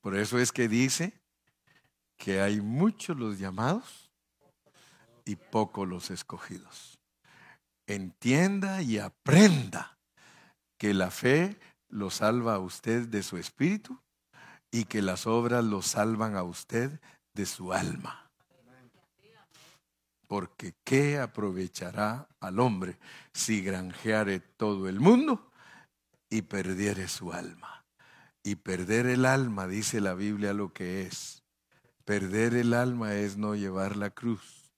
Por 0.00 0.16
eso 0.16 0.38
es 0.38 0.50
que 0.50 0.66
dice 0.66 1.19
que 2.20 2.42
hay 2.42 2.60
muchos 2.60 3.16
los 3.16 3.38
llamados 3.38 4.10
y 5.24 5.36
pocos 5.36 5.88
los 5.88 6.10
escogidos. 6.10 7.00
Entienda 7.86 8.82
y 8.82 8.98
aprenda 8.98 9.98
que 10.78 10.92
la 10.92 11.10
fe 11.10 11.58
lo 11.88 12.10
salva 12.10 12.56
a 12.56 12.58
usted 12.58 13.08
de 13.08 13.22
su 13.22 13.38
espíritu 13.38 13.98
y 14.70 14.84
que 14.84 15.00
las 15.00 15.26
obras 15.26 15.64
lo 15.64 15.80
salvan 15.80 16.36
a 16.36 16.42
usted 16.42 17.00
de 17.32 17.46
su 17.46 17.72
alma. 17.72 18.30
Porque 20.28 20.74
¿qué 20.84 21.18
aprovechará 21.18 22.28
al 22.38 22.60
hombre 22.60 22.98
si 23.32 23.62
granjeare 23.62 24.40
todo 24.40 24.90
el 24.90 25.00
mundo 25.00 25.50
y 26.28 26.42
perdiere 26.42 27.08
su 27.08 27.32
alma? 27.32 27.86
Y 28.42 28.56
perder 28.56 29.06
el 29.06 29.24
alma, 29.24 29.66
dice 29.66 30.02
la 30.02 30.12
Biblia 30.12 30.52
lo 30.52 30.72
que 30.74 31.06
es. 31.06 31.40
Perder 32.10 32.54
el 32.54 32.74
alma 32.74 33.14
es 33.14 33.36
no 33.36 33.54
llevar 33.54 33.96
la 33.96 34.10
cruz. 34.10 34.72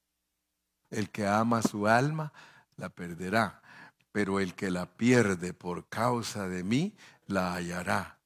El 0.91 1.09
que 1.09 1.27
ama 1.27 1.63
su 1.63 1.89
alma 1.89 2.31
la 2.77 2.91
perderá, 2.91 3.63
pero 4.13 4.39
el 4.39 4.55
que 4.55 4.71
la 4.71 4.85
pierde 4.85 5.55
por 5.55 5.89
causa 5.89 6.47
de 6.47 6.63
mí 6.63 6.95
la 7.27 7.55
hallará 7.55 8.19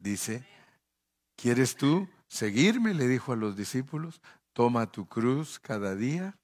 dice, 0.00 0.44
¿quieres 1.36 1.76
tú 1.76 2.08
seguirme? 2.26 2.92
Le 2.92 3.06
dijo 3.06 3.34
a 3.34 3.36
los 3.36 3.56
discípulos, 3.56 4.20
toma 4.52 4.90
tu 4.90 5.06
cruz 5.06 5.60
cada 5.60 5.94
día 5.94 6.36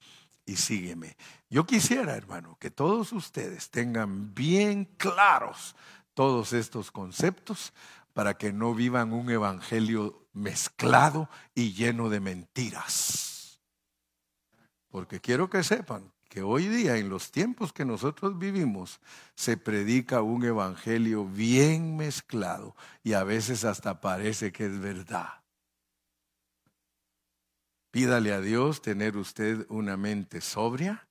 y 0.47 0.55
sígueme. 0.55 1.16
Yo 1.51 1.66
quisiera, 1.66 2.14
hermano, 2.14 2.57
que 2.61 2.70
todos 2.70 3.11
ustedes 3.11 3.68
tengan 3.68 4.32
bien 4.32 4.84
claros 4.97 5.74
todos 6.14 6.53
estos 6.53 6.93
conceptos 6.93 7.72
para 8.12 8.34
que 8.34 8.53
no 8.53 8.76
vivan 8.76 9.12
un 9.12 9.28
evangelio 9.28 10.21
mezclado 10.32 11.28
y 11.54 11.72
lleno 11.72 12.08
de 12.08 12.20
mentiras. 12.20 13.60
Porque 14.88 15.20
quiero 15.20 15.48
que 15.48 15.62
sepan 15.62 16.12
que 16.28 16.42
hoy 16.42 16.66
día, 16.66 16.96
en 16.96 17.10
los 17.10 17.30
tiempos 17.30 17.74
que 17.74 17.84
nosotros 17.84 18.38
vivimos, 18.38 19.00
se 19.34 19.58
predica 19.58 20.22
un 20.22 20.44
evangelio 20.44 21.26
bien 21.26 21.96
mezclado 21.96 22.74
y 23.02 23.12
a 23.12 23.22
veces 23.22 23.64
hasta 23.64 24.00
parece 24.00 24.50
que 24.50 24.64
es 24.64 24.80
verdad. 24.80 25.42
Pídale 27.90 28.32
a 28.32 28.40
Dios 28.40 28.80
tener 28.80 29.18
usted 29.18 29.66
una 29.68 29.98
mente 29.98 30.40
sobria, 30.40 31.06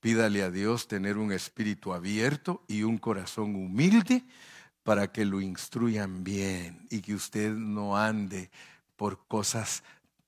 pídale 0.00 0.42
a 0.42 0.50
Dios 0.50 0.88
tener 0.88 1.18
un 1.18 1.30
espíritu 1.30 1.92
abierto 1.92 2.64
y 2.66 2.82
un 2.82 2.98
corazón 2.98 3.54
humilde 3.54 4.24
para 4.84 5.10
que 5.10 5.24
lo 5.24 5.40
instruyan 5.40 6.22
bien 6.22 6.86
y 6.90 7.00
que 7.00 7.14
usted 7.14 7.50
no 7.50 7.96
ande 7.96 8.50
por 8.96 9.26
cosas, 9.26 9.82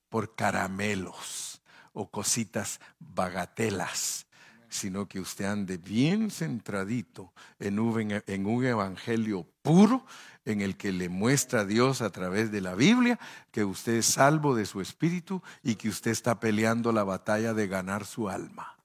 por 0.09 0.35
caramelos 0.35 1.61
o 1.93 2.09
cositas 2.09 2.81
bagatelas, 2.99 4.25
sino 4.67 5.07
que 5.07 5.19
usted 5.19 5.45
ande 5.45 5.77
bien 5.77 6.31
centradito 6.31 7.31
en 7.59 7.79
un, 7.79 8.21
en 8.25 8.45
un 8.45 8.65
evangelio 8.65 9.47
puro 9.61 10.05
en 10.43 10.61
el 10.61 10.75
que 10.75 10.91
le 10.91 11.07
muestra 11.07 11.61
a 11.61 11.65
Dios 11.65 12.01
a 12.01 12.09
través 12.09 12.51
de 12.51 12.61
la 12.61 12.73
Biblia 12.73 13.19
que 13.51 13.63
usted 13.63 13.93
es 13.93 14.07
salvo 14.07 14.55
de 14.55 14.65
su 14.65 14.81
espíritu 14.81 15.41
y 15.61 15.75
que 15.75 15.89
usted 15.89 16.11
está 16.11 16.39
peleando 16.39 16.91
la 16.91 17.03
batalla 17.03 17.53
de 17.53 17.67
ganar 17.67 18.05
su 18.05 18.27
alma. 18.27 18.75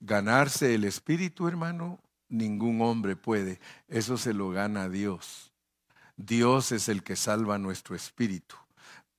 Ganarse 0.00 0.74
el 0.74 0.84
espíritu, 0.84 1.48
hermano, 1.48 1.98
ningún 2.28 2.80
hombre 2.82 3.16
puede. 3.16 3.60
Eso 3.88 4.16
se 4.16 4.32
lo 4.32 4.50
gana 4.50 4.88
Dios. 4.88 5.52
Dios 6.16 6.72
es 6.72 6.88
el 6.88 7.02
que 7.02 7.16
salva 7.16 7.58
nuestro 7.58 7.94
espíritu. 7.94 8.56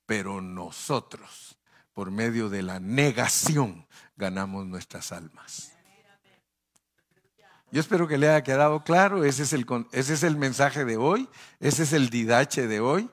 Pero 0.06 0.40
nosotros, 0.40 1.58
por 1.92 2.10
medio 2.10 2.48
de 2.48 2.62
la 2.62 2.80
negación, 2.80 3.86
ganamos 4.16 4.66
nuestras 4.66 5.12
almas. 5.12 5.72
Yo 7.70 7.80
espero 7.80 8.08
que 8.08 8.16
le 8.16 8.28
haya 8.28 8.42
quedado 8.42 8.82
claro, 8.82 9.24
ese 9.24 9.42
es 9.42 9.52
el, 9.52 9.66
ese 9.92 10.14
es 10.14 10.22
el 10.22 10.36
mensaje 10.36 10.86
de 10.86 10.96
hoy, 10.96 11.28
ese 11.60 11.82
es 11.82 11.92
el 11.92 12.08
didache 12.08 12.66
de 12.66 12.80
hoy. 12.80 13.10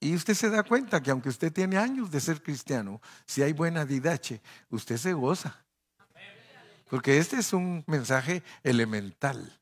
Y 0.00 0.14
usted 0.14 0.34
se 0.34 0.50
da 0.50 0.62
cuenta 0.64 1.00
que 1.00 1.10
aunque 1.10 1.28
usted 1.28 1.52
tiene 1.52 1.78
años 1.78 2.10
de 2.10 2.20
ser 2.20 2.42
cristiano, 2.42 3.00
si 3.24 3.42
hay 3.42 3.52
buena 3.52 3.84
didache, 3.84 4.42
usted 4.68 4.96
se 4.96 5.12
goza. 5.12 5.65
Porque 6.88 7.18
este 7.18 7.36
es 7.38 7.52
un 7.52 7.84
mensaje 7.86 8.42
elemental. 8.62 9.60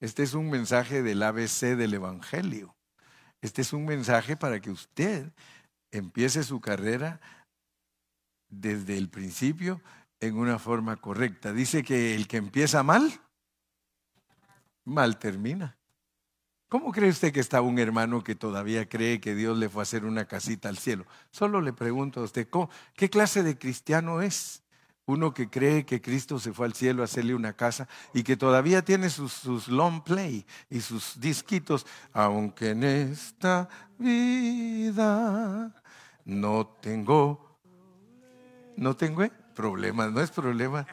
Este 0.00 0.22
es 0.22 0.34
un 0.34 0.48
mensaje 0.50 1.02
del 1.02 1.22
ABC 1.22 1.76
del 1.76 1.94
Evangelio. 1.94 2.74
Este 3.40 3.62
es 3.62 3.72
un 3.72 3.84
mensaje 3.84 4.36
para 4.36 4.60
que 4.60 4.70
usted 4.70 5.30
empiece 5.90 6.42
su 6.42 6.60
carrera 6.60 7.20
desde 8.48 8.96
el 8.96 9.08
principio 9.08 9.80
en 10.20 10.36
una 10.36 10.58
forma 10.58 10.96
correcta. 10.96 11.52
Dice 11.52 11.82
que 11.82 12.14
el 12.14 12.26
que 12.26 12.38
empieza 12.38 12.82
mal, 12.82 13.20
mal 14.84 15.18
termina. 15.18 15.76
¿Cómo 16.68 16.92
cree 16.92 17.10
usted 17.10 17.32
que 17.32 17.40
está 17.40 17.62
un 17.62 17.78
hermano 17.78 18.22
que 18.22 18.34
todavía 18.34 18.88
cree 18.88 19.20
que 19.20 19.34
Dios 19.34 19.56
le 19.56 19.68
fue 19.68 19.82
a 19.82 19.84
hacer 19.84 20.04
una 20.04 20.26
casita 20.26 20.68
al 20.68 20.78
cielo? 20.78 21.06
Solo 21.30 21.60
le 21.60 21.72
pregunto 21.72 22.20
a 22.20 22.24
usted, 22.24 22.48
¿qué 22.94 23.08
clase 23.08 23.42
de 23.42 23.56
cristiano 23.58 24.20
es? 24.20 24.62
Uno 25.08 25.32
que 25.32 25.48
cree 25.48 25.84
que 25.86 26.02
Cristo 26.02 26.38
se 26.38 26.52
fue 26.52 26.66
al 26.66 26.74
cielo 26.74 27.00
a 27.00 27.06
hacerle 27.06 27.34
una 27.34 27.54
casa 27.54 27.88
y 28.12 28.22
que 28.22 28.36
todavía 28.36 28.84
tiene 28.84 29.08
sus, 29.08 29.66
long 29.68 30.02
play 30.02 30.44
y 30.68 30.82
sus 30.82 31.18
disquitos, 31.18 31.86
aunque 32.12 32.72
en 32.72 32.84
esta 32.84 33.70
vida 33.98 35.72
no 36.26 36.66
tengo, 36.82 37.56
no 38.76 38.94
tengo 38.96 39.22
¿eh? 39.22 39.32
problemas, 39.54 40.12
no 40.12 40.20
es 40.20 40.30
problema. 40.30 40.86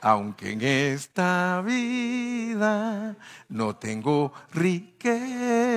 Aunque 0.00 0.52
en 0.52 0.62
esta 0.62 1.60
vida 1.62 3.16
no 3.50 3.76
tengo 3.76 4.32
riquezas. 4.54 5.76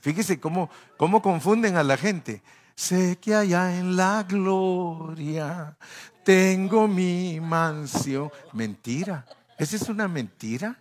Fíjese 0.00 0.38
cómo, 0.38 0.68
cómo 0.98 1.22
confunden 1.22 1.78
a 1.78 1.82
la 1.82 1.96
gente. 1.96 2.42
Sé 2.78 3.18
que 3.20 3.34
allá 3.34 3.76
en 3.76 3.96
la 3.96 4.22
gloria 4.22 5.76
tengo 6.24 6.86
mi 6.86 7.40
mansión. 7.40 8.30
Mentira. 8.52 9.26
¿Esa 9.58 9.74
es 9.74 9.88
una 9.88 10.06
mentira? 10.06 10.80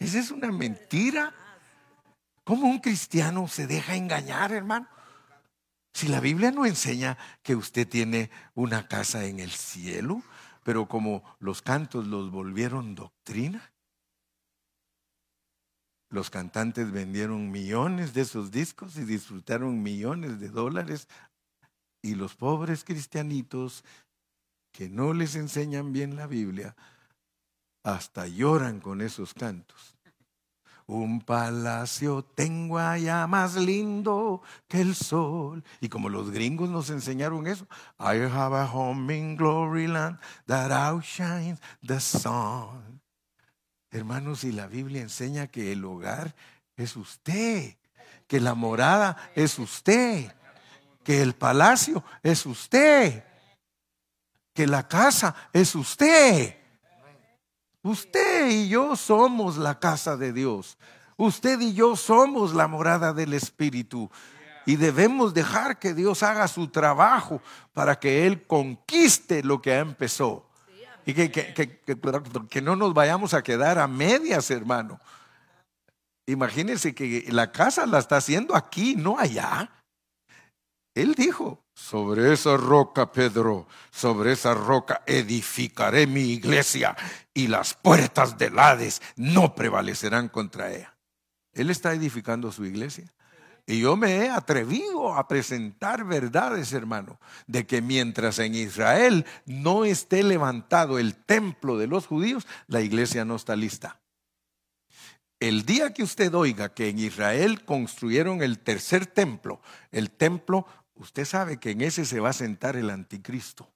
¿Esa 0.00 0.18
es 0.18 0.32
una 0.32 0.50
mentira? 0.50 1.32
¿Cómo 2.42 2.66
un 2.66 2.80
cristiano 2.80 3.46
se 3.46 3.68
deja 3.68 3.94
engañar, 3.94 4.50
hermano? 4.50 4.88
Si 5.94 6.08
la 6.08 6.18
Biblia 6.18 6.50
no 6.50 6.66
enseña 6.66 7.16
que 7.44 7.54
usted 7.54 7.86
tiene 7.86 8.28
una 8.56 8.88
casa 8.88 9.24
en 9.24 9.38
el 9.38 9.52
cielo, 9.52 10.24
pero 10.64 10.88
como 10.88 11.22
los 11.38 11.62
cantos 11.62 12.08
los 12.08 12.32
volvieron 12.32 12.96
doctrina, 12.96 13.71
los 16.12 16.28
cantantes 16.28 16.92
vendieron 16.92 17.50
millones 17.50 18.12
de 18.12 18.20
esos 18.20 18.50
discos 18.50 18.96
y 18.96 19.04
disfrutaron 19.04 19.82
millones 19.82 20.38
de 20.38 20.50
dólares. 20.50 21.08
Y 22.02 22.16
los 22.16 22.36
pobres 22.36 22.84
cristianitos 22.84 23.82
que 24.72 24.90
no 24.90 25.14
les 25.14 25.36
enseñan 25.36 25.92
bien 25.92 26.16
la 26.16 26.26
Biblia, 26.26 26.76
hasta 27.82 28.26
lloran 28.26 28.80
con 28.80 29.00
esos 29.00 29.32
cantos. 29.32 29.96
Un 30.86 31.22
palacio 31.22 32.22
tengo 32.22 32.78
allá 32.78 33.26
más 33.26 33.54
lindo 33.56 34.42
que 34.68 34.82
el 34.82 34.94
sol. 34.94 35.64
Y 35.80 35.88
como 35.88 36.10
los 36.10 36.30
gringos 36.30 36.68
nos 36.68 36.90
enseñaron 36.90 37.46
eso, 37.46 37.66
I 37.98 38.16
have 38.30 38.54
a 38.54 38.66
home 38.66 39.16
in 39.16 39.36
glory 39.36 39.86
land 39.86 40.18
that 40.46 40.70
outshines 40.70 41.58
the 41.86 42.00
sun. 42.00 42.91
Hermanos, 43.92 44.42
y 44.44 44.52
la 44.52 44.66
Biblia 44.66 45.02
enseña 45.02 45.48
que 45.48 45.70
el 45.70 45.84
hogar 45.84 46.34
es 46.76 46.96
usted, 46.96 47.76
que 48.26 48.40
la 48.40 48.54
morada 48.54 49.30
es 49.34 49.58
usted, 49.58 50.34
que 51.04 51.20
el 51.20 51.34
palacio 51.34 52.02
es 52.22 52.46
usted, 52.46 53.22
que 54.54 54.66
la 54.66 54.88
casa 54.88 55.34
es 55.52 55.74
usted. 55.74 56.56
Usted 57.82 58.48
y 58.48 58.68
yo 58.70 58.96
somos 58.96 59.58
la 59.58 59.78
casa 59.78 60.16
de 60.16 60.32
Dios. 60.32 60.78
Usted 61.18 61.60
y 61.60 61.74
yo 61.74 61.94
somos 61.94 62.54
la 62.54 62.68
morada 62.68 63.12
del 63.12 63.34
Espíritu. 63.34 64.10
Y 64.64 64.76
debemos 64.76 65.34
dejar 65.34 65.78
que 65.78 65.92
Dios 65.92 66.22
haga 66.22 66.48
su 66.48 66.68
trabajo 66.68 67.42
para 67.74 68.00
que 68.00 68.26
Él 68.26 68.46
conquiste 68.46 69.42
lo 69.42 69.60
que 69.60 69.76
empezó. 69.76 70.48
Y 71.04 71.14
que, 71.14 71.30
que, 71.30 72.62
no 72.62 72.76
nos 72.76 72.94
vayamos 72.94 73.34
a 73.34 73.42
quedar 73.42 73.78
a 73.78 73.88
medias, 73.88 74.50
hermano. 74.50 75.00
Imagínense 76.26 76.94
que 76.94 77.26
la 77.30 77.50
casa 77.50 77.86
la 77.86 77.98
está 77.98 78.18
haciendo 78.18 78.54
aquí, 78.54 78.94
no 78.94 79.18
allá. 79.18 79.70
Él 80.94 81.14
dijo, 81.14 81.64
sobre 81.74 82.32
esa 82.32 82.56
roca, 82.56 83.10
Pedro, 83.10 83.66
sobre 83.90 84.32
esa 84.32 84.54
roca 84.54 85.02
edificaré 85.06 86.06
mi 86.06 86.32
iglesia 86.32 86.96
y 87.32 87.48
las 87.48 87.74
puertas 87.74 88.36
del 88.36 88.58
Hades 88.58 89.00
no 89.16 89.54
prevalecerán 89.54 90.28
contra 90.28 90.70
ella. 90.70 90.94
Él 91.52 91.70
está 91.70 91.92
edificando 91.92 92.52
su 92.52 92.64
iglesia. 92.64 93.12
Y 93.66 93.80
yo 93.80 93.96
me 93.96 94.16
he 94.16 94.28
atrevido 94.28 95.14
a 95.14 95.28
presentar 95.28 96.04
verdades, 96.04 96.72
hermano, 96.72 97.20
de 97.46 97.66
que 97.66 97.80
mientras 97.80 98.38
en 98.40 98.54
Israel 98.54 99.24
no 99.46 99.84
esté 99.84 100.24
levantado 100.24 100.98
el 100.98 101.14
templo 101.14 101.78
de 101.78 101.86
los 101.86 102.06
judíos, 102.06 102.46
la 102.66 102.80
iglesia 102.80 103.24
no 103.24 103.36
está 103.36 103.54
lista. 103.54 104.00
El 105.38 105.64
día 105.64 105.92
que 105.92 106.02
usted 106.02 106.34
oiga 106.34 106.72
que 106.72 106.88
en 106.88 106.98
Israel 106.98 107.64
construyeron 107.64 108.42
el 108.42 108.58
tercer 108.58 109.06
templo, 109.06 109.60
el 109.90 110.10
templo, 110.10 110.66
usted 110.94 111.24
sabe 111.24 111.58
que 111.58 111.70
en 111.70 111.80
ese 111.80 112.04
se 112.04 112.20
va 112.20 112.30
a 112.30 112.34
sentar 112.34 112.76
el 112.76 112.90
anticristo. 112.90 113.68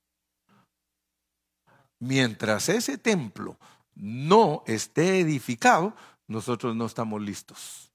Mientras 1.98 2.68
ese 2.68 2.98
templo 2.98 3.58
no 3.94 4.62
esté 4.66 5.20
edificado, 5.20 5.94
nosotros 6.26 6.76
no 6.76 6.86
estamos 6.86 7.22
listos. 7.22 7.85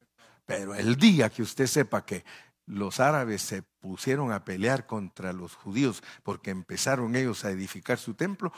Pero 0.58 0.76
el 0.76 0.95
día 0.97 1.30
que 1.30 1.41
usted 1.41 1.68
sepa 1.68 2.06
que 2.06 2.24
los 2.66 2.99
árabes 2.99 3.41
se 3.41 3.64
pusieron 3.64 4.32
a 4.32 4.45
pelear 4.45 4.86
contra 4.86 5.34
los 5.34 5.56
judíos 5.56 6.04
porque 6.24 6.52
empezaron 6.52 7.16
ellos 7.16 7.43
a 7.43 7.52
edificar 7.52 7.97
su 7.97 8.14
templo, 8.14 8.54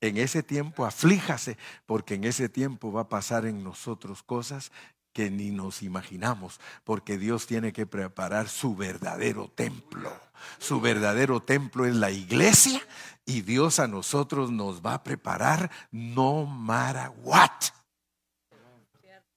en 0.00 0.18
ese 0.18 0.42
tiempo 0.42 0.84
aflíjase, 0.84 1.56
porque 1.86 2.14
en 2.14 2.24
ese 2.24 2.48
tiempo 2.48 2.92
va 2.92 3.02
a 3.02 3.08
pasar 3.08 3.46
en 3.46 3.64
nosotros 3.64 4.22
cosas 4.22 4.72
que 5.12 5.30
ni 5.30 5.50
nos 5.50 5.82
imaginamos, 5.82 6.60
porque 6.84 7.16
Dios 7.16 7.46
tiene 7.46 7.72
que 7.72 7.86
preparar 7.86 8.50
su 8.50 8.76
verdadero 8.76 9.48
templo. 9.48 10.12
Su 10.58 10.82
verdadero 10.82 11.42
templo 11.42 11.86
es 11.86 11.94
la 11.94 12.10
iglesia 12.10 12.82
y 13.24 13.40
Dios 13.40 13.78
a 13.78 13.88
nosotros 13.88 14.50
nos 14.50 14.84
va 14.84 14.92
a 14.92 15.02
preparar 15.02 15.70
no 15.90 16.44
matter. 16.44 17.10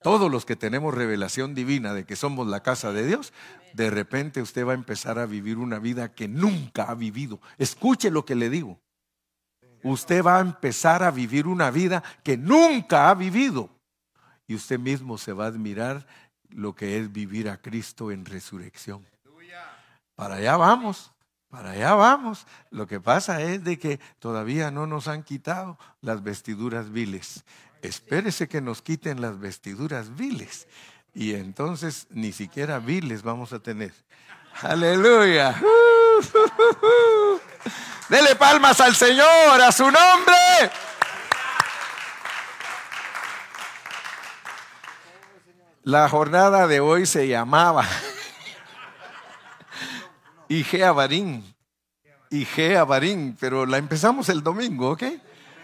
Todos 0.01 0.31
los 0.31 0.45
que 0.45 0.55
tenemos 0.55 0.93
revelación 0.93 1.53
divina 1.53 1.93
de 1.93 2.05
que 2.05 2.15
somos 2.15 2.47
la 2.47 2.63
casa 2.63 2.93
de 2.93 3.05
Dios, 3.05 3.33
de 3.73 3.89
repente 3.89 4.41
usted 4.41 4.65
va 4.65 4.71
a 4.71 4.75
empezar 4.75 5.19
a 5.19 5.25
vivir 5.25 5.57
una 5.57 5.77
vida 5.79 6.13
que 6.13 6.29
nunca 6.29 6.83
ha 6.83 6.95
vivido. 6.95 7.41
Escuche 7.57 8.09
lo 8.09 8.25
que 8.25 8.35
le 8.35 8.49
digo. 8.49 8.79
Usted 9.83 10.23
va 10.23 10.37
a 10.37 10.41
empezar 10.41 11.03
a 11.03 11.11
vivir 11.11 11.47
una 11.47 11.69
vida 11.69 12.01
que 12.23 12.37
nunca 12.37 13.09
ha 13.09 13.13
vivido. 13.13 13.69
Y 14.47 14.55
usted 14.55 14.79
mismo 14.79 15.17
se 15.17 15.33
va 15.33 15.45
a 15.45 15.49
admirar 15.49 16.07
lo 16.49 16.73
que 16.73 16.97
es 16.97 17.11
vivir 17.11 17.49
a 17.49 17.61
Cristo 17.61 18.11
en 18.11 18.25
resurrección. 18.25 19.05
Para 20.15 20.35
allá 20.35 20.57
vamos, 20.57 21.11
para 21.49 21.71
allá 21.71 21.93
vamos. 21.93 22.47
Lo 22.71 22.87
que 22.87 23.01
pasa 23.01 23.41
es 23.41 23.63
de 23.65 23.77
que 23.77 23.99
todavía 24.19 24.71
no 24.71 24.87
nos 24.87 25.09
han 25.09 25.23
quitado 25.23 25.77
las 26.01 26.23
vestiduras 26.23 26.89
viles 26.89 27.43
espérese 27.81 28.47
que 28.47 28.61
nos 28.61 28.81
quiten 28.81 29.21
las 29.21 29.39
vestiduras 29.39 30.15
viles. 30.15 30.67
Y 31.13 31.33
entonces 31.35 32.07
ni 32.09 32.31
siquiera 32.31 32.79
viles 32.79 33.23
vamos 33.23 33.53
a 33.53 33.59
tener. 33.59 33.93
Aleluya. 34.61 35.59
Dele 38.09 38.35
palmas 38.35 38.79
al 38.81 38.95
Señor, 38.95 39.61
a 39.61 39.71
su 39.71 39.83
nombre. 39.83 40.35
La 45.83 46.09
jornada 46.09 46.67
de 46.67 46.79
hoy 46.79 47.05
se 47.05 47.27
llamaba 47.27 47.87
Igea 50.47 50.91
Barín. 50.91 51.55
Igea 52.29 52.83
Barín, 52.83 53.37
pero 53.39 53.65
la 53.65 53.77
empezamos 53.77 54.29
el 54.29 54.43
domingo, 54.43 54.91
¿ok? 54.91 55.03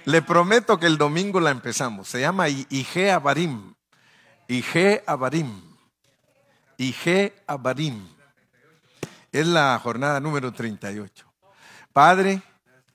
Le 0.05 0.21
prometo 0.21 0.79
que 0.79 0.85
el 0.85 0.99
domingo 0.99 1.39
la 1.39 1.49
empezamos. 1.49 2.07
Se 2.07 2.19
llama 2.19 2.47
Ige 2.47 3.11
Abarim. 3.11 3.73
Ige 4.47 5.03
Abarim. 5.07 5.61
Ige 6.77 7.33
Abarim. 7.47 8.07
Es 9.31 9.47
la 9.47 9.79
jornada 9.81 10.19
número 10.19 10.53
38. 10.53 11.25
Padre, 11.91 12.43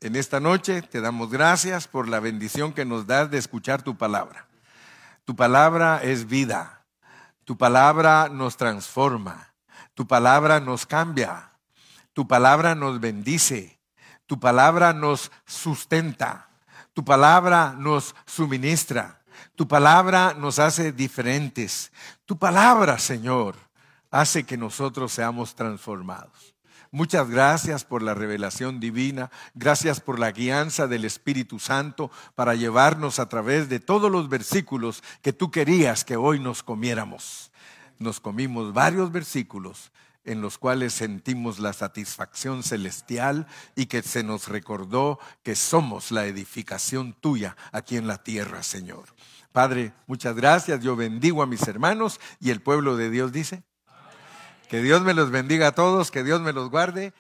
en 0.01 0.15
esta 0.15 0.39
noche 0.39 0.83
te 0.83 1.01
damos 1.01 1.31
gracias 1.31 1.89
por 1.89 2.09
la 2.09 2.21
bendición 2.21 2.73
que 2.73 2.85
nos 2.85 3.09
das 3.09 3.29
de 3.29 3.39
escuchar 3.39 3.83
tu 3.83 3.99
palabra. 3.99 4.47
Tu 5.25 5.35
palabra 5.35 6.01
es 6.05 6.29
vida. 6.29 6.85
Tu 7.45 7.59
palabra 7.59 8.29
nos 8.31 8.57
transforma. 8.57 9.53
Tu 9.95 10.07
palabra 10.07 10.61
nos 10.61 10.87
cambia. 10.87 11.51
Tu 12.13 12.29
palabra 12.29 12.77
nos 12.77 13.01
bendice. 13.01 13.81
Tu 14.27 14.39
palabra 14.39 14.93
nos 14.93 15.33
sustenta. 15.45 16.50
Tu 17.01 17.05
palabra 17.07 17.75
nos 17.79 18.15
suministra. 18.27 19.23
Tu 19.57 19.67
palabra 19.67 20.35
nos 20.35 20.59
hace 20.59 20.93
diferentes. 20.93 21.91
Tu 22.27 22.37
palabra, 22.37 22.99
Señor, 22.99 23.57
hace 24.11 24.45
que 24.45 24.59
nosotros 24.59 25.11
seamos 25.11 25.55
transformados. 25.55 26.55
Muchas 26.91 27.31
gracias 27.31 27.87
por 27.87 28.03
la 28.03 28.13
revelación 28.13 28.81
divina, 28.81 29.31
gracias 29.55 29.99
por 29.99 30.19
la 30.19 30.31
guianza 30.31 30.89
del 30.89 31.07
Espíritu 31.07 31.59
Santo 31.59 32.11
para 32.35 32.55
llevarnos 32.55 33.19
a 33.19 33.31
través 33.31 33.71
de 33.71 33.81
todos 33.81 34.13
los 34.13 34.29
versículos 34.29 35.03
que 35.23 35.33
tú 35.33 35.51
querías 35.51 36.05
que 36.05 36.19
hoy 36.19 36.39
nos 36.39 36.63
comiéramos. 36.63 37.51
Nos 37.99 38.21
comimos 38.21 38.75
varios 38.75 39.11
versículos 39.11 39.91
en 40.25 40.41
los 40.41 40.59
cuales 40.59 40.93
sentimos 40.93 41.59
la 41.59 41.73
satisfacción 41.73 42.63
celestial 42.63 43.47
y 43.75 43.87
que 43.87 44.03
se 44.03 44.23
nos 44.23 44.49
recordó 44.49 45.19
que 45.43 45.57
somos 45.57 46.11
la 46.11 46.27
edificación 46.27 47.15
tuya 47.15 47.57
aquí 47.73 47.97
en 47.97 48.07
la 48.07 48.23
tierra, 48.23 48.63
Señor. 48.63 49.15
Padre, 49.53 49.93
muchas 50.07 50.37
gracias. 50.37 50.81
Yo 50.81 50.95
bendigo 50.95 51.43
a 51.43 51.47
mis 51.47 51.67
hermanos 51.67 52.21
y 52.39 52.51
el 52.51 52.61
pueblo 52.61 52.97
de 52.97 53.11
Dios 53.11 53.33
dice. 53.33 53.63
Que 54.69 54.81
Dios 54.83 55.03
me 55.03 55.15
los 55.15 55.33
bendiga 55.33 55.69
a 55.69 55.73
todos, 55.73 56.13
que 56.13 56.23
Dios 56.23 56.41
me 56.41 56.53
los 56.53 56.71
guarde. 56.71 57.13